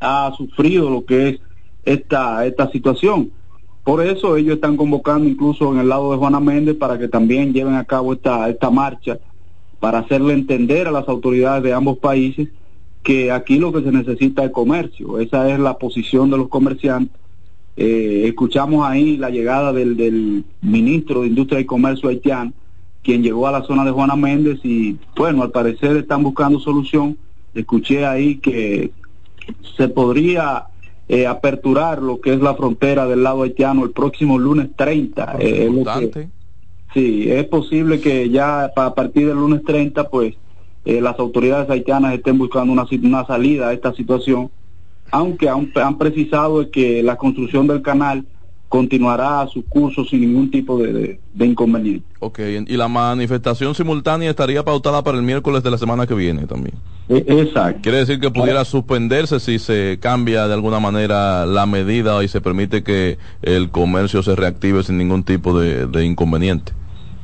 ha 0.00 0.32
sufrido 0.36 0.90
lo 0.90 1.04
que 1.04 1.28
es 1.28 1.40
esta, 1.84 2.46
esta 2.46 2.70
situación. 2.70 3.30
Por 3.84 4.04
eso 4.04 4.36
ellos 4.36 4.56
están 4.56 4.76
convocando 4.76 5.28
incluso 5.28 5.72
en 5.72 5.78
el 5.78 5.88
lado 5.88 6.10
de 6.10 6.18
Juana 6.18 6.40
Méndez 6.40 6.76
para 6.76 6.98
que 6.98 7.06
también 7.06 7.52
lleven 7.52 7.74
a 7.74 7.84
cabo 7.84 8.12
esta, 8.12 8.48
esta 8.48 8.70
marcha 8.70 9.18
para 9.78 10.00
hacerle 10.00 10.32
entender 10.32 10.88
a 10.88 10.90
las 10.90 11.08
autoridades 11.08 11.62
de 11.62 11.72
ambos 11.72 11.98
países 11.98 12.48
que 13.02 13.30
aquí 13.30 13.58
lo 13.58 13.72
que 13.72 13.82
se 13.82 13.92
necesita 13.92 14.44
es 14.44 14.50
comercio. 14.50 15.20
Esa 15.20 15.48
es 15.48 15.60
la 15.60 15.78
posición 15.78 16.30
de 16.30 16.38
los 16.38 16.48
comerciantes. 16.48 17.25
Eh, 17.76 18.24
escuchamos 18.26 18.86
ahí 18.86 19.16
la 19.18 19.30
llegada 19.30 19.72
del, 19.72 19.96
del 19.96 20.44
ministro 20.62 21.20
de 21.22 21.28
Industria 21.28 21.60
y 21.60 21.64
Comercio 21.66 22.08
haitiano, 22.08 22.52
quien 23.02 23.22
llegó 23.22 23.46
a 23.46 23.52
la 23.52 23.62
zona 23.64 23.84
de 23.84 23.90
Juana 23.90 24.16
Méndez 24.16 24.60
y 24.64 24.96
bueno, 25.16 25.42
al 25.42 25.50
parecer 25.50 25.96
están 25.96 26.22
buscando 26.22 26.58
solución. 26.58 27.16
Escuché 27.54 28.04
ahí 28.06 28.36
que 28.36 28.90
se 29.76 29.88
podría 29.88 30.64
eh, 31.08 31.26
aperturar 31.26 32.02
lo 32.02 32.20
que 32.20 32.32
es 32.32 32.40
la 32.40 32.54
frontera 32.54 33.06
del 33.06 33.22
lado 33.22 33.42
haitiano 33.42 33.84
el 33.84 33.90
próximo 33.92 34.38
lunes 34.38 34.68
30. 34.76 35.36
Eh, 35.38 35.66
es 35.66 35.70
lo 35.72 35.84
que- 36.00 36.06
sí, 36.94 37.30
es 37.30 37.44
posible 37.44 38.00
que 38.00 38.28
ya 38.30 38.64
a 38.74 38.94
partir 38.94 39.26
del 39.28 39.36
lunes 39.36 39.62
30, 39.64 40.08
pues 40.08 40.34
eh, 40.84 41.00
las 41.00 41.18
autoridades 41.18 41.68
haitianas 41.70 42.14
estén 42.14 42.38
buscando 42.38 42.72
una, 42.72 42.86
una 43.02 43.26
salida 43.26 43.68
a 43.68 43.72
esta 43.72 43.92
situación, 43.94 44.50
aunque 45.10 45.48
han, 45.48 45.70
han 45.74 45.98
precisado 45.98 46.70
que 46.70 47.02
la 47.02 47.16
construcción 47.16 47.66
del 47.66 47.82
canal 47.82 48.24
continuará 48.68 49.42
a 49.42 49.46
su 49.48 49.64
curso 49.64 50.04
sin 50.04 50.22
ningún 50.22 50.50
tipo 50.50 50.76
de, 50.78 50.92
de- 50.92 51.20
de 51.32 51.46
inconveniente. 51.46 52.04
Ok, 52.18 52.40
y 52.66 52.76
la 52.76 52.88
manifestación 52.88 53.74
simultánea 53.74 54.30
estaría 54.30 54.64
pautada 54.64 55.04
para 55.04 55.16
el 55.18 55.22
miércoles 55.22 55.62
de 55.62 55.70
la 55.70 55.78
semana 55.78 56.06
que 56.06 56.14
viene 56.14 56.46
también. 56.46 56.74
E, 57.08 57.24
Exacto. 57.28 57.80
Quiere 57.82 57.98
decir 57.98 58.18
que 58.18 58.30
pudiera 58.30 58.64
suspenderse 58.64 59.38
si 59.38 59.60
se 59.60 59.98
cambia 60.00 60.48
de 60.48 60.54
alguna 60.54 60.80
manera 60.80 61.46
la 61.46 61.64
medida 61.66 62.22
y 62.24 62.28
se 62.28 62.40
permite 62.40 62.82
que 62.82 63.18
el 63.42 63.70
comercio 63.70 64.22
se 64.24 64.34
reactive 64.34 64.82
sin 64.82 64.98
ningún 64.98 65.22
tipo 65.22 65.58
de, 65.58 65.86
de 65.86 66.04
inconveniente. 66.04 66.72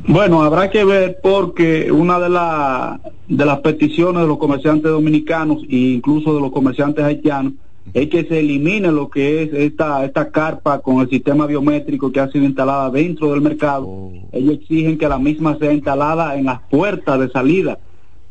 Bueno, 0.07 0.43
habrá 0.43 0.71
que 0.71 0.85
ver 0.85 1.19
porque 1.23 1.91
una 1.91 2.21
de, 2.21 2.29
la- 2.29 3.01
de 3.29 3.45
las 3.45 3.59
peticiones 3.61 4.23
de 4.23 4.29
los 4.29 4.39
comerciantes 4.39 4.91
dominicanos 4.93 5.59
e 5.69 5.77
incluso 5.77 6.35
de 6.35 6.41
los 6.41 6.53
comerciantes 6.53 7.05
haitianos 7.05 7.55
es 7.95 8.09
que 8.09 8.25
se 8.25 8.41
elimine 8.41 8.91
lo 8.93 9.09
que 9.11 9.43
es 9.43 9.53
esta, 9.53 10.05
esta 10.05 10.31
carpa 10.31 10.79
con 10.81 11.01
el 11.01 11.09
sistema 11.11 11.47
biométrico 11.47 12.11
que 12.13 12.21
ha 12.21 12.31
sido 12.31 12.45
instalada 12.45 12.91
dentro 12.91 13.31
del 13.33 13.41
mercado. 13.41 13.87
Ellos 14.33 14.55
exigen 14.55 14.97
que 14.99 15.09
la 15.09 15.19
misma 15.19 15.59
sea 15.59 15.73
instalada 15.73 16.37
en 16.37 16.47
las 16.47 16.61
puertas 16.71 17.19
de 17.21 17.29
salida. 17.31 17.79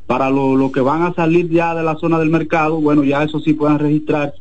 Para 0.07 0.29
lo, 0.29 0.55
lo 0.55 0.71
que 0.71 0.81
van 0.81 1.03
a 1.03 1.13
salir 1.13 1.49
ya 1.49 1.75
de 1.75 1.83
la 1.83 1.95
zona 1.95 2.17
del 2.19 2.29
mercado, 2.29 2.81
bueno, 2.81 3.03
ya 3.03 3.23
eso 3.23 3.39
sí 3.39 3.53
puedan 3.53 3.79
registrarse 3.79 4.39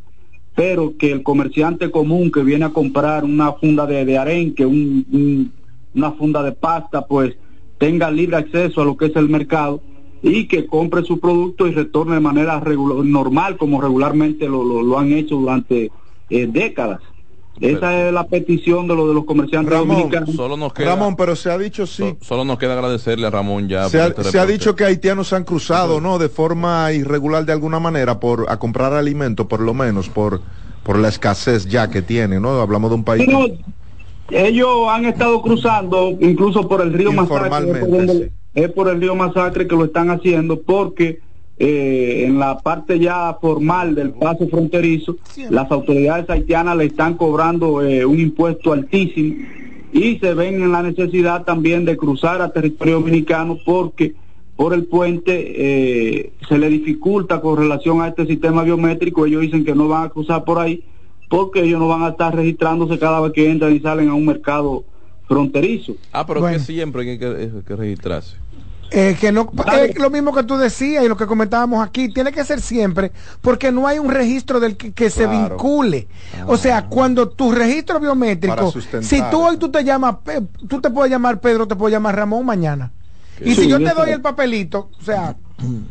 pero 0.52 0.94
que 0.98 1.12
el 1.12 1.22
comerciante 1.22 1.90
común 1.90 2.30
que 2.30 2.42
viene 2.42 2.64
a 2.66 2.70
comprar 2.70 3.24
una 3.24 3.52
funda 3.52 3.86
de, 3.86 4.04
de 4.04 4.18
arenque, 4.18 4.66
un- 4.66 5.06
un- 5.10 5.52
una 5.94 6.10
funda 6.12 6.42
de 6.42 6.52
pasta, 6.52 7.06
pues 7.06 7.34
tenga 7.78 8.10
libre 8.10 8.36
acceso 8.36 8.82
a 8.82 8.84
lo 8.84 8.96
que 8.96 9.06
es 9.06 9.16
el 9.16 9.28
mercado 9.28 9.80
y 10.22 10.46
que 10.48 10.66
compre 10.66 11.02
su 11.04 11.18
producto 11.18 11.66
y 11.66 11.72
retorne 11.72 12.14
de 12.14 12.20
manera 12.20 12.60
regula- 12.60 13.02
normal 13.04 13.56
como 13.56 13.80
regularmente 13.80 14.46
lo, 14.48 14.62
lo- 14.64 14.82
lo 14.82 14.98
han 14.98 15.12
hecho 15.12 15.36
durante 15.36 15.90
eh, 16.28 16.46
décadas. 16.50 17.00
Esa 17.60 18.06
es 18.08 18.12
la 18.14 18.26
petición 18.26 18.88
de, 18.88 18.94
lo, 18.94 19.06
de 19.08 19.12
los 19.12 19.24
comerciantes 19.26 19.76
dominicanos. 19.76 20.34
Solo 20.34 20.56
nos 20.56 20.72
queda, 20.72 20.94
Ramón, 20.94 21.14
pero 21.14 21.36
se 21.36 21.50
ha 21.50 21.58
dicho 21.58 21.86
sí. 21.86 22.02
so- 22.02 22.16
solo 22.24 22.44
nos 22.44 22.58
queda 22.58 22.72
agradecerle 22.72 23.26
a 23.26 23.30
Ramón 23.30 23.68
ya. 23.68 23.86
Se 23.90 24.00
ha, 24.00 24.06
este 24.06 24.22
se 24.24 24.28
ha 24.38 24.42
reporte. 24.42 24.52
dicho 24.52 24.76
que 24.76 24.84
haitianos 24.84 25.28
se 25.28 25.36
han 25.36 25.44
cruzado, 25.44 26.00
¿no? 26.00 26.18
De 26.18 26.30
forma 26.30 26.90
irregular 26.92 27.44
de 27.44 27.52
alguna 27.52 27.78
manera 27.78 28.18
por 28.18 28.46
a 28.48 28.58
comprar 28.58 28.94
alimentos, 28.94 29.46
por 29.46 29.60
lo 29.60 29.74
menos 29.74 30.08
por 30.08 30.40
por 30.84 30.98
la 30.98 31.08
escasez 31.08 31.66
ya 31.66 31.90
que 31.90 32.00
tienen, 32.00 32.40
¿no? 32.40 32.58
Hablamos 32.60 32.90
de 32.90 32.94
un 32.96 33.04
país. 33.04 33.28
Ellos 34.30 34.68
han 34.88 35.04
estado 35.06 35.42
cruzando 35.42 36.10
incluso 36.20 36.66
por 36.68 36.80
el 36.80 36.92
río 36.92 37.10
Informalmente, 37.12 37.80
donde- 37.86 38.32
es 38.54 38.70
por 38.72 38.88
el 38.88 39.00
río 39.00 39.14
Masacre 39.14 39.66
que 39.66 39.76
lo 39.76 39.84
están 39.84 40.10
haciendo 40.10 40.60
porque 40.60 41.20
eh, 41.58 42.24
en 42.26 42.38
la 42.38 42.58
parte 42.58 42.98
ya 42.98 43.36
formal 43.40 43.94
del 43.94 44.12
paso 44.12 44.48
fronterizo, 44.48 45.16
las 45.50 45.70
autoridades 45.70 46.28
haitianas 46.30 46.76
le 46.76 46.86
están 46.86 47.14
cobrando 47.14 47.82
eh, 47.82 48.04
un 48.04 48.18
impuesto 48.18 48.72
altísimo 48.72 49.44
y 49.92 50.18
se 50.18 50.34
ven 50.34 50.62
en 50.62 50.72
la 50.72 50.82
necesidad 50.82 51.44
también 51.44 51.84
de 51.84 51.96
cruzar 51.96 52.40
a 52.40 52.52
territorio 52.52 52.94
dominicano 52.94 53.58
porque 53.64 54.14
por 54.56 54.72
el 54.72 54.84
puente 54.84 55.32
eh, 55.56 56.32
se 56.48 56.58
le 56.58 56.68
dificulta 56.68 57.40
con 57.40 57.58
relación 57.58 58.00
a 58.00 58.08
este 58.08 58.26
sistema 58.26 58.62
biométrico, 58.62 59.26
ellos 59.26 59.42
dicen 59.42 59.64
que 59.64 59.74
no 59.74 59.88
van 59.88 60.04
a 60.04 60.08
cruzar 60.10 60.44
por 60.44 60.58
ahí 60.58 60.84
porque 61.28 61.62
ellos 61.62 61.78
no 61.78 61.88
van 61.88 62.02
a 62.02 62.08
estar 62.08 62.34
registrándose 62.34 62.98
cada 62.98 63.20
vez 63.20 63.32
que 63.32 63.50
entran 63.50 63.74
y 63.74 63.80
salen 63.80 64.08
a 64.08 64.14
un 64.14 64.26
mercado 64.26 64.84
fronterizo. 65.30 65.94
Ah, 66.12 66.26
pero 66.26 66.40
Bueno. 66.40 66.58
que 66.58 66.64
siempre 66.64 67.08
hay 67.08 67.18
que, 67.18 67.26
hay 67.26 67.62
que 67.66 67.76
registrarse. 67.76 68.36
Eh, 68.92 69.16
que 69.20 69.30
no 69.30 69.48
es 69.80 69.96
lo 69.96 70.10
mismo 70.10 70.34
que 70.34 70.42
tú 70.42 70.56
decías 70.56 71.04
y 71.04 71.08
lo 71.08 71.16
que 71.16 71.24
comentábamos 71.26 71.86
aquí. 71.86 72.08
Tiene 72.08 72.32
que 72.32 72.42
ser 72.44 72.60
siempre 72.60 73.12
porque 73.40 73.70
no 73.70 73.86
hay 73.86 74.00
un 74.00 74.10
registro 74.10 74.58
del 74.58 74.76
que, 74.76 74.92
que 74.92 75.10
se 75.10 75.28
vincule. 75.28 76.08
O 76.48 76.56
sea 76.56 76.86
cuando 76.86 77.28
tu 77.28 77.52
registro 77.52 78.00
biométrico 78.00 78.72
si 79.00 79.22
tú 79.30 79.40
hoy 79.42 79.58
tú 79.58 79.70
te 79.70 79.84
llamas 79.84 80.16
tú 80.68 80.80
te 80.80 80.90
puedes 80.90 81.08
llamar 81.08 81.40
Pedro 81.40 81.68
te 81.68 81.76
puedes 81.76 81.92
llamar 81.92 82.16
Ramón 82.16 82.44
mañana. 82.44 82.90
Y 83.40 83.54
Sí, 83.54 83.62
si 83.62 83.68
yo 83.68 83.78
te 83.78 83.94
doy 83.94 84.10
el 84.10 84.20
papelito 84.20 84.90
o 85.00 85.04
sea 85.04 85.36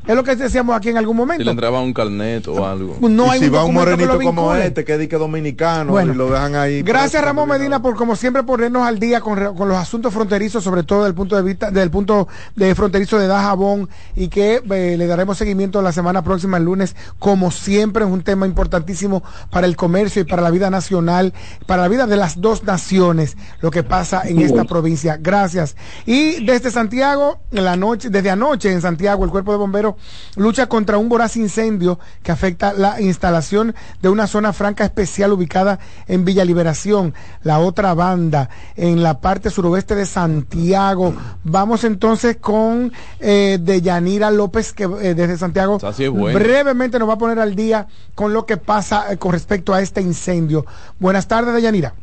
es 0.08 0.16
lo 0.16 0.24
que 0.24 0.36
decíamos 0.36 0.76
aquí 0.76 0.90
en 0.90 0.98
algún 0.98 1.16
Si 1.16 1.20
momento 1.20 1.44
le 1.44 1.52
entraba 1.52 1.82
un 1.82 1.94
carnet 1.94 2.48
o 2.48 2.66
algo. 2.66 2.98
no 3.02 3.28
y 3.28 3.30
hay 3.30 3.40
si 3.40 3.46
un 3.48 3.56
va 3.56 3.64
un 3.66 3.74
morenito 3.74 4.20
como 4.20 4.56
este, 4.56 4.84
que 4.84 4.98
dice 4.98 5.18
dominicano, 5.18 5.92
Bueno. 5.92 6.14
y 6.14 6.16
lo 6.16 6.30
dejan 6.30 6.56
ahí. 6.56 6.82
Gracias 6.82 7.24
Ramón 7.24 7.50
Medina 7.50 7.82
por 7.82 7.96
como 7.96 8.16
siempre 8.16 8.44
ponernos 8.44 8.84
al 8.84 9.00
día 9.00 9.22
con, 9.22 9.56
con 9.56 9.68
los 9.70 9.78
asuntos 9.78 10.14
fronterizos, 10.14 10.64
sobre 10.64 10.84
todo 10.84 11.00
desde 11.00 11.10
el 11.10 11.16
punto 11.16 11.36
de 11.36 11.42
vista, 11.44 11.68
desde 11.68 11.84
el 11.84 11.92
punto 11.92 12.28
de 12.56 12.74
fronterizo 12.76 13.18
de 13.20 13.28
Dajabón 13.28 13.90
y 14.16 14.28
que 14.30 14.62
eh, 14.70 14.96
le 14.98 15.08
daremos 15.08 15.38
seguimiento 15.38 15.82
la 15.82 15.92
semana 15.92 16.24
próxima 16.24 16.58
el 16.58 16.64
lunes, 16.64 16.96
como 17.20 17.52
siempre 17.52 18.04
es 18.06 18.10
un 18.12 18.24
tema 18.24 18.46
importantísimo 18.48 19.24
para 19.52 19.68
el 19.68 19.76
comercio 19.76 20.22
y 20.22 20.26
para 20.26 20.42
la 20.42 20.50
vida 20.50 20.70
nacional, 20.70 21.34
para 21.66 21.84
la 21.84 21.88
vida 21.88 22.08
de 22.08 22.18
las 22.18 22.42
dos 22.42 22.64
naciones, 22.64 23.38
lo 23.62 23.72
que 23.72 23.84
pasa 23.84 24.24
en 24.26 24.40
esta 24.40 24.64
provincia. 24.64 25.18
Gracias. 25.22 25.76
Y 26.06 26.44
desde 26.46 26.72
Santiago, 26.72 27.40
en 27.52 27.66
la 27.66 27.76
noche, 27.76 28.10
desde 28.10 28.30
anoche 28.32 28.72
en 28.72 28.82
Santiago, 28.82 29.24
el 29.24 29.32
cuerpo 29.32 29.52
de 29.52 29.59
bomberos 29.60 29.96
lucha 30.36 30.68
contra 30.68 30.98
un 30.98 31.10
voraz 31.10 31.36
incendio 31.38 32.00
que 32.24 32.32
afecta 32.32 32.74
la 32.74 33.00
instalación 33.02 33.76
de 34.02 34.10
una 34.10 34.28
zona 34.28 34.54
franca 34.54 34.86
especial 34.86 35.34
ubicada 35.34 35.80
en 36.08 36.26
Villa 36.26 36.46
Liberación, 36.46 37.14
la 37.44 37.60
otra 37.60 37.94
banda, 37.94 38.50
en 38.76 39.04
la 39.04 39.20
parte 39.22 39.50
suroeste 39.50 39.96
de 39.96 40.06
Santiago. 40.06 41.14
Vamos 41.44 41.84
entonces 41.84 42.38
con 42.38 42.92
eh, 43.20 43.60
Deyanira 43.62 44.32
López, 44.32 44.74
que 44.74 44.84
eh, 44.84 45.14
desde 45.14 45.38
Santiago 45.38 45.80
bueno. 46.14 46.40
brevemente 46.40 47.00
nos 47.00 47.10
va 47.10 47.14
a 47.14 47.18
poner 47.18 47.40
al 47.40 47.56
día 47.56 47.88
con 48.16 48.34
lo 48.34 48.46
que 48.46 48.58
pasa 48.58 49.12
eh, 49.12 49.18
con 49.18 49.32
respecto 49.32 49.74
a 49.74 49.82
este 49.82 50.02
incendio. 50.02 50.66
Buenas 51.00 51.28
tardes, 51.28 51.54
Deyanira. 51.54 51.94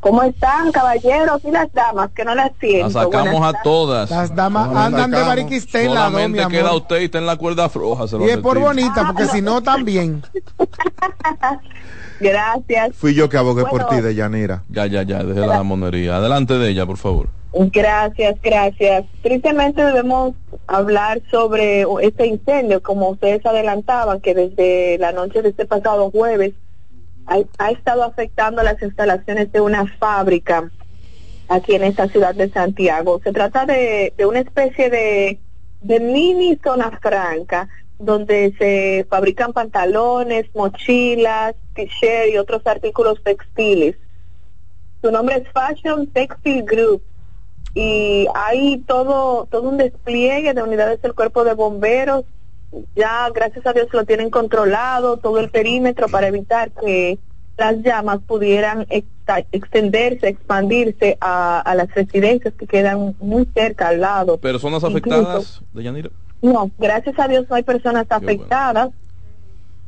¿Cómo 0.00 0.22
están, 0.22 0.72
caballeros 0.72 1.44
y 1.44 1.50
las 1.50 1.70
damas? 1.74 2.10
Que 2.12 2.24
no 2.24 2.34
las 2.34 2.52
siento. 2.58 2.86
La 2.86 3.04
sacamos 3.04 3.32
Buenas 3.32 3.54
a 3.54 3.62
todas. 3.62 4.10
Las 4.10 4.34
damas 4.34 4.68
No, 4.68 4.74
la 4.74 4.84
andan 4.86 5.10
de 5.10 5.20
bariquistela, 5.22 5.88
dos, 5.88 5.94
mi 5.94 6.12
Solamente 6.12 6.40
amor. 6.40 6.52
queda 6.52 6.74
usted 6.74 7.00
y 7.00 7.04
está 7.04 7.18
en 7.18 7.26
la 7.26 7.36
cuerda 7.36 7.68
floja. 7.68 8.08
Se 8.08 8.16
lo 8.16 8.26
Y 8.26 8.30
es 8.30 8.38
por 8.38 8.58
bonita, 8.58 9.04
porque 9.06 9.26
si 9.26 9.42
no, 9.42 9.62
también. 9.62 10.22
Gracias. 12.20 12.96
Fui 12.96 13.14
yo 13.14 13.28
que 13.28 13.36
abogué 13.36 13.64
por 13.64 13.86
ti, 13.88 14.00
de 14.00 14.14
Yanira. 14.14 14.62
Ya, 14.68 14.86
ya, 14.86 15.02
ya, 15.02 15.22
deje 15.22 15.46
la 15.46 15.62
monería. 15.62 16.16
Adelante 16.16 16.54
de 16.54 16.70
ella, 16.70 16.86
por 16.86 16.96
favor. 16.96 17.28
Gracias, 17.52 18.36
gracias. 18.42 19.04
Tristemente 19.22 19.84
debemos 19.84 20.34
hablar 20.66 21.20
sobre 21.30 21.84
este 22.02 22.26
incendio, 22.26 22.82
como 22.82 23.10
ustedes 23.10 23.44
adelantaban, 23.44 24.20
que 24.20 24.34
desde 24.34 24.98
la 24.98 25.12
noche 25.12 25.42
de 25.42 25.48
este 25.50 25.66
pasado 25.66 26.10
jueves 26.10 26.54
ha, 27.58 27.70
estado 27.70 28.02
afectando 28.02 28.62
las 28.62 28.80
instalaciones 28.82 29.52
de 29.52 29.60
una 29.60 29.86
fábrica 29.98 30.70
aquí 31.48 31.74
en 31.74 31.84
esta 31.84 32.08
ciudad 32.08 32.34
de 32.34 32.50
Santiago. 32.50 33.20
Se 33.22 33.32
trata 33.32 33.66
de, 33.66 34.12
una 34.26 34.40
especie 34.40 34.90
de, 34.90 35.38
de 35.80 36.00
mini 36.00 36.58
zona 36.62 36.90
franca 37.00 37.68
donde 37.98 38.54
se 38.58 39.06
fabrican 39.08 39.52
pantalones, 39.52 40.46
mochilas, 40.54 41.54
t-shirt 41.74 42.32
y 42.32 42.38
otros 42.38 42.66
artículos 42.66 43.22
textiles. 43.22 43.96
Su 45.02 45.10
nombre 45.10 45.36
es 45.36 45.48
Fashion 45.52 46.06
Textile 46.08 46.62
Group 46.62 47.02
y 47.74 48.26
hay 48.34 48.78
todo 48.78 49.46
todo 49.50 49.68
un 49.68 49.76
despliegue 49.76 50.52
de 50.54 50.62
unidades 50.62 51.00
del 51.02 51.14
cuerpo 51.14 51.44
de 51.44 51.54
bomberos 51.54 52.24
ya 52.94 53.28
gracias 53.34 53.66
a 53.66 53.72
Dios 53.72 53.88
lo 53.92 54.04
tienen 54.04 54.30
controlado 54.30 55.16
todo 55.16 55.38
el 55.38 55.50
perímetro 55.50 56.08
para 56.08 56.28
evitar 56.28 56.70
que 56.70 57.18
las 57.56 57.76
llamas 57.82 58.20
pudieran 58.26 58.86
extenderse 59.52 60.28
expandirse 60.28 61.18
a, 61.20 61.60
a 61.60 61.74
las 61.74 61.92
residencias 61.94 62.54
que 62.54 62.66
quedan 62.66 63.14
muy 63.20 63.46
cerca 63.54 63.88
al 63.88 64.00
lado 64.00 64.38
Personas 64.38 64.82
afectadas, 64.84 65.62
de 65.72 65.82
Yanira. 65.82 66.10
no 66.42 66.70
gracias 66.78 67.18
a 67.18 67.28
Dios 67.28 67.46
no 67.50 67.56
hay 67.56 67.62
personas 67.62 68.06
bueno. 68.08 68.24
afectadas 68.24 68.90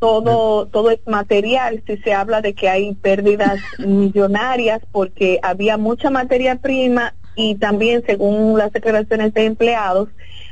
todo, 0.03 0.67
todo 0.67 0.91
es 0.91 0.99
material, 1.07 1.81
si 1.87 1.97
se 1.99 2.13
habla 2.13 2.41
de 2.41 2.55
que 2.55 2.69
hay 2.69 2.93
pérdidas 2.93 3.61
millonarias 3.79 4.81
porque 4.91 5.39
había 5.45 5.77
mucha 5.77 6.11
materia 6.11 6.57
prima 6.57 7.15
y 7.37 7.55
también 7.55 8.03
según 8.05 8.59
las 8.59 8.73
declaraciones 8.73 9.33
de 9.33 9.45
empleados, 9.45 10.09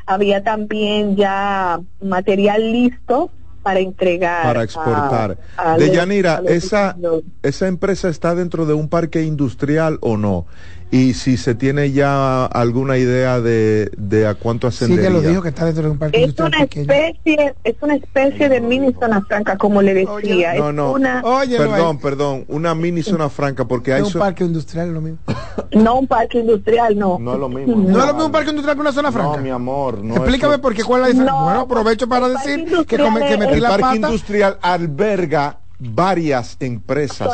había 0.06 0.42
también 0.42 1.16
ya 1.16 1.80
material 2.02 2.72
listo 2.72 3.30
para 3.62 3.80
entregar. 3.80 4.42
para 4.44 4.62
exportar. 4.62 5.36
a- 5.56 5.72
a 5.74 5.78
de 5.78 5.86
los- 5.88 5.96
Yanira, 5.96 6.36
a 6.36 6.40
los 6.40 6.50
esa, 6.50 6.96
esa 7.42 7.68
empresa 7.68 8.08
está 8.08 8.34
dentro 8.34 8.64
de 8.66 8.72
un 8.74 8.88
parque 8.88 9.22
industrial 9.22 9.98
o 10.00 10.16
no? 10.16 10.46
Y 10.92 11.14
si 11.14 11.36
se 11.36 11.54
tiene 11.54 11.92
ya 11.92 12.46
alguna 12.46 12.98
idea 12.98 13.40
de, 13.40 13.92
de 13.96 14.26
a 14.26 14.34
cuánto 14.34 14.68
Sí, 14.72 14.76
ascendería. 14.84 15.04
ya 15.04 15.10
lo 15.10 15.20
dijo 15.20 15.40
que 15.40 15.50
está 15.50 15.64
dentro 15.64 15.84
de 15.84 15.90
un 15.90 15.98
parque 15.98 16.16
Es 16.16 16.22
industrial 16.30 16.48
una 16.48 16.58
pequeño. 16.66 16.92
especie, 16.92 17.54
es 17.62 17.76
una 17.80 17.94
especie 17.94 18.48
de 18.48 18.60
mini 18.60 18.92
zona 18.98 19.20
franca, 19.22 19.56
como 19.56 19.82
le 19.82 19.94
decía. 19.94 20.54
No, 20.54 20.68
es 20.70 20.74
no, 20.74 20.92
una, 20.92 21.22
perdón, 21.56 21.98
perdón, 22.00 22.44
una 22.48 22.74
mini 22.74 23.02
zona 23.02 23.28
franca, 23.28 23.64
porque 23.66 23.92
hay 23.92 24.02
Es 24.02 24.14
un 24.16 24.20
parque 24.20 24.42
industrial 24.42 24.88
es 24.88 24.94
lo 24.94 25.00
mismo. 25.00 25.18
no 25.72 26.00
un 26.00 26.08
parque 26.08 26.40
industrial, 26.40 26.98
no. 26.98 27.18
No 27.20 27.34
es 27.34 27.38
lo 27.38 27.48
mismo. 27.48 27.76
No 27.76 28.00
es 28.00 28.06
lo 28.06 28.12
mismo 28.14 28.26
un 28.26 28.32
parque 28.32 28.50
industrial 28.50 28.74
que 28.76 28.80
una 28.80 28.92
zona 28.92 29.12
franca. 29.12 29.36
No, 29.36 29.42
mi 29.44 29.50
amor, 29.50 29.98
no 30.02 30.16
Explícame 30.16 30.54
es 30.54 30.60
por 30.60 30.74
qué, 30.74 30.82
cuál 30.82 31.02
es 31.02 31.06
la 31.08 31.12
diferencia. 31.12 31.40
bueno, 31.44 31.60
aprovecho 31.60 32.08
para 32.08 32.28
decir 32.28 32.64
que, 32.88 32.98
come- 32.98 33.28
que 33.28 33.38
metí 33.38 33.54
el 33.54 33.62
la 33.62 33.78
parque 33.78 33.96
industrial 33.96 34.58
alberga 34.60 35.60
varias 35.78 36.56
empresas, 36.60 37.30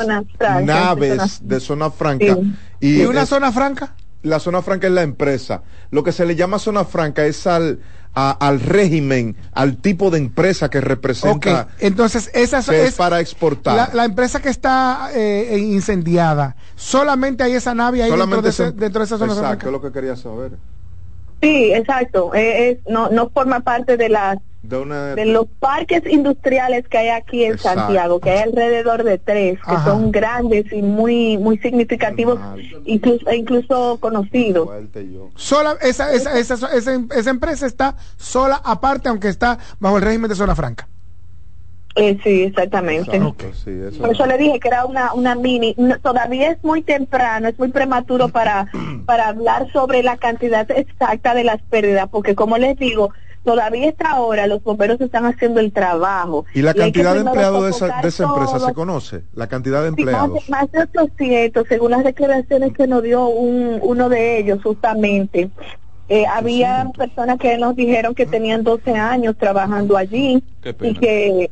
naves 0.62 1.40
de 1.42 1.58
zona 1.58 1.90
franca. 1.90 2.36
¿Y 2.80 3.04
una 3.04 3.22
es- 3.22 3.28
zona 3.28 3.52
franca? 3.52 3.94
La 4.22 4.40
zona 4.40 4.60
franca 4.62 4.86
es 4.88 4.92
la 4.92 5.02
empresa. 5.02 5.62
Lo 5.90 6.02
que 6.02 6.10
se 6.12 6.26
le 6.26 6.34
llama 6.34 6.58
zona 6.58 6.84
franca 6.84 7.24
es 7.24 7.46
al, 7.46 7.78
a- 8.14 8.32
al 8.32 8.60
régimen, 8.60 9.36
al 9.52 9.76
tipo 9.76 10.10
de 10.10 10.18
empresa 10.18 10.68
que 10.68 10.80
representa, 10.80 11.68
entonces 11.78 12.30
esa 12.34 12.60
que 12.62 12.82
es 12.82 12.88
es 12.88 12.94
para 12.96 13.20
exportar. 13.20 13.76
la, 13.76 13.90
la 13.94 14.04
empresa 14.04 14.40
que 14.40 14.48
está 14.48 15.10
eh, 15.14 15.58
incendiada. 15.58 16.56
Solamente 16.74 17.44
hay 17.44 17.52
esa 17.52 17.74
nave 17.74 18.02
ahí 18.02 18.10
dentro 18.10 18.16
Solamente 18.24 18.42
de, 18.42 18.50
ese- 18.50 18.64
se- 18.66 18.72
dentro 18.72 19.00
de 19.00 19.04
esa 19.06 19.18
zona 19.18 19.32
Exacto, 19.32 19.48
franca. 19.48 19.66
es 19.66 19.72
lo 19.72 19.82
que 19.82 19.92
quería 19.92 20.16
saber. 20.16 20.52
Sí, 21.42 21.72
exacto. 21.72 22.34
Eh, 22.34 22.70
es- 22.70 22.78
no, 22.88 23.10
no 23.10 23.30
forma 23.30 23.60
parte 23.60 23.96
de 23.96 24.08
las 24.08 24.38
De 24.68 24.78
una 24.78 25.14
de 25.14 25.24
los 25.26 25.46
parques 25.60 26.02
industriales 26.10 26.86
que 26.88 26.98
hay 26.98 27.08
aquí 27.08 27.44
en 27.44 27.52
Exacto. 27.52 27.80
Santiago, 27.80 28.20
que 28.20 28.30
hay 28.30 28.38
alrededor 28.42 29.04
de 29.04 29.18
tres, 29.18 29.58
que 29.60 29.70
Ajá. 29.70 29.84
son 29.84 30.10
grandes 30.10 30.72
y 30.72 30.82
muy 30.82 31.38
muy 31.38 31.58
significativos, 31.58 32.38
incluso, 32.84 33.28
e 33.28 33.36
incluso 33.36 33.98
conocidos. 34.00 34.68
Sola, 35.34 35.76
esa, 35.82 36.12
esa, 36.12 36.38
esa, 36.38 36.54
esa, 36.54 37.00
esa 37.14 37.30
empresa 37.30 37.66
está 37.66 37.96
sola 38.16 38.60
aparte, 38.64 39.08
aunque 39.08 39.28
está 39.28 39.58
bajo 39.78 39.96
el 39.96 40.02
régimen 40.02 40.28
de 40.28 40.34
zona 40.34 40.54
franca. 40.54 40.88
Eh, 41.96 42.18
sí, 42.22 42.42
exactamente. 42.42 43.18
Sí, 43.64 43.70
eso 43.70 44.00
Por 44.00 44.10
eso 44.10 44.26
le 44.26 44.36
dije 44.36 44.60
que 44.60 44.68
era 44.68 44.84
una, 44.84 45.14
una 45.14 45.34
mini. 45.34 45.74
No, 45.78 45.98
todavía 45.98 46.50
es 46.50 46.62
muy 46.62 46.82
temprano, 46.82 47.48
es 47.48 47.58
muy 47.58 47.68
prematuro 47.68 48.28
para, 48.28 48.68
para 49.06 49.28
hablar 49.28 49.72
sobre 49.72 50.02
la 50.02 50.18
cantidad 50.18 50.70
exacta 50.70 51.34
de 51.34 51.44
las 51.44 51.62
pérdidas, 51.62 52.08
porque 52.10 52.34
como 52.34 52.58
les 52.58 52.78
digo, 52.78 53.12
todavía 53.46 53.88
está 53.88 54.10
ahora 54.10 54.48
los 54.48 54.62
bomberos 54.62 55.00
están 55.00 55.24
haciendo 55.24 55.60
el 55.60 55.72
trabajo. 55.72 56.44
¿Y 56.52 56.62
la 56.62 56.74
cantidad 56.74 57.14
de 57.14 57.20
empleados 57.20 57.64
de 57.64 57.70
esa, 57.70 58.00
de 58.02 58.08
esa 58.08 58.24
empresa 58.24 58.58
todo. 58.58 58.66
se 58.66 58.74
conoce? 58.74 59.22
La 59.34 59.46
cantidad 59.46 59.84
de 59.84 59.90
Sí, 59.94 60.04
más, 60.04 60.12
de, 60.12 60.26
empleados. 60.28 60.50
más 60.50 60.72
de 60.72 61.00
800, 61.00 61.66
según 61.68 61.92
las 61.92 62.02
declaraciones 62.02 62.72
que 62.72 62.88
nos 62.88 63.04
dio 63.04 63.28
un, 63.28 63.78
uno 63.82 64.08
de 64.08 64.38
ellos, 64.38 64.60
justamente. 64.64 65.48
Eh, 66.08 66.26
había 66.26 66.90
personas 66.96 67.38
que 67.38 67.56
nos 67.56 67.76
dijeron 67.76 68.16
que 68.16 68.26
tenían 68.26 68.64
12 68.64 68.92
años 68.94 69.36
trabajando 69.38 69.96
allí 69.96 70.42
y 70.82 70.94
que, 70.94 71.50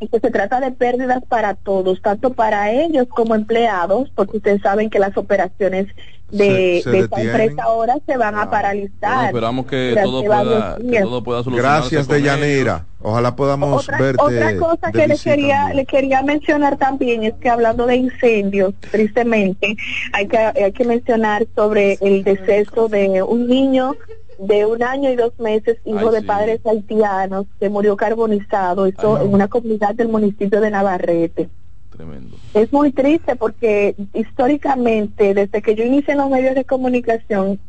que 0.00 0.20
se 0.20 0.30
trata 0.30 0.60
de 0.60 0.70
pérdidas 0.70 1.22
para 1.28 1.54
todos, 1.54 2.02
tanto 2.02 2.32
para 2.34 2.70
ellos 2.72 3.06
como 3.08 3.34
empleados, 3.34 4.10
porque 4.14 4.36
ustedes 4.38 4.60
saben 4.60 4.90
que 4.90 4.98
las 4.98 5.16
operaciones 5.16 5.86
de, 6.30 6.80
Se- 6.82 6.82
se 6.82 6.90
de 6.90 6.98
esta 7.00 7.22
empresa 7.22 7.62
ahora 7.64 7.96
se 8.06 8.16
van 8.16 8.34
a 8.34 8.38
Bueno, 8.38 8.50
paralizar. 8.50 9.26
esperamos 9.26 9.66
que 9.66 9.96
todo 10.02 10.24
pueda, 10.24 10.76
que 10.90 11.00
todo 11.00 11.22
pueda 11.22 11.42
solucionarse 11.44 11.94
Gracias, 11.96 12.08
Deyanira. 12.08 12.86
Ojalá 13.00 13.36
podamos 13.36 13.82
Otra, 13.82 13.98
verte. 13.98 14.22
otra 14.22 14.56
cosa 14.56 14.90
que 14.90 14.98
le 15.06 15.14
visita. 15.14 15.30
quería, 15.30 15.74
le 15.74 15.84
quería 15.86 16.22
mencionar 16.22 16.76
también 16.76 17.22
es 17.24 17.34
que 17.34 17.48
hablando 17.50 17.86
de 17.86 17.96
incendios, 17.96 18.74
tristemente, 18.90 19.76
hay 20.12 20.26
que, 20.26 20.38
hay 20.38 20.72
que 20.72 20.84
mencionar 20.84 21.46
sobre 21.54 21.98
el 22.00 22.24
deceso 22.24 22.88
de 22.88 23.22
un 23.22 23.46
niño 23.46 23.94
de 24.38 24.66
un 24.66 24.82
año 24.82 25.10
y 25.10 25.16
dos 25.16 25.38
meses, 25.38 25.78
hijo 25.84 26.08
Ay, 26.08 26.14
de 26.14 26.20
sí. 26.20 26.26
padres 26.26 26.60
haitianos, 26.66 27.46
que 27.58 27.68
murió 27.68 27.96
carbonizado, 27.96 28.86
esto 28.86 29.20
en 29.20 29.32
una 29.32 29.48
comunidad 29.48 29.94
del 29.94 30.08
municipio 30.08 30.60
de 30.60 30.70
Navarrete. 30.70 31.48
Tremendo. 31.90 32.36
Es 32.54 32.72
muy 32.72 32.92
triste 32.92 33.36
porque 33.36 33.94
históricamente, 34.12 35.34
desde 35.34 35.62
que 35.62 35.74
yo 35.74 35.84
inicié 35.84 36.12
en 36.12 36.18
los 36.18 36.30
medios 36.30 36.54
de 36.54 36.64
comunicación, 36.64 37.60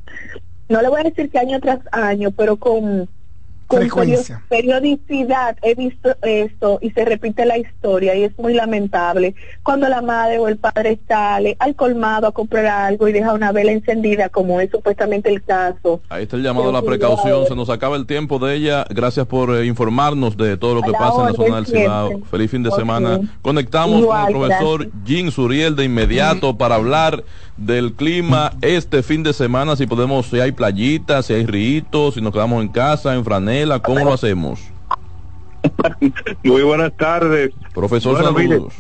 no 0.68 0.82
le 0.82 0.89
voy 0.89 1.01
a 1.01 1.03
decir 1.03 1.30
que 1.30 1.39
año 1.39 1.59
tras 1.59 1.80
año, 1.91 2.32
pero 2.32 2.57
con, 2.57 3.07
con 3.68 3.80
Frecuencia. 3.80 4.41
perio- 4.49 4.80
periodicidad 4.80 5.57
he 5.63 5.76
visto 5.76 6.16
esto 6.22 6.80
y 6.82 6.91
se 6.91 7.05
repite 7.05 7.45
la 7.45 7.57
historia 7.57 8.16
y 8.16 8.24
es 8.24 8.38
muy 8.38 8.53
lamentable 8.53 9.36
cuando 9.63 9.88
la 9.89 10.01
madre 10.01 10.38
o 10.39 10.47
el 10.47 10.57
padre 10.57 10.99
sale 11.07 11.55
al 11.59 11.76
colmado 11.76 12.28
a 12.28 12.32
comprar 12.32 12.66
algo 12.66 13.07
y 13.07 13.13
deja 13.13 13.34
una 13.34 13.51
vela 13.51 13.72
encendida, 13.72 14.30
como 14.30 14.59
es 14.61 14.70
supuestamente 14.70 15.30
el 15.30 15.43
caso. 15.43 16.01
Ahí 16.09 16.24
está 16.24 16.36
el 16.36 16.43
llamado 16.43 16.70
a 16.70 16.74
la 16.74 16.82
precaución. 16.82 17.47
Se 17.47 17.55
nos 17.55 17.70
acaba 17.70 17.95
el 17.95 18.05
tiempo 18.05 18.38
de 18.39 18.55
ella. 18.55 18.86
Gracias 18.89 19.26
por 19.26 19.55
eh, 19.55 19.66
informarnos 19.66 20.38
de 20.38 20.57
todo 20.57 20.76
lo 20.76 20.82
que 20.82 20.91
pasa 20.91 21.22
en 21.22 21.26
la 21.28 21.34
zona 21.34 21.55
del 21.57 21.66
Cibao. 21.66 22.22
Feliz 22.30 22.51
fin 22.51 22.63
de 22.63 22.70
Ok. 22.70 22.76
semana. 22.78 23.20
Conectamos 23.41 24.01
Igual, 24.01 24.32
con 24.34 24.43
el 24.43 24.47
profesor 24.49 24.88
Jim 25.05 25.32
Suriel 25.32 25.76
de 25.76 25.86
inmediato 25.86 26.57
para 26.57 26.76
hablar 26.76 27.24
del 27.58 27.93
clima 27.93 28.51
este 28.62 29.01
fin 29.03 29.24
de 29.24 29.34
semana. 29.34 29.76
Si 29.76 29.88
podemos, 29.88 30.28
si 30.28 30.39
hay 30.39 30.51
playitas, 30.51 31.26
si 31.28 31.34
hay 31.34 31.45
ríos, 31.45 32.14
si 32.16 32.22
nos 32.22 32.34
quedamos 32.34 32.62
en 32.64 32.70
casa, 32.70 33.16
en 33.16 33.24
franela, 33.24 33.80
¿cómo 33.80 34.03
lo 34.06 34.14
hacemos? 34.14 34.60
Muy 36.43 36.62
buenas 36.64 36.93
tardes. 36.95 37.51
Profesor, 37.74 38.14
Bueno, 38.14 38.32
mire, 38.34 38.56
saludos. 38.56 38.74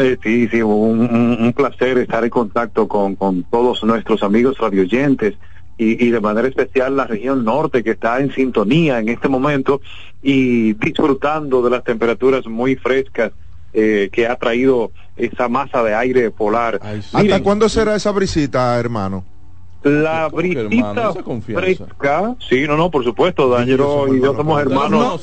eh, 0.00 0.18
Sí, 0.22 0.48
sí, 0.48 0.62
un, 0.62 1.00
un- 1.00 1.36
un 1.40 1.52
placer 1.52 1.98
estar 1.98 2.22
en 2.24 2.30
contacto 2.30 2.86
con, 2.88 3.16
con 3.16 3.42
todos 3.44 3.82
nuestros 3.84 4.22
amigos 4.22 4.58
radioyentes 4.58 5.34
y, 5.78 6.04
y 6.06 6.10
de 6.10 6.20
manera 6.20 6.46
especial 6.48 6.96
la 6.96 7.06
región 7.06 7.44
norte 7.44 7.82
que 7.82 7.92
está 7.92 8.20
en 8.20 8.32
sintonía 8.32 8.98
en 9.00 9.08
este 9.08 9.28
momento 9.28 9.80
y 10.22 10.74
disfrutando 10.74 11.62
de 11.62 11.70
las 11.70 11.82
temperaturas 11.84 12.46
muy 12.46 12.76
frescas 12.76 13.32
eh, 13.72 14.08
que 14.12 14.26
ha 14.26 14.36
traído 14.36 14.92
esa 15.16 15.48
masa 15.48 15.82
de 15.82 15.94
aire 15.94 16.30
polar. 16.30 16.78
¿Hasta 16.82 17.22
Miren, 17.22 17.42
cuándo 17.42 17.68
será 17.68 17.94
esa 17.96 18.10
brisita, 18.12 18.78
hermano? 18.78 19.24
La 19.82 20.28
brisita 20.28 21.12
fresca, 21.42 22.36
sí, 22.48 22.66
no, 22.68 22.76
no, 22.76 22.88
por 22.90 23.02
supuesto, 23.02 23.48
D'Angelo 23.48 24.14
y 24.14 24.20
yo 24.20 24.32
somos 24.36 24.60
hermanos. 24.60 25.20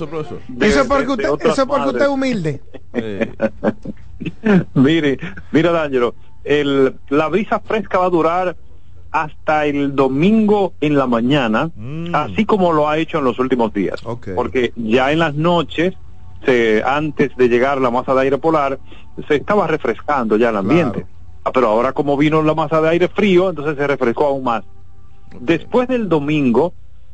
de- 0.49 0.67
eso 0.67 0.81
es 0.81 0.87
porque 0.87 1.05
de- 1.15 1.23
de 1.23 1.31
usted, 1.31 1.49
eso 1.49 1.61
es 1.61 1.67
porque 1.67 1.87
usted 1.87 2.01
es 2.01 2.07
humilde. 2.09 2.61
Mire, 4.73 5.17
mira, 5.51 5.71
D'Angelo, 5.71 6.15
el, 6.43 6.95
la 7.09 7.27
brisa 7.29 7.59
fresca 7.61 7.99
va 7.99 8.05
a 8.05 8.09
durar 8.09 8.57
hasta 9.11 9.65
el 9.65 9.95
domingo 9.95 10.73
en 10.81 10.95
la 10.97 11.07
mañana, 11.07 11.71
así 12.13 12.45
como 12.45 12.73
lo 12.73 12.89
ha 12.89 12.97
hecho 12.97 13.19
en 13.19 13.23
los 13.23 13.39
últimos 13.39 13.73
días. 13.73 14.01
Porque 14.35 14.73
ya 14.75 15.11
en 15.11 15.19
las 15.19 15.35
noches, 15.35 15.93
se, 16.45 16.81
antes 16.85 17.35
de 17.35 17.49
llegar 17.49 17.79
la 17.81 17.91
masa 17.91 18.13
de 18.13 18.21
aire 18.21 18.37
polar, 18.37 18.79
se 19.27 19.35
estaba 19.35 19.67
refrescando 19.67 20.37
ya 20.37 20.49
el 20.49 20.57
ambiente. 20.57 21.05
Ah, 21.43 21.51
Pero 21.51 21.67
ahora 21.67 21.93
como 21.93 22.17
vino 22.17 22.41
la 22.41 22.53
masa 22.53 22.81
de 22.81 22.89
aire 22.89 23.07
frío, 23.07 23.49
entonces 23.49 23.75
se 23.77 23.87
refrescó 23.87 24.25
aún 24.27 24.43
más. 24.43 24.63
Después 25.39 25.87
del 25.87 26.09
domingo, 26.09 26.73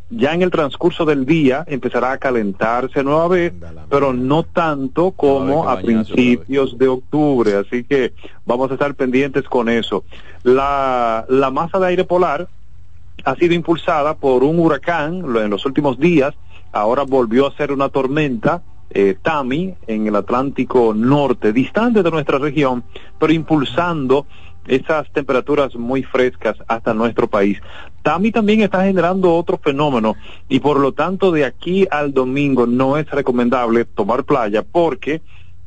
ya 0.09 0.33
en 0.33 0.41
el 0.43 0.51
transcurso 0.51 1.03
del 1.05 1.25
día 1.25 1.63
empezará 1.67 2.11
a 2.11 2.17
calentarse 2.17 3.03
nueva 3.03 3.27
vez, 3.27 3.53
pero 3.89 4.13
no 4.13 4.43
tanto 4.43 5.11
como 5.11 5.63
a 5.69 5.75
principios 5.85 6.77
de 6.77 6.87
octubre, 6.87 7.55
así 7.55 7.83
que 7.83 8.13
vamos 8.45 8.69
a 8.69 8.75
estar 8.75 8.93
pendientes 8.95 9.43
con 9.45 9.67
eso. 9.69 10.03
La, 10.43 11.25
la 11.27 11.49
masa 11.49 11.79
de 11.79 11.87
aire 11.87 12.03
polar 12.03 12.47
ha 13.23 13.35
sido 13.35 13.53
impulsada 13.55 14.15
por 14.15 14.43
un 14.43 14.59
huracán 14.59 15.21
lo- 15.33 15.41
en 15.41 15.49
los 15.49 15.65
últimos 15.65 15.97
días, 15.97 16.35
ahora 16.71 17.03
volvió 17.03 17.47
a 17.47 17.55
ser 17.55 17.71
una 17.71 17.89
tormenta, 17.89 18.61
eh, 18.97 19.17
Tami, 19.21 19.75
en 19.87 20.07
el 20.07 20.15
Atlántico 20.15 20.93
Norte, 20.95 21.51
distante 21.51 22.01
de 22.01 22.09
nuestra 22.09 22.37
región, 22.37 22.85
pero 23.19 23.33
impulsando 23.33 24.25
esas 24.65 25.11
temperaturas 25.11 25.75
muy 25.75 26.01
frescas 26.01 26.55
hasta 26.67 26.93
nuestro 26.93 27.27
país. 27.27 27.59
Tami 28.03 28.31
también 28.31 28.61
está 28.61 28.85
generando 28.85 29.35
otro 29.35 29.57
fenómeno 29.57 30.15
y 30.47 30.61
por 30.61 30.79
lo 30.79 30.93
tanto 30.93 31.31
de 31.31 31.43
aquí 31.43 31.85
al 31.91 32.13
domingo 32.13 32.65
no 32.65 32.97
es 32.97 33.09
recomendable 33.11 33.83
tomar 33.83 34.23
playa 34.23 34.63
porque 34.63 35.21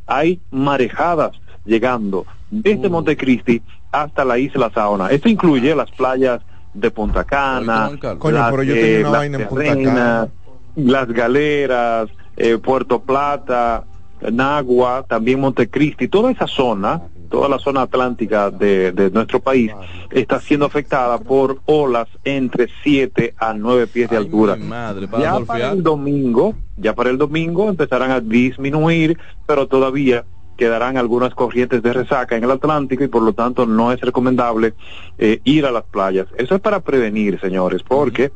hay 0.06 0.40
marejadas 0.50 1.32
llegando 1.66 2.24
desde 2.50 2.88
Montecristi 2.88 3.60
hasta 3.92 4.24
la 4.24 4.38
isla 4.38 4.70
Saona. 4.72 5.08
Esto 5.10 5.28
incluye 5.28 5.74
las 5.74 5.90
playas 5.90 6.40
de 6.72 6.90
Punta 6.90 7.24
Cana, 7.24 7.90
Coño, 8.18 8.38
las, 8.38 8.50
pero 8.50 8.62
yo 8.62 8.74
eh, 8.74 8.80
tenía 8.80 9.00
una 9.00 9.10
las 9.10 9.18
vaina 9.18 9.38
en 9.38 9.48
Punta 9.48 9.76
Cana. 9.76 10.28
las 10.76 11.08
Galeras, 11.08 12.08
eh, 12.38 12.56
Puerto 12.58 13.00
Plata, 13.02 13.84
Nagua, 14.32 15.04
también 15.08 15.40
Montecristi, 15.40 16.08
toda 16.08 16.30
esa 16.30 16.46
zona, 16.46 17.02
toda 17.30 17.48
la 17.48 17.58
zona 17.58 17.82
atlántica 17.82 18.50
de, 18.50 18.90
de 18.92 19.10
nuestro 19.10 19.38
país 19.40 19.70
está 20.10 20.40
siendo 20.40 20.66
afectada 20.66 21.18
por 21.18 21.60
olas 21.66 22.08
entre 22.24 22.68
7 22.82 23.34
a 23.38 23.52
9 23.52 23.86
pies 23.86 24.08
de 24.10 24.16
Ay, 24.16 24.24
altura. 24.24 24.56
madre, 24.56 25.06
para 25.06 25.22
Ya 25.22 25.32
golfear. 25.34 25.46
para 25.60 25.72
el 25.72 25.82
domingo, 25.82 26.54
ya 26.76 26.94
para 26.94 27.10
el 27.10 27.18
domingo 27.18 27.68
empezarán 27.68 28.10
a 28.10 28.20
disminuir, 28.20 29.18
pero 29.46 29.66
todavía 29.68 30.24
quedarán 30.56 30.96
algunas 30.96 31.34
corrientes 31.34 31.82
de 31.82 31.92
resaca 31.92 32.36
en 32.36 32.42
el 32.42 32.50
Atlántico 32.50 33.04
y 33.04 33.08
por 33.08 33.22
lo 33.22 33.32
tanto 33.32 33.64
no 33.66 33.92
es 33.92 34.00
recomendable 34.00 34.74
eh, 35.18 35.40
ir 35.44 35.64
a 35.66 35.70
las 35.70 35.84
playas. 35.84 36.26
Eso 36.36 36.56
es 36.56 36.60
para 36.60 36.80
prevenir, 36.80 37.38
señores, 37.40 37.82
porque 37.86 38.32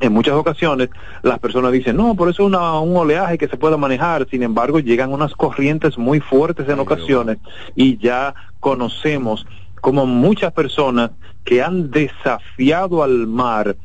en 0.00 0.12
muchas 0.12 0.34
ocasiones 0.34 0.90
las 1.22 1.38
personas 1.38 1.72
dicen, 1.72 1.96
no, 1.96 2.14
por 2.14 2.28
eso 2.28 2.42
es 2.42 2.46
una- 2.48 2.78
un 2.80 2.96
oleaje 2.96 3.38
que 3.38 3.48
se 3.48 3.56
puede 3.56 3.76
manejar, 3.76 4.26
sin 4.30 4.42
embargo 4.42 4.78
llegan 4.80 5.12
unas 5.12 5.34
corrientes 5.34 5.98
muy 5.98 6.20
fuertes 6.20 6.68
en 6.68 6.78
ocasiones 6.78 7.38
y 7.74 7.98
ya 7.98 8.34
conocemos 8.60 9.46
como 9.80 10.06
muchas 10.06 10.52
personas 10.52 11.10
que 11.44 11.62
han 11.62 11.90
desafiado 11.90 13.02
al 13.02 13.26
mar 13.26 13.76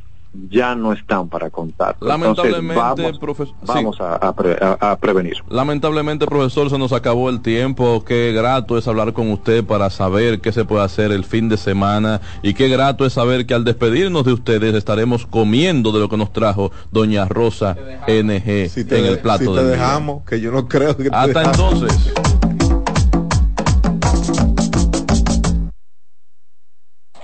ya 0.50 0.74
no 0.76 0.94
están 0.94 1.30
para 1.30 1.50
contar. 1.52 1.96
Lamentablemente, 2.02 2.74
vamos, 2.76 3.20
profesor- 3.20 3.54
vamos 3.66 4.02
a, 4.02 4.16
a 4.16 4.34
pre- 4.36 4.58
a- 4.60 4.92
a 4.92 4.98
prevenir. 4.98 5.36
Lamentablemente, 5.50 6.26
profesor, 6.26 6.70
se 6.70 6.78
nos 6.80 6.92
acabó 6.92 7.30
el 7.30 7.42
tiempo. 7.42 8.04
Qué 8.06 8.32
grato 8.34 8.78
es 8.78 8.88
hablar 8.88 9.14
con 9.14 9.32
usted 9.32 9.64
para 9.64 9.90
saber 9.92 10.42
qué 10.42 10.52
se 10.52 10.66
puede 10.66 10.84
hacer 10.84 11.12
el 11.12 11.24
fin 11.24 11.50
de 11.50 11.58
semana 11.58 12.20
y 12.42 12.54
qué 12.56 12.68
grato 12.68 13.06
es 13.06 13.14
saber 13.14 13.46
que 13.46 13.54
al 13.54 13.64
despedirnos 13.64 14.26
de 14.26 14.34
ustedes 14.34 14.74
estaremos 14.74 15.26
comiendo 15.28 15.92
de 15.92 16.00
lo 16.00 16.10
que 16.10 16.18
nos 16.18 16.34
trajo 16.34 16.72
Doña 16.92 17.26
Rosa 17.26 17.76
NG 18.08 18.70
Si 18.70 18.86
te, 18.86 19.00
en 19.00 19.06
el 19.06 19.20
plato 19.20 19.44
si 19.44 19.46
te 19.50 19.54
del 19.56 19.66
día. 19.68 19.72
dejamos, 19.78 20.26
que 20.26 20.42
yo 20.42 20.52
no 20.52 20.68
creo 20.68 20.98
que 20.98 21.10
Hasta 21.12 21.28
dejamos. 21.28 21.74
entonces. 21.84 22.14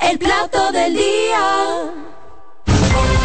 El 0.01 0.17
plato 0.17 0.71
del 0.71 0.93
día. 0.93 2.08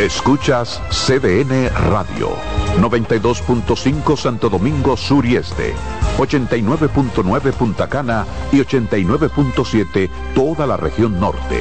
Escuchas 0.04 0.82
CDN 0.90 1.70
Radio, 1.88 2.36
92.5 2.78 4.18
Santo 4.18 4.50
Domingo 4.50 4.98
Sur 4.98 5.24
y 5.24 5.36
Este, 5.36 5.72
89.9 6.18 7.52
Punta 7.54 7.88
Cana 7.88 8.26
y 8.52 8.58
89.7 8.58 10.10
toda 10.34 10.66
la 10.66 10.76
región 10.76 11.18
norte. 11.18 11.58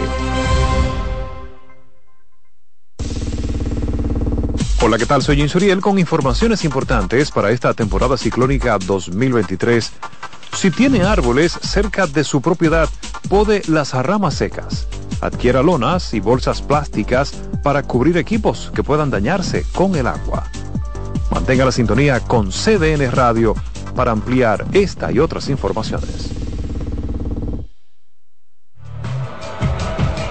Hola, 4.82 4.98
¿qué 4.98 5.06
tal? 5.06 5.22
Soy 5.22 5.42
Insuriel 5.42 5.80
con 5.80 5.98
informaciones 5.98 6.66
importantes 6.66 7.32
para 7.32 7.52
esta 7.52 7.74
temporada 7.74 8.18
ciclónica 8.18 8.78
2023. 8.78 9.94
Si 10.56 10.72
tiene 10.72 11.04
árboles 11.04 11.52
cerca 11.62 12.08
de 12.08 12.24
su 12.24 12.42
propiedad, 12.42 12.88
pode 13.28 13.64
las 13.68 13.94
ramas 13.94 14.36
secas. 14.36 14.88
Adquiera 15.20 15.62
lonas 15.62 16.14
y 16.14 16.20
bolsas 16.20 16.62
plásticas 16.62 17.34
para 17.64 17.84
cubrir 17.84 18.18
equipos 18.18 18.72
que 18.74 18.84
puedan 18.84 19.10
dañarse 19.10 19.66
con 19.74 19.96
el 19.96 20.08
agua. 20.08 20.44
Mantenga 21.32 21.66
la 21.66 21.72
sintonía 21.72 22.20
con 22.20 22.52
CDN 22.52 23.12
Radio 23.12 23.56
para 23.96 24.12
ampliar 24.12 24.66
esta 24.74 25.12
y 25.12 25.20
otras 25.20 25.50
informaciones. 25.50 26.30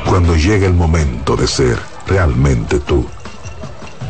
Cuando 0.08 0.36
llega 0.36 0.66
el 0.66 0.74
momento 0.74 1.36
de 1.36 1.46
ser 1.46 1.78
realmente 2.06 2.78
tú, 2.80 3.06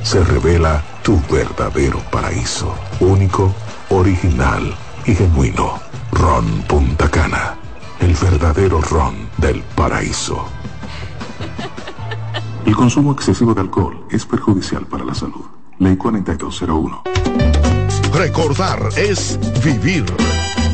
se 0.03 0.23
revela 0.25 0.83
tu 1.03 1.21
verdadero 1.31 2.01
paraíso, 2.11 2.75
único, 3.01 3.55
original 3.89 4.75
y 5.07 5.15
genuino. 5.15 5.92
Ron 6.13 6.63
Punta 6.69 7.11
Cana, 7.11 7.57
el 8.01 8.15
verdadero 8.15 8.81
ron 8.81 9.29
del 9.39 9.63
paraíso. 9.75 10.47
El 12.65 12.77
consumo 12.77 13.13
excesivo 13.13 13.55
de 13.55 13.63
alcohol 13.63 14.07
es 14.11 14.25
perjudicial 14.25 14.87
para 14.87 15.05
la 15.05 15.15
salud. 15.15 15.45
Ley 15.79 15.97
4201. 15.97 17.03
Recordar 18.15 18.89
es 18.97 19.39
vivir. 19.65 20.05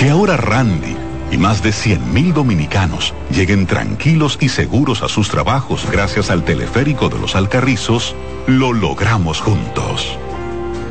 Que 0.00 0.08
ahora 0.08 0.38
Randy 0.38 0.96
y 1.30 1.36
más 1.36 1.62
de 1.62 1.72
100.000 1.72 2.32
dominicanos 2.32 3.12
lleguen 3.30 3.66
tranquilos 3.66 4.38
y 4.40 4.48
seguros 4.48 5.02
a 5.02 5.08
sus 5.08 5.28
trabajos 5.28 5.86
gracias 5.92 6.30
al 6.30 6.42
teleférico 6.42 7.10
de 7.10 7.18
los 7.18 7.36
Alcarrizos, 7.36 8.16
lo 8.46 8.72
logramos 8.72 9.42
juntos. 9.42 10.16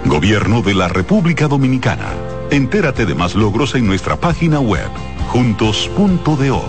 Gobierno 0.05 0.61
de 0.61 0.75
la 0.75 0.89
República 0.89 1.47
Dominicana. 1.47 2.05
Entérate 2.51 3.07
de 3.07 3.15
más 3.15 3.33
logros 3.33 3.73
en 3.73 3.87
nuestra 3.87 4.15
página 4.15 4.59
web, 4.59 4.91
juntos.do. 5.29 6.63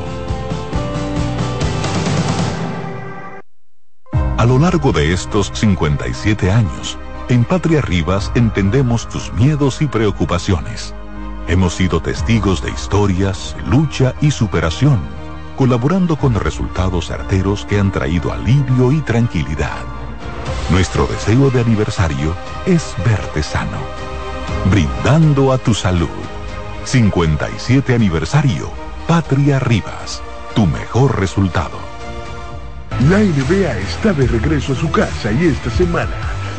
A 4.38 4.46
lo 4.46 4.58
largo 4.58 4.92
de 4.92 5.12
estos 5.12 5.52
57 5.52 6.50
años, 6.50 6.96
en 7.28 7.44
Patria 7.44 7.82
Rivas 7.82 8.32
entendemos 8.34 9.10
tus 9.10 9.30
miedos 9.34 9.82
y 9.82 9.88
preocupaciones. 9.88 10.94
Hemos 11.50 11.74
sido 11.74 12.00
testigos 12.00 12.62
de 12.62 12.70
historias, 12.70 13.56
lucha 13.66 14.14
y 14.20 14.30
superación, 14.30 15.00
colaborando 15.56 16.14
con 16.14 16.32
resultados 16.36 17.08
certeros 17.08 17.64
que 17.64 17.80
han 17.80 17.90
traído 17.90 18.32
alivio 18.32 18.92
y 18.92 19.00
tranquilidad. 19.00 19.80
Nuestro 20.70 21.08
deseo 21.08 21.50
de 21.50 21.60
aniversario 21.60 22.36
es 22.66 22.94
verte 23.04 23.42
sano, 23.42 23.78
brindando 24.70 25.52
a 25.52 25.58
tu 25.58 25.74
salud. 25.74 26.08
57 26.84 27.96
aniversario, 27.96 28.70
Patria 29.08 29.58
Rivas, 29.58 30.22
tu 30.54 30.68
mejor 30.68 31.18
resultado. 31.18 31.80
La 33.08 33.18
NBA 33.18 33.76
está 33.76 34.12
de 34.12 34.28
regreso 34.28 34.74
a 34.74 34.76
su 34.76 34.88
casa 34.92 35.32
y 35.32 35.46
esta 35.46 35.70
semana 35.70 36.14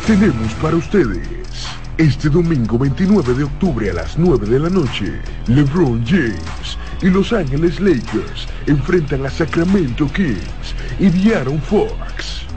tenemos 0.06 0.52
para 0.56 0.76
ustedes. 0.76 1.41
Este 2.02 2.30
domingo 2.30 2.80
29 2.80 3.36
de 3.36 3.44
octubre 3.44 3.92
a 3.92 3.94
las 3.94 4.18
9 4.18 4.48
de 4.48 4.60
la 4.60 4.72
noche, 4.72 5.22
LeBron 5.46 6.04
James 6.04 6.76
y 7.00 7.12
Los 7.12 7.32
Ángeles 7.32 7.80
Lakers 7.80 8.48
enfrentan 8.66 9.24
a 9.24 9.30
Sacramento 9.30 10.12
Kings 10.12 10.74
y 11.00 11.10
Diaron 11.10 11.62
Fox. 11.62 12.48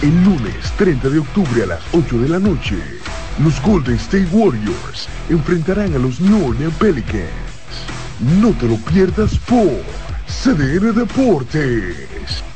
El 0.00 0.24
lunes 0.24 0.72
30 0.78 1.10
de 1.10 1.18
octubre 1.18 1.62
a 1.64 1.66
las 1.66 1.82
8 1.92 2.20
de 2.20 2.28
la 2.30 2.38
noche, 2.38 2.78
los 3.44 3.60
Golden 3.60 3.96
State 3.96 4.28
Warriors 4.32 5.10
enfrentarán 5.28 5.94
a 5.94 5.98
los 5.98 6.18
New 6.18 6.48
Orleans 6.48 6.74
Pelicans. 6.76 7.28
No 8.40 8.52
te 8.52 8.66
lo 8.66 8.76
pierdas 8.76 9.36
por 9.40 9.82
CDN 10.26 10.94
Deportes. 10.94 12.55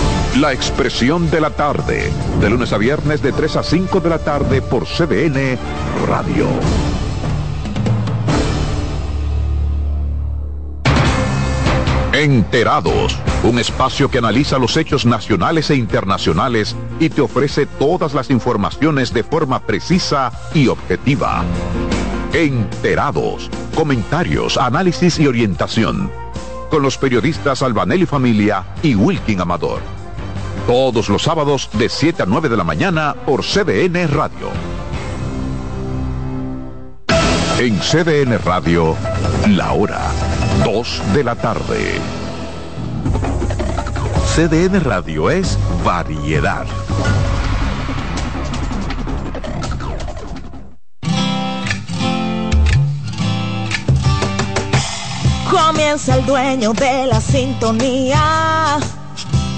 La 0.39 0.53
Expresión 0.53 1.29
de 1.29 1.41
la 1.41 1.49
Tarde, 1.49 2.09
de 2.39 2.49
lunes 2.49 2.71
a 2.71 2.77
viernes 2.77 3.21
de 3.21 3.33
3 3.33 3.57
a 3.57 3.63
5 3.63 3.99
de 3.99 4.09
la 4.09 4.17
tarde 4.17 4.61
por 4.61 4.85
CDN 4.85 5.57
Radio. 6.07 6.47
Enterados, 12.13 13.17
un 13.43 13.59
espacio 13.59 14.09
que 14.09 14.19
analiza 14.19 14.57
los 14.57 14.77
hechos 14.77 15.05
nacionales 15.05 15.69
e 15.69 15.75
internacionales 15.75 16.77
y 17.01 17.09
te 17.09 17.19
ofrece 17.19 17.65
todas 17.65 18.13
las 18.13 18.29
informaciones 18.29 19.13
de 19.13 19.23
forma 19.23 19.59
precisa 19.59 20.31
y 20.53 20.69
objetiva. 20.69 21.43
Enterados, 22.31 23.49
comentarios, 23.75 24.57
análisis 24.57 25.19
y 25.19 25.27
orientación. 25.27 26.09
Con 26.69 26.83
los 26.83 26.97
periodistas 26.97 27.61
Albanelli 27.61 28.05
Familia 28.05 28.63
y 28.81 28.95
Wilkin 28.95 29.41
Amador. 29.41 30.00
Todos 30.67 31.09
los 31.09 31.23
sábados 31.23 31.69
de 31.73 31.89
7 31.89 32.23
a 32.23 32.25
9 32.25 32.49
de 32.49 32.57
la 32.57 32.63
mañana 32.63 33.15
por 33.25 33.43
CDN 33.43 34.07
Radio. 34.07 34.49
En 37.59 37.77
CDN 37.79 38.39
Radio, 38.43 38.95
la 39.49 39.73
hora 39.73 39.99
2 40.63 41.01
de 41.13 41.23
la 41.23 41.35
tarde. 41.35 41.99
CDN 44.35 44.83
Radio 44.83 45.29
es 45.29 45.57
variedad. 45.83 46.65
Comienza 55.49 56.15
el 56.15 56.25
dueño 56.25 56.73
de 56.73 57.07
la 57.07 57.19
sintonía. 57.19 58.79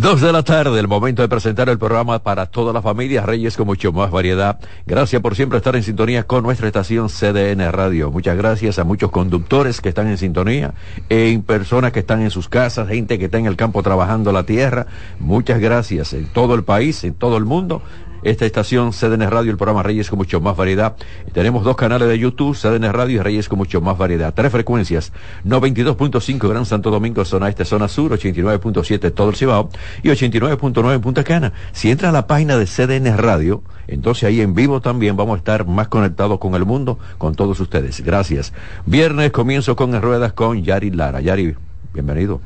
Dos 0.00 0.20
de 0.20 0.32
la 0.32 0.44
tarde, 0.44 0.78
el 0.78 0.86
momento 0.86 1.22
de 1.22 1.28
presentar 1.28 1.68
el 1.68 1.76
programa 1.76 2.20
para 2.20 2.46
toda 2.46 2.72
la 2.72 2.80
familia 2.80 3.26
Reyes 3.26 3.56
con 3.56 3.66
mucho 3.66 3.92
más 3.92 4.12
variedad. 4.12 4.60
Gracias 4.86 5.20
por 5.20 5.34
siempre 5.34 5.58
estar 5.58 5.74
en 5.74 5.82
sintonía 5.82 6.22
con 6.22 6.44
nuestra 6.44 6.68
estación 6.68 7.08
CDN 7.08 7.72
Radio. 7.72 8.12
Muchas 8.12 8.36
gracias 8.36 8.78
a 8.78 8.84
muchos 8.84 9.10
conductores 9.10 9.80
que 9.80 9.88
están 9.88 10.06
en 10.06 10.16
sintonía, 10.16 10.72
en 11.08 11.42
personas 11.42 11.90
que 11.90 11.98
están 11.98 12.22
en 12.22 12.30
sus 12.30 12.48
casas, 12.48 12.86
gente 12.86 13.18
que 13.18 13.24
está 13.24 13.38
en 13.38 13.46
el 13.46 13.56
campo 13.56 13.82
trabajando 13.82 14.30
la 14.30 14.44
tierra. 14.44 14.86
Muchas 15.18 15.58
gracias 15.58 16.12
en 16.12 16.26
todo 16.26 16.54
el 16.54 16.62
país, 16.62 17.02
en 17.02 17.14
todo 17.14 17.36
el 17.36 17.44
mundo 17.44 17.82
esta 18.22 18.46
estación 18.46 18.92
CDN 18.92 19.30
Radio, 19.30 19.50
el 19.50 19.56
programa 19.56 19.82
Reyes 19.82 20.10
con 20.10 20.18
mucho 20.18 20.40
más 20.40 20.56
variedad. 20.56 20.96
tenemos 21.32 21.64
dos 21.64 21.76
canales 21.76 22.08
de 22.08 22.18
YouTube, 22.18 22.56
CDN 22.56 22.92
Radio 22.92 23.16
y 23.16 23.22
Reyes 23.22 23.48
con 23.48 23.58
mucho 23.58 23.80
más 23.80 23.96
variedad. 23.96 24.32
Tres 24.34 24.52
frecuencias, 24.52 25.12
92.5 25.46 26.48
Gran 26.48 26.66
Santo 26.66 26.90
Domingo, 26.90 27.24
zona 27.24 27.48
este, 27.48 27.64
zona 27.64 27.88
sur, 27.88 28.12
89.7 28.12 29.12
todo 29.12 29.30
el 29.30 29.36
Cibao 29.36 29.70
y 30.02 30.08
89.9 30.08 30.94
en 30.94 31.00
Punta 31.00 31.24
Cana. 31.24 31.52
Si 31.72 31.90
entra 31.90 32.08
a 32.08 32.12
la 32.12 32.26
página 32.26 32.56
de 32.56 32.66
CDN 32.66 33.16
Radio, 33.16 33.62
entonces 33.86 34.24
ahí 34.24 34.40
en 34.40 34.54
vivo 34.54 34.80
también 34.80 35.16
vamos 35.16 35.36
a 35.36 35.38
estar 35.38 35.66
más 35.66 35.88
conectados 35.88 36.38
con 36.38 36.54
el 36.54 36.64
mundo, 36.64 36.98
con 37.18 37.34
todos 37.34 37.60
ustedes. 37.60 38.00
Gracias. 38.02 38.52
Viernes 38.86 39.30
comienzo 39.30 39.76
con 39.76 40.00
Ruedas 40.00 40.32
con 40.32 40.62
Yari 40.62 40.90
Lara. 40.90 41.20
Yari, 41.20 41.54
bienvenido. 41.92 42.40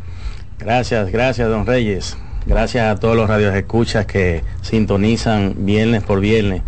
Gracias, 0.58 1.10
gracias, 1.10 1.48
don 1.48 1.66
Reyes. 1.66 2.16
Gracias 2.46 2.84
a 2.84 2.98
todos 2.98 3.16
los 3.16 3.28
radios 3.28 3.54
escuchas 3.54 4.06
que 4.06 4.42
sintonizan 4.62 5.54
viernes 5.58 6.02
por 6.02 6.20
viernes 6.20 6.62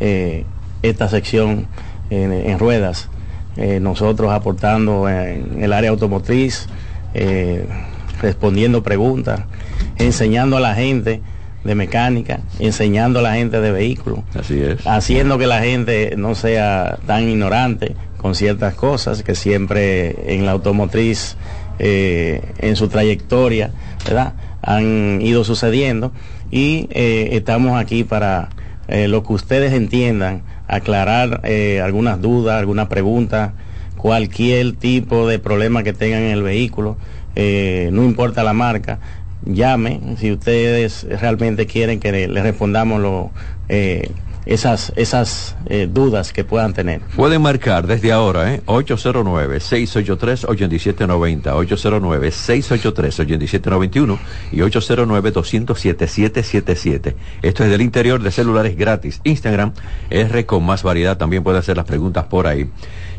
eh, 0.00 0.44
esta 0.82 1.08
sección 1.08 1.66
en, 2.10 2.58
ruedas. 2.58 3.08
Eh, 3.56 3.80
nosotros 3.80 4.32
aportando 4.32 5.08
en 5.08 5.62
el 5.62 5.72
área 5.72 5.90
automotriz, 5.90 6.66
eh, 7.12 7.66
respondiendo 8.22 8.82
preguntas, 8.82 9.42
enseñando 9.98 10.56
a 10.56 10.60
la 10.60 10.74
gente 10.74 11.20
de 11.64 11.74
mecánica, 11.74 12.40
enseñando 12.58 13.18
a 13.18 13.22
la 13.22 13.34
gente 13.34 13.60
de 13.60 13.70
vehículos. 13.70 14.20
Así 14.34 14.58
es. 14.60 14.86
Haciendo 14.86 15.36
que 15.36 15.46
la 15.46 15.60
gente 15.60 16.14
no 16.16 16.34
sea 16.34 16.98
tan 17.06 17.28
ignorante 17.28 17.96
con 18.16 18.34
ciertas 18.34 18.74
cosas 18.74 19.22
que 19.22 19.34
siempre 19.34 20.34
en 20.34 20.46
la 20.46 20.52
automotriz, 20.52 21.36
en 21.80 22.74
su 22.76 22.88
trayectoria, 22.88 23.70
¿verdad? 24.04 24.32
Han 24.62 25.20
ido 25.22 25.44
sucediendo 25.44 26.12
y 26.50 26.88
eh, 26.90 27.30
estamos 27.32 27.80
aquí 27.80 28.04
para 28.04 28.48
eh, 28.88 29.08
lo 29.08 29.22
que 29.22 29.32
ustedes 29.34 29.72
entiendan, 29.72 30.42
aclarar 30.66 31.40
eh, 31.44 31.80
algunas 31.82 32.20
dudas, 32.20 32.58
alguna 32.58 32.88
pregunta, 32.88 33.54
cualquier 33.96 34.72
tipo 34.76 35.26
de 35.26 35.38
problema 35.38 35.82
que 35.82 35.92
tengan 35.92 36.22
en 36.22 36.30
el 36.30 36.42
vehículo, 36.42 36.96
no 37.36 38.02
importa 38.02 38.42
la 38.42 38.52
marca, 38.52 38.98
llame 39.44 40.00
si 40.18 40.32
ustedes 40.32 41.06
realmente 41.20 41.66
quieren 41.66 42.00
que 42.00 42.26
le, 42.26 42.42
respondamos 42.42 43.00
lo, 43.00 43.30
esas, 44.48 44.92
esas 44.96 45.54
eh, 45.66 45.86
dudas 45.90 46.32
que 46.32 46.42
puedan 46.42 46.72
tener. 46.72 47.02
Pueden 47.14 47.42
marcar 47.42 47.86
desde 47.86 48.10
ahora, 48.12 48.54
¿eh? 48.54 48.62
809-683-8790, 48.64 51.42
809-683-8791 51.42 54.18
y 54.52 54.58
809-207-777. 54.58 57.14
Esto 57.42 57.64
es 57.64 57.70
del 57.70 57.82
interior 57.82 58.22
de 58.22 58.30
celulares 58.30 58.74
gratis. 58.76 59.20
Instagram, 59.24 59.74
R 60.08 60.46
con 60.46 60.64
más 60.64 60.82
variedad, 60.82 61.18
también 61.18 61.44
puede 61.44 61.58
hacer 61.58 61.76
las 61.76 61.84
preguntas 61.84 62.24
por 62.24 62.46
ahí. 62.46 62.70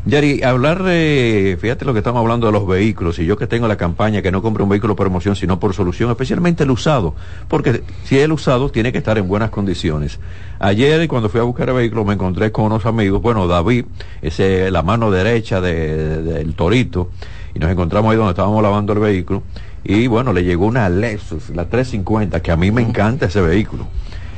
Yari, 0.06 0.42
hablar 0.42 0.82
de, 0.82 1.58
fíjate 1.60 1.84
lo 1.84 1.92
que 1.92 1.98
estamos 1.98 2.20
hablando 2.20 2.46
de 2.46 2.52
los 2.54 2.66
vehículos, 2.66 3.18
y 3.18 3.26
yo 3.26 3.36
que 3.36 3.46
tengo 3.46 3.68
la 3.68 3.76
campaña 3.76 4.22
que 4.22 4.32
no 4.32 4.40
compre 4.40 4.62
un 4.62 4.70
vehículo 4.70 4.96
por 4.96 5.06
emoción, 5.06 5.36
sino 5.36 5.60
por 5.60 5.74
solución, 5.74 6.10
especialmente 6.10 6.64
el 6.64 6.70
usado, 6.70 7.14
porque 7.48 7.82
si 8.04 8.18
el 8.18 8.32
usado 8.32 8.70
tiene 8.70 8.92
que 8.92 8.98
estar 8.98 9.18
en 9.18 9.28
buenas 9.28 9.50
condiciones. 9.50 10.18
Ayer 10.58 11.06
cuando 11.06 11.28
fui 11.28 11.38
a 11.40 11.42
buscar 11.42 11.68
el 11.68 11.74
vehículo 11.74 12.06
me 12.06 12.14
encontré 12.14 12.50
con 12.50 12.64
unos 12.64 12.86
amigos, 12.86 13.20
bueno, 13.20 13.46
David, 13.46 13.84
ese 14.22 14.70
la 14.70 14.82
mano 14.82 15.10
derecha 15.10 15.60
del 15.60 16.54
torito, 16.54 17.10
y 17.54 17.58
nos 17.58 17.70
encontramos 17.70 18.10
ahí 18.10 18.16
donde 18.16 18.30
estábamos 18.30 18.62
lavando 18.62 18.94
el 18.94 19.00
vehículo, 19.00 19.42
y 19.84 20.06
bueno, 20.06 20.32
le 20.32 20.44
llegó 20.44 20.64
una 20.64 20.88
Lexus, 20.88 21.50
la 21.50 21.66
350, 21.66 22.40
que 22.40 22.50
a 22.50 22.56
mí 22.56 22.70
me 22.70 22.80
encanta 22.80 23.26
ese 23.26 23.42
vehículo. 23.42 23.86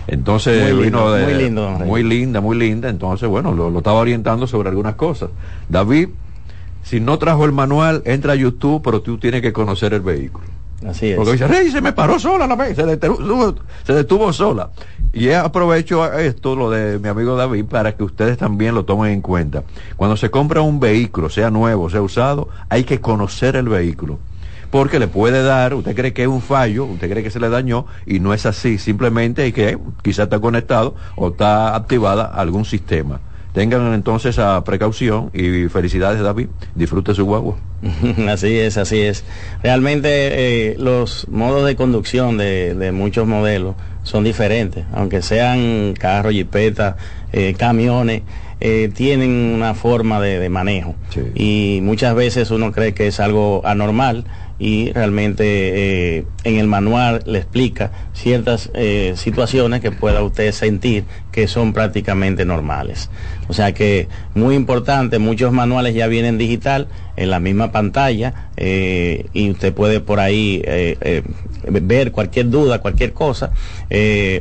Entonces 0.07 0.77
vino 0.77 1.13
de, 1.13 1.25
muy, 1.25 1.35
lindo, 1.35 1.71
muy 1.71 2.03
linda, 2.03 2.41
muy 2.41 2.57
linda. 2.57 2.89
Entonces, 2.89 3.29
bueno, 3.29 3.53
lo, 3.53 3.77
estaba 3.79 3.99
orientando 3.99 4.47
sobre 4.47 4.69
algunas 4.69 4.95
cosas. 4.97 5.31
David, 5.69 6.09
si 6.83 7.01
no 7.01 7.19
trajo 7.19 7.45
el 7.45 7.53
manual, 7.53 8.03
entra 8.05 8.33
a 8.33 8.37
YouTube, 8.37 8.83
pero 8.83 9.01
tú 9.01 9.19
tienes 9.19 9.43
que 9.43 9.53
conocer 9.53 9.95
el 9.95 10.01
vehículo. 10.01 10.47
Así 10.87 11.11
es. 11.11 11.17
Porque 11.17 11.33
dice, 11.33 11.47
Rey, 11.47 11.71
se 11.71 11.81
me 11.81 11.93
paró 11.93 12.19
sola 12.19 12.47
la 12.47 12.57
vez, 12.57 12.75
se 12.75 12.85
detuvo, 12.85 13.55
se 13.85 13.93
detuvo 13.93 14.33
sola. 14.33 14.71
Y 15.13 15.31
aprovecho 15.31 16.13
esto, 16.19 16.57
lo 16.57 16.71
de 16.71 16.99
mi 16.99 17.09
amigo 17.09 17.37
David, 17.37 17.67
para 17.67 17.95
que 17.95 18.03
ustedes 18.03 18.39
también 18.39 18.75
lo 18.75 18.85
tomen 18.85 19.13
en 19.13 19.21
cuenta. 19.21 19.63
Cuando 19.97 20.17
se 20.17 20.31
compra 20.31 20.63
un 20.63 20.81
vehículo, 20.81 21.29
sea 21.29 21.51
nuevo, 21.51 21.89
sea 21.91 22.03
usado, 22.03 22.49
hay 22.69 22.83
que 22.85 23.01
conocer 23.01 23.55
el 23.55 23.69
vehículo 23.69 24.19
porque 24.73 24.99
le 24.99 25.07
puede 25.07 25.43
dar, 25.43 25.75
usted 25.75 25.95
cree 25.95 26.15
que 26.15 26.23
es 26.23 26.29
un 26.29 26.41
fallo, 26.41 26.87
usted 26.87 27.11
cree 27.11 27.23
que 27.23 27.31
se 27.31 27.39
le 27.39 27.51
dañó 27.51 27.85
y 28.07 28.21
no 28.21 28.33
es 28.33 28.47
así, 28.47 28.79
simplemente 28.79 29.43
hay 29.43 29.53
que 29.53 29.77
quizá 30.01 30.23
está 30.23 30.41
conectado 30.41 30.95
o 31.15 31.29
está 31.29 31.77
activada 31.77 32.25
algún 32.25 32.65
sistema. 32.65 33.21
tengan 33.53 33.93
entonces 33.93 34.31
esa 34.31 34.65
precaución 34.65 35.31
y 35.35 35.69
felicidades 35.69 36.23
David, 36.23 36.49
disfrute 36.75 37.15
su 37.15 37.27
guagua. 37.27 37.57
así 38.31 38.57
es, 38.57 38.79
así 38.79 39.03
es. 39.03 39.25
Realmente 39.63 40.71
eh, 40.71 40.77
los 40.79 41.29
modos 41.29 41.67
de 41.67 41.77
conducción 41.77 42.39
de, 42.39 42.75
de, 42.75 42.93
muchos 42.93 43.27
modelos 43.27 43.75
son 44.05 44.25
diferentes, 44.25 44.87
aunque 44.95 45.21
sean 45.21 45.93
carros, 45.93 46.33
jipetas, 46.33 46.97
eh, 47.35 47.55
camiones. 47.59 48.23
Eh, 48.65 48.93
tienen 48.95 49.33
una 49.33 49.75
forma 49.75 50.21
de, 50.21 50.39
de 50.39 50.49
manejo 50.49 50.95
sí. 51.11 51.21
y 51.35 51.81
muchas 51.83 52.15
veces 52.15 52.53
uno 52.53 52.71
cree 52.71 52.95
que 52.95 53.09
es 53.09 53.19
algo 53.19 53.61
anormal 53.65 54.25
y 54.63 54.93
realmente 54.93 56.19
eh, 56.19 56.25
en 56.45 56.57
el 56.57 56.69
manual 56.69 57.25
le 57.27 57.39
explica 57.39 57.91
ciertas 58.13 58.71
eh, 58.75 59.15
situaciones 59.17 59.81
que 59.81 59.91
pueda 59.91 60.23
usted 60.23 60.53
sentir 60.53 61.03
que 61.33 61.49
son 61.49 61.73
prácticamente 61.73 62.45
normales. 62.45 63.11
O 63.49 63.55
sea 63.55 63.75
que 63.75 64.07
muy 64.37 64.55
importante, 64.55 65.19
muchos 65.19 65.51
manuales 65.51 65.97
ya 65.97 66.07
vienen 66.07 66.39
digital 66.39 66.87
en 67.17 67.31
la 67.31 67.41
misma 67.41 67.73
pantalla 67.73 68.51
eh, 68.57 69.27
y 69.33 69.51
usted 69.51 69.75
puede 69.75 69.99
por 69.99 70.21
ahí 70.21 70.63
ver 71.65 72.13
cualquier 72.13 72.49
duda, 72.49 72.79
cualquier 72.79 73.13
cosa. 73.13 73.51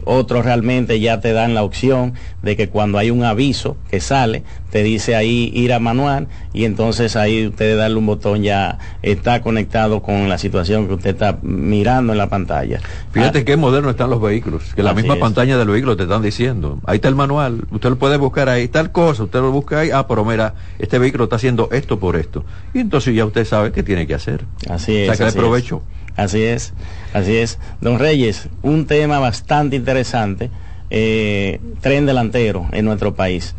Otros 0.05 0.45
realmente 0.45 0.99
ya 0.99 1.19
te 1.19 1.33
dan 1.33 1.55
la 1.55 1.63
opción 1.63 2.13
de 2.43 2.55
que 2.55 2.69
cuando 2.69 2.99
hay 2.99 3.09
un 3.09 3.23
aviso 3.23 3.75
que 3.89 3.99
sale, 3.99 4.43
te 4.71 4.83
dice 4.83 5.15
ahí 5.15 5.51
ir 5.53 5.73
a 5.73 5.79
manual 5.79 6.27
y 6.53 6.65
entonces 6.65 7.15
ahí 7.15 7.47
usted 7.47 7.77
darle 7.77 7.97
un 7.97 8.05
botón 8.05 8.41
ya 8.41 8.79
está 9.01 9.41
conectado 9.41 10.01
con 10.01 10.29
la 10.29 10.37
situación 10.37 10.87
que 10.87 10.93
usted 10.93 11.11
está 11.11 11.37
mirando 11.41 12.13
en 12.13 12.17
la 12.17 12.29
pantalla. 12.29 12.79
Fíjate 13.11 13.39
ah, 13.39 13.45
qué 13.45 13.57
moderno 13.57 13.89
están 13.89 14.09
los 14.09 14.21
vehículos, 14.21 14.73
que 14.73 14.81
la 14.81 14.93
misma 14.93 15.15
es. 15.15 15.19
pantalla 15.19 15.57
del 15.57 15.67
vehículo 15.67 15.97
te 15.97 16.03
están 16.03 16.21
diciendo, 16.21 16.79
ahí 16.85 16.95
está 16.95 17.09
el 17.09 17.15
manual, 17.15 17.65
usted 17.71 17.89
lo 17.89 17.97
puede 17.97 18.17
buscar 18.17 18.49
ahí, 18.49 18.67
tal 18.69 18.91
cosa, 18.91 19.23
usted 19.23 19.39
lo 19.39 19.51
busca 19.51 19.79
ahí, 19.79 19.91
ah, 19.91 20.07
pero 20.07 20.23
mira, 20.23 20.55
este 20.79 20.97
vehículo 20.99 21.25
está 21.25 21.35
haciendo 21.35 21.69
esto 21.71 21.99
por 21.99 22.15
esto. 22.15 22.45
Y 22.73 22.79
entonces 22.79 23.13
ya 23.13 23.25
usted 23.25 23.45
sabe 23.45 23.71
qué 23.71 23.83
tiene 23.83 24.07
que 24.07 24.15
hacer. 24.15 24.45
Así 24.69 24.95
es. 24.95 25.07
Saca 25.07 25.27
así 25.27 25.37
provecho. 25.37 25.83
Es. 25.97 26.01
Así 26.17 26.43
es, 26.43 26.73
así 27.13 27.37
es. 27.37 27.57
Don 27.79 27.99
Reyes, 27.99 28.49
un 28.61 28.85
tema 28.85 29.19
bastante 29.19 29.75
interesante, 29.75 30.49
eh, 30.89 31.59
tren 31.81 32.05
delantero 32.05 32.67
en 32.71 32.85
nuestro 32.85 33.15
país. 33.15 33.55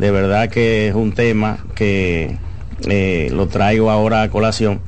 De 0.00 0.10
verdad 0.10 0.48
que 0.48 0.88
es 0.88 0.94
un 0.94 1.12
tema 1.12 1.58
que 1.74 2.38
eh, 2.88 3.28
lo 3.34 3.48
traigo 3.48 3.90
ahora 3.90 4.22
a 4.22 4.30
colación 4.30 4.80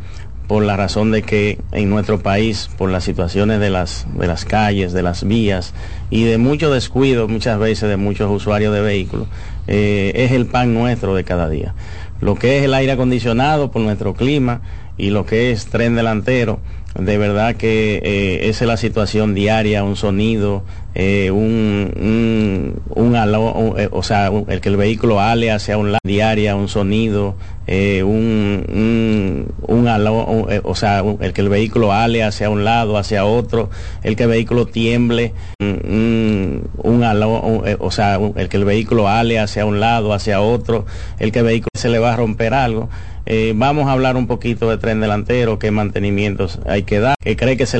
por 0.48 0.64
la 0.64 0.74
razón 0.74 1.10
de 1.10 1.20
que 1.20 1.58
en 1.70 1.90
nuestro 1.90 2.22
país, 2.22 2.70
por 2.78 2.88
las 2.88 3.04
situaciones 3.04 3.60
de 3.60 3.68
las, 3.68 4.06
de 4.18 4.26
las 4.26 4.46
calles, 4.46 4.94
de 4.94 5.02
las 5.02 5.24
vías 5.24 5.74
y 6.08 6.24
de 6.24 6.38
mucho 6.38 6.72
descuido 6.72 7.28
muchas 7.28 7.58
veces 7.58 7.90
de 7.90 7.98
muchos 7.98 8.30
usuarios 8.30 8.72
de 8.72 8.80
vehículos, 8.80 9.28
eh, 9.66 10.12
es 10.14 10.32
el 10.32 10.46
pan 10.46 10.72
nuestro 10.72 11.14
de 11.14 11.24
cada 11.24 11.50
día. 11.50 11.74
Lo 12.22 12.36
que 12.36 12.56
es 12.56 12.64
el 12.64 12.72
aire 12.72 12.92
acondicionado 12.92 13.70
por 13.70 13.82
nuestro 13.82 14.14
clima 14.14 14.62
y 14.96 15.10
lo 15.10 15.26
que 15.26 15.52
es 15.52 15.66
tren 15.66 15.94
delantero, 15.94 16.58
de 16.98 17.18
verdad 17.18 17.56
que 17.56 18.00
eh, 18.02 18.48
esa 18.48 18.64
es 18.64 18.68
la 18.68 18.78
situación 18.78 19.34
diaria, 19.34 19.84
un 19.84 19.96
sonido, 19.96 20.64
eh, 20.94 21.30
un, 21.30 21.90
un, 22.94 23.16
eh, 23.78 23.88
o 23.90 24.02
sea, 24.02 24.30
el 24.48 24.60
que 24.60 24.68
el 24.68 24.76
vehículo 24.76 25.20
ale 25.20 25.50
hacia 25.50 25.78
un 25.78 25.92
lado, 25.92 26.00
diaria, 26.04 26.54
un 26.54 26.68
sonido, 26.68 27.34
eh, 27.66 28.02
un, 28.02 28.66
un, 29.66 29.88
o 30.64 30.74
sea, 30.74 31.02
el 31.20 31.32
que 31.32 31.40
el 31.40 31.48
vehículo 31.48 31.92
ale 31.92 32.22
hacia 32.22 32.50
un 32.50 32.64
lado, 32.64 32.98
hacia 32.98 33.24
otro, 33.24 33.70
el 34.02 34.16
que 34.16 34.24
el 34.24 34.28
vehículo 34.28 34.66
tiemble, 34.66 35.32
un, 35.60 36.68
o 37.78 37.90
sea, 37.90 38.18
el 38.36 38.48
que 38.48 38.56
el 38.58 38.64
vehículo 38.64 39.08
ale 39.08 39.38
hacia 39.38 39.64
un 39.64 39.80
lado, 39.80 40.12
hacia 40.12 40.40
otro, 40.42 40.84
el 41.18 41.32
que 41.32 41.38
el 41.38 41.44
vehículo 41.46 41.70
se 41.74 41.88
le 41.88 41.98
va 41.98 42.12
a 42.12 42.16
romper 42.16 42.52
algo. 42.52 42.90
Vamos 43.54 43.86
a 43.88 43.92
hablar 43.92 44.16
un 44.16 44.26
poquito 44.26 44.68
de 44.68 44.76
tren 44.76 45.00
delantero, 45.00 45.58
qué 45.58 45.70
mantenimientos 45.70 46.58
hay 46.66 46.82
que 46.82 46.98
dar, 46.98 47.14
que 47.22 47.36
cree 47.36 47.56
que 47.56 47.64
se 47.64 47.70